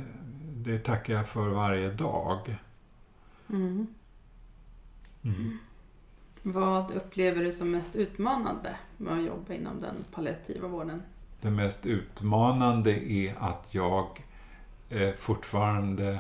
det 0.55 0.80
tackar 0.80 1.14
jag 1.14 1.28
för 1.28 1.47
varje 1.47 1.91
dag. 1.91 2.55
Mm. 3.49 3.88
Mm. 5.24 5.57
Vad 6.45 6.91
upplever 6.91 7.43
du 7.43 7.51
som 7.51 7.71
mest 7.71 7.95
utmanande 7.95 8.75
med 8.97 9.13
att 9.13 9.25
jobba 9.25 9.53
inom 9.53 9.81
den 9.81 9.95
palliativa 10.11 10.67
vården? 10.67 11.01
Det 11.41 11.49
mest 11.49 11.85
utmanande 11.85 13.11
är 13.11 13.35
att 13.39 13.67
jag 13.71 14.23
eh, 14.89 15.13
fortfarande 15.17 16.19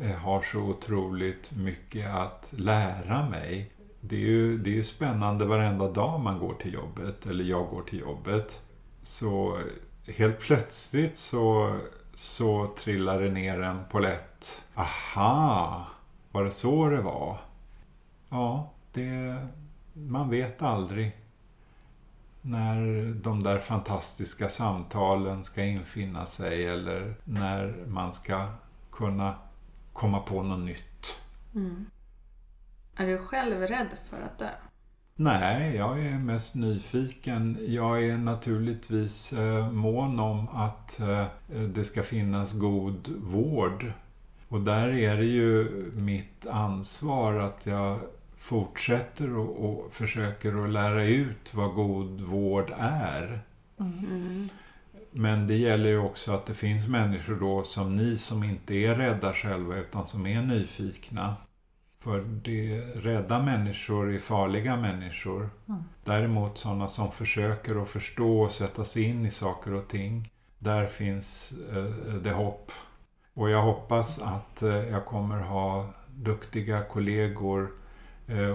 eh, 0.00 0.10
har 0.10 0.42
så 0.42 0.60
otroligt 0.60 1.52
mycket 1.56 2.14
att 2.14 2.48
lära 2.50 3.28
mig. 3.28 3.70
Det 4.00 4.16
är, 4.16 4.20
ju, 4.20 4.58
det 4.58 4.70
är 4.70 4.74
ju 4.74 4.84
spännande 4.84 5.46
varenda 5.46 5.90
dag 5.90 6.20
man 6.20 6.38
går 6.38 6.54
till 6.54 6.72
jobbet, 6.72 7.26
eller 7.26 7.44
jag 7.44 7.68
går 7.68 7.82
till 7.82 7.98
jobbet. 7.98 8.62
Så 9.02 9.56
eh, 10.06 10.14
helt 10.14 10.38
plötsligt 10.40 11.16
så, 11.16 11.76
så 12.14 12.74
trillar 12.78 13.20
det 13.20 13.30
ner 13.30 13.60
en 13.60 13.80
polett. 13.90 14.64
Aha, 14.74 15.86
var 16.30 16.44
det 16.44 16.50
så 16.50 16.88
det 16.88 17.00
var? 17.00 17.38
Ja, 18.28 18.70
det, 18.92 19.36
man 19.94 20.30
vet 20.30 20.62
aldrig 20.62 21.16
när 22.42 23.08
de 23.22 23.42
där 23.42 23.58
fantastiska 23.58 24.48
samtalen 24.48 25.44
ska 25.44 25.64
infinna 25.64 26.26
sig 26.26 26.66
eller 26.66 27.14
när 27.24 27.84
man 27.86 28.12
ska 28.12 28.48
kunna 28.92 29.34
komma 29.92 30.20
på 30.20 30.42
något 30.42 30.64
nytt. 30.64 31.20
Mm. 31.54 31.86
Är 32.96 33.06
du 33.06 33.18
själv 33.18 33.60
rädd 33.60 33.88
för 34.10 34.16
att 34.22 34.38
dö? 34.38 34.50
Nej, 35.16 35.76
jag 35.76 36.00
är 36.00 36.18
mest 36.18 36.54
nyfiken. 36.54 37.58
Jag 37.68 38.04
är 38.04 38.18
naturligtvis 38.18 39.32
eh, 39.32 39.70
mån 39.70 40.20
om 40.20 40.48
att 40.48 41.00
eh, 41.00 41.26
det 41.74 41.84
ska 41.84 42.02
finnas 42.02 42.52
god 42.52 43.08
vård. 43.08 43.92
Och 44.48 44.60
där 44.60 44.88
är 44.88 45.16
det 45.16 45.24
ju 45.24 45.68
mitt 45.94 46.46
ansvar 46.46 47.34
att 47.34 47.66
jag 47.66 47.98
fortsätter 48.44 49.36
och, 49.36 49.64
och 49.64 49.92
försöker 49.92 50.64
att 50.64 50.70
lära 50.70 51.04
ut 51.04 51.54
vad 51.54 51.74
god 51.74 52.20
vård 52.20 52.72
är. 52.78 53.40
Mm. 53.80 54.48
Men 55.10 55.46
det 55.46 55.54
gäller 55.54 55.88
ju 55.88 55.98
också 55.98 56.32
att 56.32 56.46
det 56.46 56.54
finns 56.54 56.88
människor 56.88 57.36
då 57.36 57.64
som 57.64 57.96
ni 57.96 58.18
som 58.18 58.44
inte 58.44 58.74
är 58.74 58.94
rädda 58.94 59.32
själva 59.32 59.76
utan 59.76 60.06
som 60.06 60.26
är 60.26 60.42
nyfikna. 60.42 61.36
För 62.00 62.20
det, 62.20 62.80
rädda 62.80 63.42
människor 63.42 64.14
är 64.14 64.18
farliga 64.18 64.76
människor. 64.76 65.50
Mm. 65.68 65.84
Däremot 66.04 66.58
sådana 66.58 66.88
som 66.88 67.12
försöker 67.12 67.82
att 67.82 67.88
förstå 67.88 68.40
och 68.40 68.52
sätta 68.52 68.84
sig 68.84 69.02
in 69.02 69.26
i 69.26 69.30
saker 69.30 69.74
och 69.74 69.88
ting. 69.88 70.30
Där 70.58 70.86
finns 70.86 71.54
eh, 71.72 72.14
det 72.14 72.32
hopp. 72.32 72.72
Och 73.34 73.50
jag 73.50 73.62
hoppas 73.62 74.22
att 74.22 74.62
eh, 74.62 74.74
jag 74.74 75.04
kommer 75.06 75.40
ha 75.40 75.90
duktiga 76.14 76.84
kollegor 76.84 77.83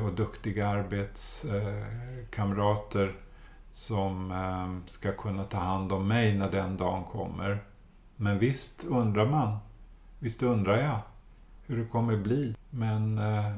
och 0.06 0.14
duktiga 0.14 0.68
arbetskamrater 0.68 3.16
som 3.72 4.32
ehm, 4.32 4.84
ska 4.88 5.12
kunna 5.12 5.46
ta 5.46 5.58
hand 5.58 5.92
om 5.92 6.08
mig 6.08 6.38
när 6.38 6.52
den 6.52 6.78
dagen 6.78 7.04
kommer. 7.04 7.64
Men 8.16 8.40
visst 8.40 8.86
undrar 8.86 9.26
man. 9.26 9.58
Visst 10.20 10.44
undrar 10.44 10.78
jag 10.78 11.00
hur 11.66 11.78
det 11.78 11.86
kommer 11.86 12.18
bli. 12.18 12.56
Men 12.70 13.18
eh, 13.18 13.52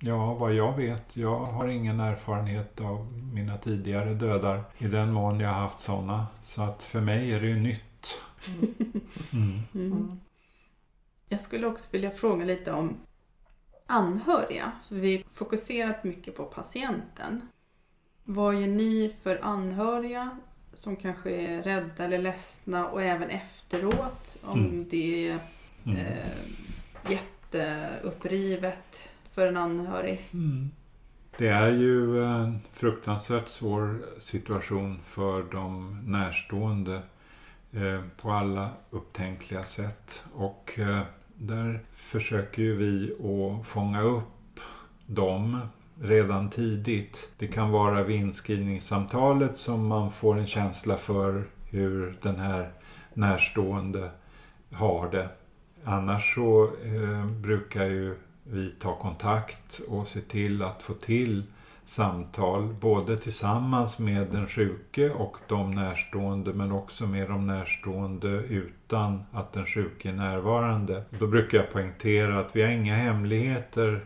ja, 0.00 0.34
vad 0.34 0.54
jag 0.54 0.76
vet, 0.76 1.16
jag 1.16 1.38
har 1.38 1.68
ingen 1.68 2.00
erfarenhet 2.00 2.80
av 2.80 3.12
mina 3.12 3.56
tidigare 3.56 4.14
dödar 4.14 4.64
i 4.78 4.86
den 4.86 5.12
mån 5.12 5.40
jag 5.40 5.48
har 5.48 5.60
haft 5.60 5.80
sådana. 5.80 6.26
Så 6.44 6.62
att 6.62 6.82
för 6.82 7.00
mig 7.00 7.32
är 7.32 7.40
det 7.40 7.46
ju 7.46 7.60
nytt. 7.60 8.22
Mm. 9.32 9.62
Mm. 9.74 10.20
Jag 11.28 11.40
skulle 11.40 11.66
också 11.66 11.88
vilja 11.92 12.10
fråga 12.10 12.44
lite 12.44 12.72
om 12.72 12.96
anhöriga. 13.86 14.72
Vi 14.88 15.16
har 15.16 15.24
fokuserat 15.34 16.04
mycket 16.04 16.36
på 16.36 16.44
patienten. 16.44 17.48
Vad 18.24 18.54
gör 18.54 18.66
ni 18.66 19.16
för 19.22 19.38
anhöriga 19.42 20.38
som 20.74 20.96
kanske 20.96 21.30
är 21.30 21.62
rädda 21.62 22.04
eller 22.04 22.18
ledsna 22.18 22.88
och 22.88 23.02
även 23.02 23.30
efteråt 23.30 24.36
om 24.42 24.60
mm. 24.60 24.88
det 24.90 25.28
är 25.28 25.38
mm. 25.84 25.98
eh, 25.98 27.10
jätteupprivet 27.10 29.08
för 29.32 29.46
en 29.46 29.56
anhörig? 29.56 30.28
Mm. 30.32 30.70
Det 31.38 31.48
är 31.48 31.70
ju 31.70 32.24
en 32.24 32.60
fruktansvärt 32.72 33.48
svår 33.48 34.04
situation 34.18 35.00
för 35.04 35.42
de 35.42 35.98
närstående 36.06 37.02
eh, 37.72 38.02
på 38.20 38.30
alla 38.30 38.70
upptänkliga 38.90 39.64
sätt. 39.64 40.24
Och 40.34 40.78
eh, 40.78 41.00
där 41.38 41.80
försöker 41.94 42.62
ju 42.62 42.76
vi 42.76 43.12
att 43.12 43.66
fånga 43.66 44.02
upp 44.02 44.60
dem 45.06 45.60
redan 46.00 46.50
tidigt. 46.50 47.32
Det 47.38 47.46
kan 47.46 47.70
vara 47.70 48.02
vid 48.02 48.20
inskrivningssamtalet 48.20 49.56
som 49.56 49.86
man 49.86 50.10
får 50.10 50.38
en 50.38 50.46
känsla 50.46 50.96
för 50.96 51.44
hur 51.70 52.18
den 52.22 52.36
här 52.36 52.70
närstående 53.14 54.10
har 54.72 55.10
det. 55.10 55.28
Annars 55.84 56.34
så 56.34 56.64
eh, 56.64 57.26
brukar 57.26 57.84
ju 57.84 58.16
vi 58.44 58.70
ta 58.70 58.96
kontakt 58.96 59.80
och 59.88 60.08
se 60.08 60.20
till 60.20 60.62
att 60.62 60.82
få 60.82 60.94
till 60.94 61.42
samtal 61.84 62.74
både 62.80 63.16
tillsammans 63.16 63.98
med 63.98 64.26
den 64.26 64.46
sjuke 64.46 65.10
och 65.10 65.36
de 65.48 65.70
närstående 65.70 66.52
men 66.52 66.72
också 66.72 67.06
med 67.06 67.28
de 67.28 67.46
närstående 67.46 68.28
utan 68.28 69.22
att 69.32 69.52
den 69.52 69.66
sjuke 69.66 70.08
är 70.08 70.12
närvarande. 70.12 71.04
Då 71.18 71.26
brukar 71.26 71.58
jag 71.58 71.72
poängtera 71.72 72.40
att 72.40 72.56
vi 72.56 72.62
har 72.62 72.70
inga 72.70 72.94
hemligheter 72.94 74.04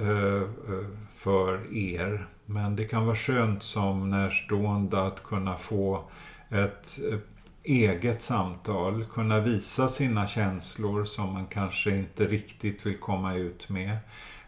eh, 0.00 0.42
eh, 0.42 0.86
för 1.14 1.76
er 1.76 2.26
men 2.50 2.76
det 2.76 2.84
kan 2.84 3.06
vara 3.06 3.16
skönt 3.16 3.62
som 3.62 4.10
närstående 4.10 5.02
att 5.02 5.22
kunna 5.22 5.56
få 5.56 6.04
ett 6.50 6.98
eh, 7.12 7.18
eget 7.62 8.22
samtal, 8.22 9.04
kunna 9.04 9.40
visa 9.40 9.88
sina 9.88 10.26
känslor 10.26 11.04
som 11.04 11.32
man 11.32 11.46
kanske 11.46 11.90
inte 11.90 12.24
riktigt 12.24 12.86
vill 12.86 12.98
komma 12.98 13.34
ut 13.34 13.68
med 13.68 13.96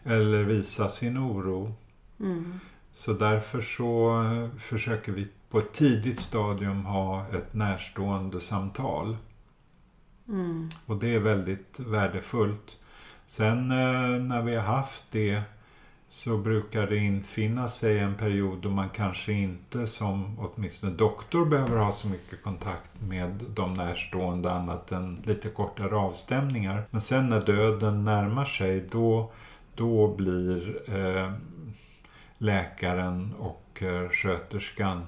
eller 0.05 0.43
visa 0.43 0.89
sin 0.89 1.19
oro. 1.19 1.75
Mm. 2.21 2.61
Så 2.93 3.13
därför 3.13 3.61
så 3.61 4.25
försöker 4.59 5.13
vi 5.13 5.29
på 5.51 5.59
ett 5.59 5.73
tidigt 5.73 6.21
stadium 6.21 6.85
ha 6.85 7.27
ett 7.27 7.55
närstående 7.55 8.41
samtal. 8.41 9.17
Mm. 10.29 10.69
Och 10.87 10.97
det 10.97 11.15
är 11.15 11.21
väldigt 11.21 11.81
värdefullt. 11.81 12.77
Sen 13.27 13.71
eh, 13.71 14.23
när 14.23 14.43
vi 14.43 14.55
har 14.55 14.63
haft 14.63 15.05
det 15.11 15.43
så 16.09 16.37
brukar 16.37 16.87
det 16.87 16.97
infinna 16.97 17.69
sig 17.69 17.99
en 17.99 18.15
period 18.15 18.59
då 18.59 18.71
man 18.71 18.89
kanske 18.89 19.33
inte 19.33 19.87
som 19.87 20.39
åtminstone 20.39 20.93
doktor 20.93 21.47
behöver 21.47 21.77
ha 21.77 21.93
så 21.93 22.09
mycket 22.09 22.43
kontakt 22.43 22.91
med 23.09 23.45
de 23.55 23.75
närstående 23.75 24.53
annat 24.53 24.93
än 24.93 25.23
lite 25.25 25.49
kortare 25.49 25.97
avstämningar. 25.97 26.83
Men 26.91 27.01
sen 27.01 27.29
när 27.29 27.41
döden 27.41 28.05
närmar 28.05 28.45
sig 28.45 28.89
då, 28.91 29.33
då 29.75 30.15
blir 30.15 30.83
eh, 30.89 31.33
läkaren 32.41 33.35
och 33.39 33.83
eh, 33.83 34.09
sköterskan 34.09 35.07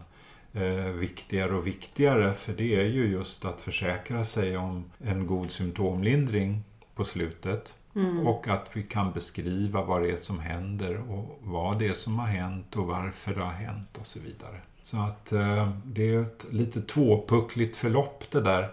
eh, 0.52 0.84
viktigare 0.84 1.54
och 1.54 1.66
viktigare 1.66 2.32
för 2.32 2.52
det 2.52 2.80
är 2.80 2.84
ju 2.84 3.06
just 3.06 3.44
att 3.44 3.60
försäkra 3.60 4.24
sig 4.24 4.56
om 4.56 4.84
en 4.98 5.26
god 5.26 5.50
symptomlindring 5.50 6.64
på 6.94 7.04
slutet. 7.04 7.78
Mm. 7.94 8.26
Och 8.26 8.48
att 8.48 8.70
vi 8.72 8.82
kan 8.82 9.12
beskriva 9.12 9.84
vad 9.84 10.02
det 10.02 10.10
är 10.10 10.16
som 10.16 10.40
händer 10.40 11.10
och 11.10 11.38
vad 11.42 11.78
det 11.78 11.88
är 11.88 11.92
som 11.92 12.18
har 12.18 12.26
hänt 12.26 12.76
och 12.76 12.86
varför 12.86 13.34
det 13.34 13.40
har 13.40 13.52
hänt 13.52 13.98
och 13.98 14.06
så 14.06 14.20
vidare. 14.20 14.60
Så 14.82 14.98
att 14.98 15.32
eh, 15.32 15.70
det 15.84 16.14
är 16.14 16.22
ett 16.22 16.46
lite 16.50 16.82
tvåpuckligt 16.82 17.76
förlopp 17.76 18.24
det 18.30 18.40
där 18.40 18.70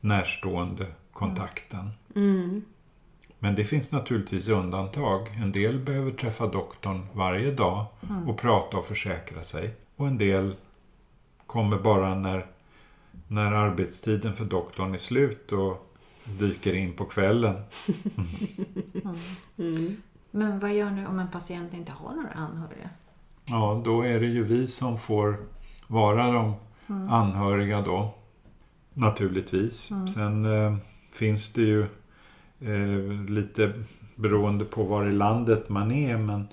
närstående 0.00 0.86
kontakten. 1.12 1.90
Mm. 2.14 2.64
Men 3.42 3.54
det 3.54 3.64
finns 3.64 3.92
naturligtvis 3.92 4.48
undantag. 4.48 5.28
En 5.42 5.52
del 5.52 5.78
behöver 5.78 6.10
träffa 6.10 6.46
doktorn 6.46 7.06
varje 7.12 7.50
dag 7.50 7.86
och 8.26 8.38
prata 8.38 8.76
och 8.76 8.86
försäkra 8.86 9.42
sig. 9.42 9.74
Och 9.96 10.06
en 10.06 10.18
del 10.18 10.54
kommer 11.46 11.78
bara 11.78 12.14
när, 12.14 12.46
när 13.28 13.52
arbetstiden 13.52 14.34
för 14.34 14.44
doktorn 14.44 14.94
är 14.94 14.98
slut 14.98 15.52
och 15.52 15.94
dyker 16.24 16.74
in 16.74 16.92
på 16.92 17.04
kvällen. 17.04 17.62
Mm. 19.58 19.96
Men 20.30 20.58
vad 20.58 20.74
gör 20.74 20.90
ni 20.90 21.06
om 21.06 21.18
en 21.18 21.30
patient 21.30 21.74
inte 21.74 21.92
har 21.92 22.14
några 22.14 22.30
anhöriga? 22.30 22.90
Ja, 23.44 23.82
då 23.84 24.02
är 24.02 24.20
det 24.20 24.26
ju 24.26 24.44
vi 24.44 24.66
som 24.66 24.98
får 24.98 25.36
vara 25.86 26.32
de 26.32 26.54
anhöriga 27.10 27.80
då. 27.80 28.14
Naturligtvis. 28.94 29.92
Sen 30.14 30.44
eh, 30.44 30.76
finns 31.12 31.52
det 31.52 31.62
ju 31.62 31.86
eh, 32.64 33.30
lite 33.30 33.72
beroende 34.14 34.64
på 34.64 34.82
var 34.82 35.06
i 35.06 35.12
landet 35.12 35.68
man 35.68 35.92
är 35.92 36.16
men 36.16 36.48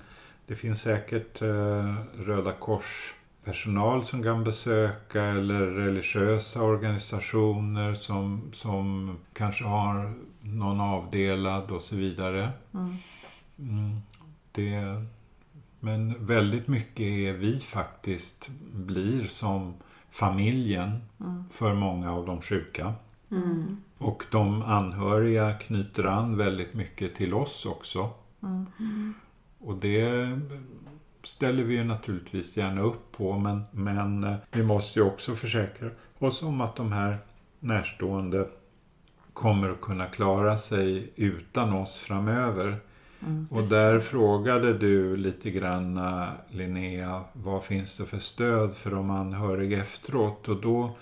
det 0.46 0.56
finns 0.56 0.80
säkert 0.80 1.42
eh, 1.42 1.94
Röda 2.18 2.52
Kors 2.52 3.14
personal 3.44 4.04
som 4.04 4.22
kan 4.22 4.44
besöka 4.44 5.22
eller 5.22 5.60
religiösa 5.60 6.62
organisationer 6.62 7.94
som, 7.94 8.50
som 8.52 9.16
kanske 9.32 9.64
har 9.64 10.14
någon 10.40 10.80
avdelad 10.80 11.70
och 11.70 11.82
så 11.82 11.96
vidare. 11.96 12.50
Mm. 12.74 12.96
Mm, 13.58 14.00
det, 14.52 15.04
men 15.80 16.26
väldigt 16.26 16.68
mycket 16.68 17.06
är 17.06 17.32
vi 17.32 17.60
faktiskt 17.60 18.50
blir 18.72 19.26
som 19.26 19.74
familjen 20.10 21.02
för 21.50 21.74
många 21.74 22.12
av 22.12 22.26
de 22.26 22.42
sjuka. 22.42 22.94
Mm. 23.30 23.76
Och 23.98 24.24
de 24.30 24.62
anhöriga 24.62 25.52
knyter 25.52 26.04
an 26.04 26.36
väldigt 26.36 26.74
mycket 26.74 27.14
till 27.14 27.34
oss 27.34 27.66
också. 27.66 28.10
Mm. 28.42 29.14
Och 29.58 29.76
det 29.76 30.38
ställer 31.22 31.62
vi 31.64 31.74
ju 31.74 31.84
naturligtvis 31.84 32.56
gärna 32.56 32.80
upp 32.80 33.12
på 33.12 33.38
men, 33.38 33.62
men 33.70 34.24
eh, 34.24 34.36
vi 34.52 34.62
måste 34.62 34.98
ju 34.98 35.06
också 35.06 35.34
försäkra 35.34 35.90
oss 36.18 36.42
om 36.42 36.60
att 36.60 36.76
de 36.76 36.92
här 36.92 37.18
närstående 37.60 38.48
kommer 39.32 39.68
att 39.68 39.80
kunna 39.80 40.06
klara 40.06 40.58
sig 40.58 41.12
utan 41.16 41.72
oss 41.72 41.96
framöver. 41.96 42.76
Mm. 43.26 43.46
Och 43.50 43.66
där 43.66 44.00
frågade 44.00 44.78
du 44.78 45.16
lite 45.16 45.50
grann 45.50 45.96
eh, 45.96 46.28
Linnea, 46.48 47.24
vad 47.32 47.64
finns 47.64 47.96
det 47.96 48.04
för 48.04 48.18
stöd 48.18 48.74
för 48.74 48.90
de 48.90 49.10
anhöriga 49.10 49.78
efteråt? 49.78 50.48
Och 50.48 50.60
då, 50.60 50.96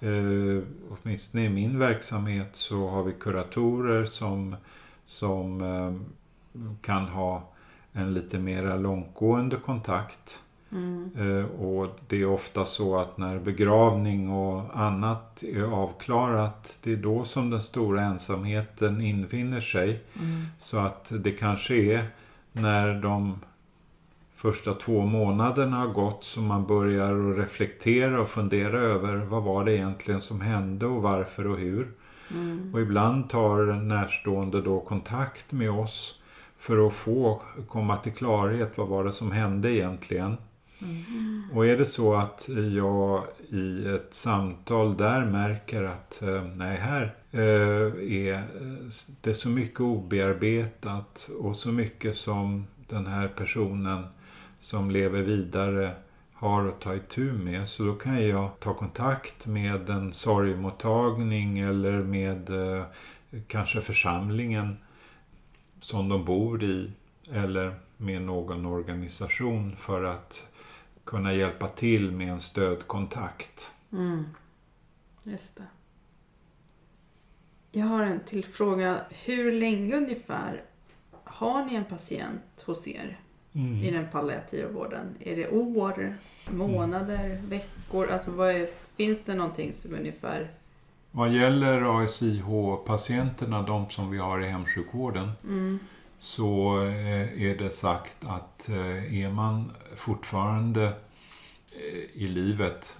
eh, 0.00 0.62
åtminstone 0.90 1.44
i 1.44 1.48
min 1.48 1.78
verksamhet, 1.78 2.50
så 2.52 2.88
har 2.88 3.02
vi 3.02 3.12
kuratorer 3.12 4.04
som, 4.04 4.56
som 5.04 5.60
eh, 5.60 5.94
kan 6.80 7.08
ha 7.08 7.48
en 7.92 8.14
lite 8.14 8.38
mera 8.38 8.76
långtgående 8.76 9.56
kontakt. 9.56 10.42
Mm. 10.72 11.10
Eh, 11.18 11.44
och 11.44 11.98
det 12.08 12.22
är 12.22 12.26
ofta 12.26 12.66
så 12.66 12.98
att 12.98 13.18
när 13.18 13.38
begravning 13.38 14.30
och 14.30 14.80
annat 14.80 15.42
är 15.42 15.62
avklarat, 15.62 16.78
det 16.82 16.92
är 16.92 16.96
då 16.96 17.24
som 17.24 17.50
den 17.50 17.62
stora 17.62 18.02
ensamheten 18.02 19.00
infinner 19.00 19.60
sig. 19.60 20.02
Mm. 20.20 20.46
Så 20.58 20.78
att 20.78 21.06
det 21.10 21.30
kanske 21.30 21.74
är 21.74 22.06
när 22.52 22.94
de 22.94 23.38
första 24.44 24.74
två 24.74 25.06
månaderna 25.06 25.76
har 25.76 25.88
gått 25.88 26.24
som 26.24 26.46
man 26.46 26.66
börjar 26.66 27.30
att 27.30 27.38
reflektera 27.38 28.20
och 28.20 28.28
fundera 28.28 28.78
över 28.78 29.16
vad 29.16 29.42
var 29.42 29.64
det 29.64 29.76
egentligen 29.76 30.20
som 30.20 30.40
hände 30.40 30.86
och 30.86 31.02
varför 31.02 31.46
och 31.46 31.58
hur. 31.58 31.92
Mm. 32.30 32.74
Och 32.74 32.80
ibland 32.80 33.30
tar 33.30 33.60
en 33.60 33.88
närstående 33.88 34.62
då 34.62 34.80
kontakt 34.80 35.52
med 35.52 35.70
oss 35.70 36.20
för 36.58 36.86
att 36.86 36.94
få 36.94 37.42
komma 37.68 37.96
till 37.96 38.12
klarhet 38.12 38.72
vad 38.76 38.88
var 38.88 39.04
det 39.04 39.12
som 39.12 39.32
hände 39.32 39.72
egentligen. 39.72 40.36
Och 41.52 41.66
är 41.66 41.78
det 41.78 41.86
så 41.86 42.14
att 42.14 42.48
jag 42.76 43.22
i 43.48 43.88
ett 43.88 44.14
samtal 44.14 44.96
där 44.96 45.24
märker 45.24 45.82
att 45.82 46.22
eh, 46.22 46.44
nej, 46.54 46.76
här 46.76 47.14
eh, 47.32 48.22
är 48.26 48.42
det 49.20 49.34
så 49.34 49.48
mycket 49.48 49.80
obearbetat 49.80 51.30
och 51.40 51.56
så 51.56 51.72
mycket 51.72 52.16
som 52.16 52.66
den 52.88 53.06
här 53.06 53.28
personen 53.28 54.04
som 54.64 54.90
lever 54.90 55.22
vidare 55.22 55.94
har 56.32 56.68
att 56.68 56.80
ta 56.80 56.94
itu 56.94 57.32
med. 57.32 57.68
Så 57.68 57.84
då 57.84 57.94
kan 57.94 58.28
jag 58.28 58.60
ta 58.60 58.74
kontakt 58.74 59.46
med 59.46 59.90
en 59.90 60.12
sorgmottagning 60.12 61.58
eller 61.58 61.92
med 62.02 62.50
eh, 62.50 62.84
kanske 63.46 63.80
församlingen 63.80 64.76
som 65.80 66.08
de 66.08 66.24
bor 66.24 66.62
i 66.62 66.92
eller 67.32 67.74
med 67.96 68.22
någon 68.22 68.66
organisation 68.66 69.76
för 69.76 70.04
att 70.04 70.48
kunna 71.04 71.32
hjälpa 71.32 71.68
till 71.68 72.10
med 72.10 72.28
en 72.28 72.40
stödkontakt. 72.40 73.74
Mm. 73.92 74.24
Just 75.22 75.56
det. 75.56 75.66
Jag 77.70 77.86
har 77.86 78.02
en 78.02 78.20
till 78.20 78.44
fråga. 78.44 79.00
Hur 79.24 79.52
länge 79.52 79.96
ungefär 79.96 80.62
har 81.24 81.64
ni 81.64 81.74
en 81.74 81.84
patient 81.84 82.62
hos 82.66 82.88
er 82.88 83.20
i 83.54 83.90
den 83.90 84.06
palliativa 84.12 84.68
vården? 84.68 85.16
Är 85.20 85.36
det 85.36 85.48
år, 85.48 86.16
månader, 86.50 87.38
veckor? 87.48 88.10
Alltså 88.10 88.30
vad 88.30 88.50
är, 88.50 88.68
finns 88.96 89.24
det 89.24 89.34
någonting 89.34 89.72
som 89.72 89.94
ungefär... 89.94 90.50
Vad 91.10 91.32
gäller 91.32 92.02
ASIH-patienterna, 92.02 93.62
de 93.62 93.90
som 93.90 94.10
vi 94.10 94.18
har 94.18 94.40
i 94.40 94.46
hemsjukvården, 94.46 95.30
Mm, 95.44 95.78
så 96.18 96.80
eh, 96.86 97.42
är 97.42 97.56
det 97.58 97.70
sagt 97.70 98.24
att 98.24 98.68
eh, 98.68 99.20
är 99.24 99.30
man 99.30 99.72
fortfarande 99.96 100.84
eh, 101.72 102.22
i 102.22 102.28
livet 102.28 102.96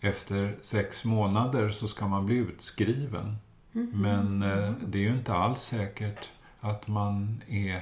efter 0.00 0.56
sex 0.60 1.04
månader 1.04 1.70
så 1.70 1.88
ska 1.88 2.08
man 2.08 2.26
bli 2.26 2.36
utskriven. 2.36 3.36
Mhm. 3.72 3.90
Men 3.94 4.40
det 4.86 4.98
är 4.98 5.02
ju 5.02 5.16
inte 5.16 5.34
alls 5.34 5.60
säkert 5.60 6.30
att 6.60 6.86
man 6.88 7.42
är 7.48 7.80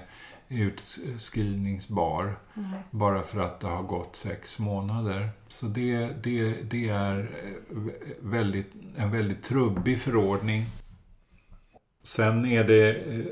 utskrivningsbar 0.61 2.37
Nej. 2.55 2.83
bara 2.91 3.23
för 3.23 3.41
att 3.41 3.61
det 3.61 3.67
har 3.67 3.83
gått 3.83 4.17
sex 4.17 4.59
månader. 4.59 5.29
Så 5.49 5.67
det, 5.67 6.09
det, 6.23 6.71
det 6.71 6.89
är 6.89 7.19
eh, 7.21 7.77
väldigt, 8.21 8.73
en 8.97 9.11
väldigt 9.11 9.43
trubbig 9.43 10.01
förordning. 10.01 10.65
Sen 12.03 12.47
är 12.47 12.65
det 12.65 12.91
eh, 12.91 13.25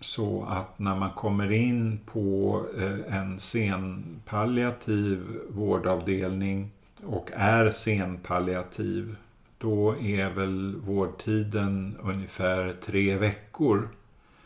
så 0.00 0.44
att 0.44 0.78
när 0.78 0.96
man 0.96 1.10
kommer 1.10 1.52
in 1.52 2.00
på 2.12 2.62
eh, 2.78 3.16
en 3.18 3.40
senpalliativ 3.40 5.26
vårdavdelning 5.50 6.70
och 7.04 7.30
är 7.34 7.70
senpalliativ 7.70 9.16
då 9.58 9.96
är 10.00 10.30
väl 10.30 10.76
vårdtiden 10.76 11.96
ungefär 12.02 12.76
tre 12.84 13.16
veckor. 13.16 13.88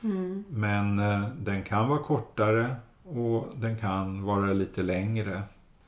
Mm. 0.06 0.44
Men 0.48 0.98
eh, 0.98 1.28
den 1.38 1.62
kan 1.62 1.88
vara 1.88 1.98
kortare 1.98 2.76
och 3.04 3.48
den 3.56 3.76
kan 3.76 4.22
vara 4.22 4.52
lite 4.52 4.82
längre. 4.82 5.42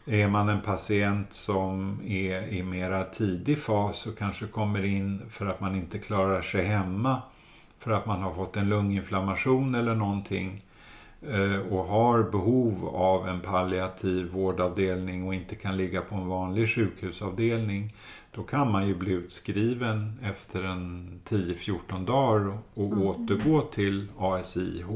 Är 0.07 0.29
man 0.29 0.49
en 0.49 0.61
patient 0.61 1.33
som 1.33 2.01
är 2.07 2.49
i 2.49 2.63
mera 2.63 3.05
tidig 3.05 3.59
fas 3.59 4.07
och 4.07 4.19
kanske 4.19 4.47
kommer 4.47 4.85
in 4.85 5.23
för 5.31 5.47
att 5.47 5.61
man 5.61 5.77
inte 5.77 5.99
klarar 5.99 6.43
sig 6.43 6.65
hemma 6.65 7.23
för 7.79 7.91
att 7.91 8.07
man 8.07 8.23
har 8.23 8.35
fått 8.35 8.57
en 8.57 8.69
lunginflammation 8.69 9.75
eller 9.75 9.95
någonting 9.95 10.63
eh, 11.29 11.59
och 11.73 11.85
har 11.85 12.23
behov 12.23 12.89
av 12.89 13.29
en 13.29 13.41
palliativ 13.41 14.31
vårdavdelning 14.33 15.27
och 15.27 15.35
inte 15.35 15.55
kan 15.55 15.77
ligga 15.77 16.01
på 16.01 16.15
en 16.15 16.29
vanlig 16.29 16.69
sjukhusavdelning 16.69 17.95
då 18.39 18.45
kan 18.45 18.73
man 18.73 18.87
ju 18.87 18.95
bli 18.95 19.13
utskriven 19.13 20.19
efter 20.23 20.63
en 20.63 21.21
10-14 21.25 22.07
dagar 22.07 22.59
och 22.75 22.93
återgå 22.93 23.61
till 23.61 24.09
ASIH 24.19 24.87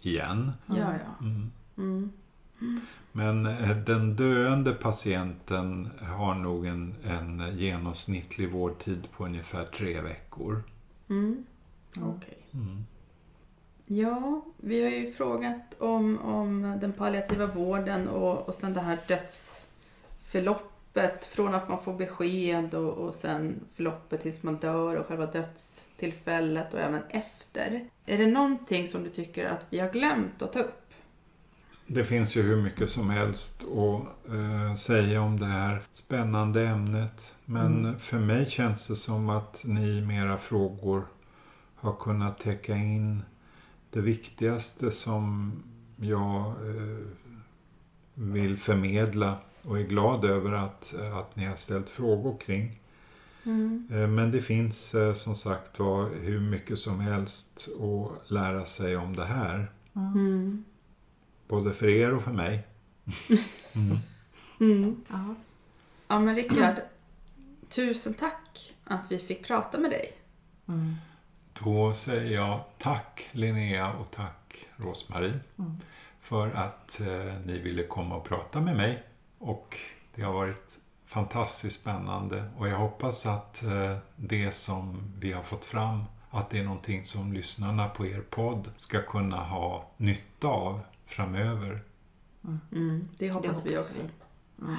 igen. 0.00 0.52
Ja, 0.66 0.74
ja. 0.76 1.26
Mm. 1.26 1.50
Mm. 1.78 2.80
Men 3.12 3.46
eh, 3.46 3.76
den 3.76 4.16
döende 4.16 4.72
patienten 4.72 5.88
har 6.00 6.34
nog 6.34 6.66
en, 6.66 6.94
en 7.04 7.58
genomsnittlig 7.58 8.52
vårdtid 8.52 9.08
på 9.16 9.24
ungefär 9.24 9.64
tre 9.64 10.00
veckor. 10.00 10.62
Mm. 11.08 11.44
Okej. 11.96 12.38
Mm. 12.52 12.84
Ja, 13.86 14.44
vi 14.56 14.82
har 14.82 14.90
ju 14.90 15.12
frågat 15.12 15.76
om, 15.78 16.18
om 16.18 16.78
den 16.80 16.92
palliativa 16.92 17.46
vården 17.46 18.08
och, 18.08 18.48
och 18.48 18.54
sen 18.54 18.74
det 18.74 18.80
här 18.80 18.98
dödsförloppet 19.08 20.79
från 21.32 21.54
att 21.54 21.68
man 21.68 21.82
får 21.82 21.94
besked 21.94 22.74
och, 22.74 22.92
och 22.92 23.14
sen 23.14 23.60
förloppet 23.74 24.22
tills 24.22 24.42
man 24.42 24.56
dör 24.56 24.96
och 24.96 25.06
själva 25.06 25.26
dödstillfället 25.26 26.74
och 26.74 26.80
även 26.80 27.02
efter. 27.08 27.84
Är 28.06 28.18
det 28.18 28.26
någonting 28.26 28.86
som 28.86 29.02
du 29.04 29.10
tycker 29.10 29.46
att 29.46 29.66
vi 29.70 29.78
har 29.78 29.90
glömt 29.90 30.42
att 30.42 30.52
ta 30.52 30.60
upp? 30.60 30.76
Det 31.86 32.04
finns 32.04 32.36
ju 32.36 32.42
hur 32.42 32.62
mycket 32.62 32.90
som 32.90 33.10
helst 33.10 33.62
att 33.62 34.30
eh, 34.32 34.74
säga 34.74 35.22
om 35.22 35.40
det 35.40 35.46
här 35.46 35.82
spännande 35.92 36.66
ämnet. 36.66 37.36
Men 37.44 37.84
Mm. 37.84 37.98
för 37.98 38.18
mig 38.18 38.50
känns 38.50 38.86
det 38.86 38.96
som 38.96 39.28
att 39.28 39.60
ni 39.64 40.00
med 40.00 40.24
era 40.24 40.38
frågor 40.38 41.06
har 41.74 41.92
kunnat 41.94 42.38
täcka 42.38 42.76
in 42.76 43.22
det 43.90 44.00
viktigaste 44.00 44.90
som 44.90 45.52
jag 45.96 46.46
eh, 46.46 47.06
vill 48.14 48.58
förmedla 48.58 49.38
och 49.70 49.78
är 49.78 49.82
glad 49.84 50.24
över 50.24 50.52
att, 50.52 50.94
att 51.14 51.36
ni 51.36 51.44
har 51.44 51.56
ställt 51.56 51.88
frågor 51.88 52.38
kring. 52.38 52.80
Eh, 53.90 54.08
Men 54.08 54.30
det 54.30 54.40
finns 54.42 54.94
eh, 54.94 55.14
som 55.14 55.36
sagt 55.36 55.78
var 55.78 56.10
hur 56.20 56.40
mycket 56.40 56.78
som 56.78 57.00
helst 57.00 57.68
att 57.80 58.30
lära 58.30 58.64
sig 58.66 58.96
om 58.96 59.16
det 59.16 59.24
här. 59.24 59.70
Mm. 59.96 60.64
Både 61.48 61.72
för 61.72 61.88
er 61.88 62.14
och 62.14 62.22
för 62.22 62.32
mig. 62.32 62.66
Mm. 63.74 63.96
Mm. 64.60 65.00
Ja. 65.08 65.34
Ja 66.08 66.20
men 66.20 66.34
Rickard, 66.34 66.74
tusen 67.68 68.14
tack 68.14 68.74
att 68.84 69.12
vi 69.12 69.18
fick 69.18 69.46
prata 69.46 69.78
med 69.78 69.90
dig. 69.90 70.12
Mm. 70.68 70.94
Då 71.64 71.94
säger 71.94 72.34
jag 72.34 72.60
tack 72.78 73.28
Linnea 73.32 73.92
och 73.92 74.10
tack 74.10 74.66
Rosmarie 74.76 75.40
Mm. 75.58 75.72
för 76.20 76.50
att 76.50 77.00
eh, 77.00 77.34
ni 77.46 77.58
ville 77.58 77.82
komma 77.82 78.16
och 78.16 78.24
prata 78.24 78.60
med 78.60 78.76
mig. 78.76 79.02
Och 79.40 79.76
det 80.14 80.22
har 80.22 80.32
varit 80.32 80.78
fantastiskt 81.06 81.80
spännande 81.80 82.50
och 82.58 82.68
jag 82.68 82.78
hoppas 82.78 83.26
att 83.26 83.62
eh, 83.62 83.96
det 84.16 84.52
som 84.52 85.12
vi 85.18 85.32
har 85.32 85.42
fått 85.42 85.64
fram 85.64 86.04
att 86.30 86.50
det 86.50 86.58
är 86.58 86.64
någonting 86.64 87.04
som 87.04 87.32
lyssnarna 87.32 87.88
på 87.88 88.06
er 88.06 88.20
podd 88.20 88.70
ska 88.76 89.02
kunna 89.02 89.36
ha 89.36 89.90
nytta 89.96 90.48
av 90.48 90.80
framöver. 91.06 91.82
Mm, 92.72 93.08
det 93.18 93.30
hoppas 93.30 93.62
Det 93.62 93.68
vi 93.70 93.76
hoppas 93.76 93.90
också. 93.96 94.02
vi. 94.56 94.64
Mm. 94.64 94.76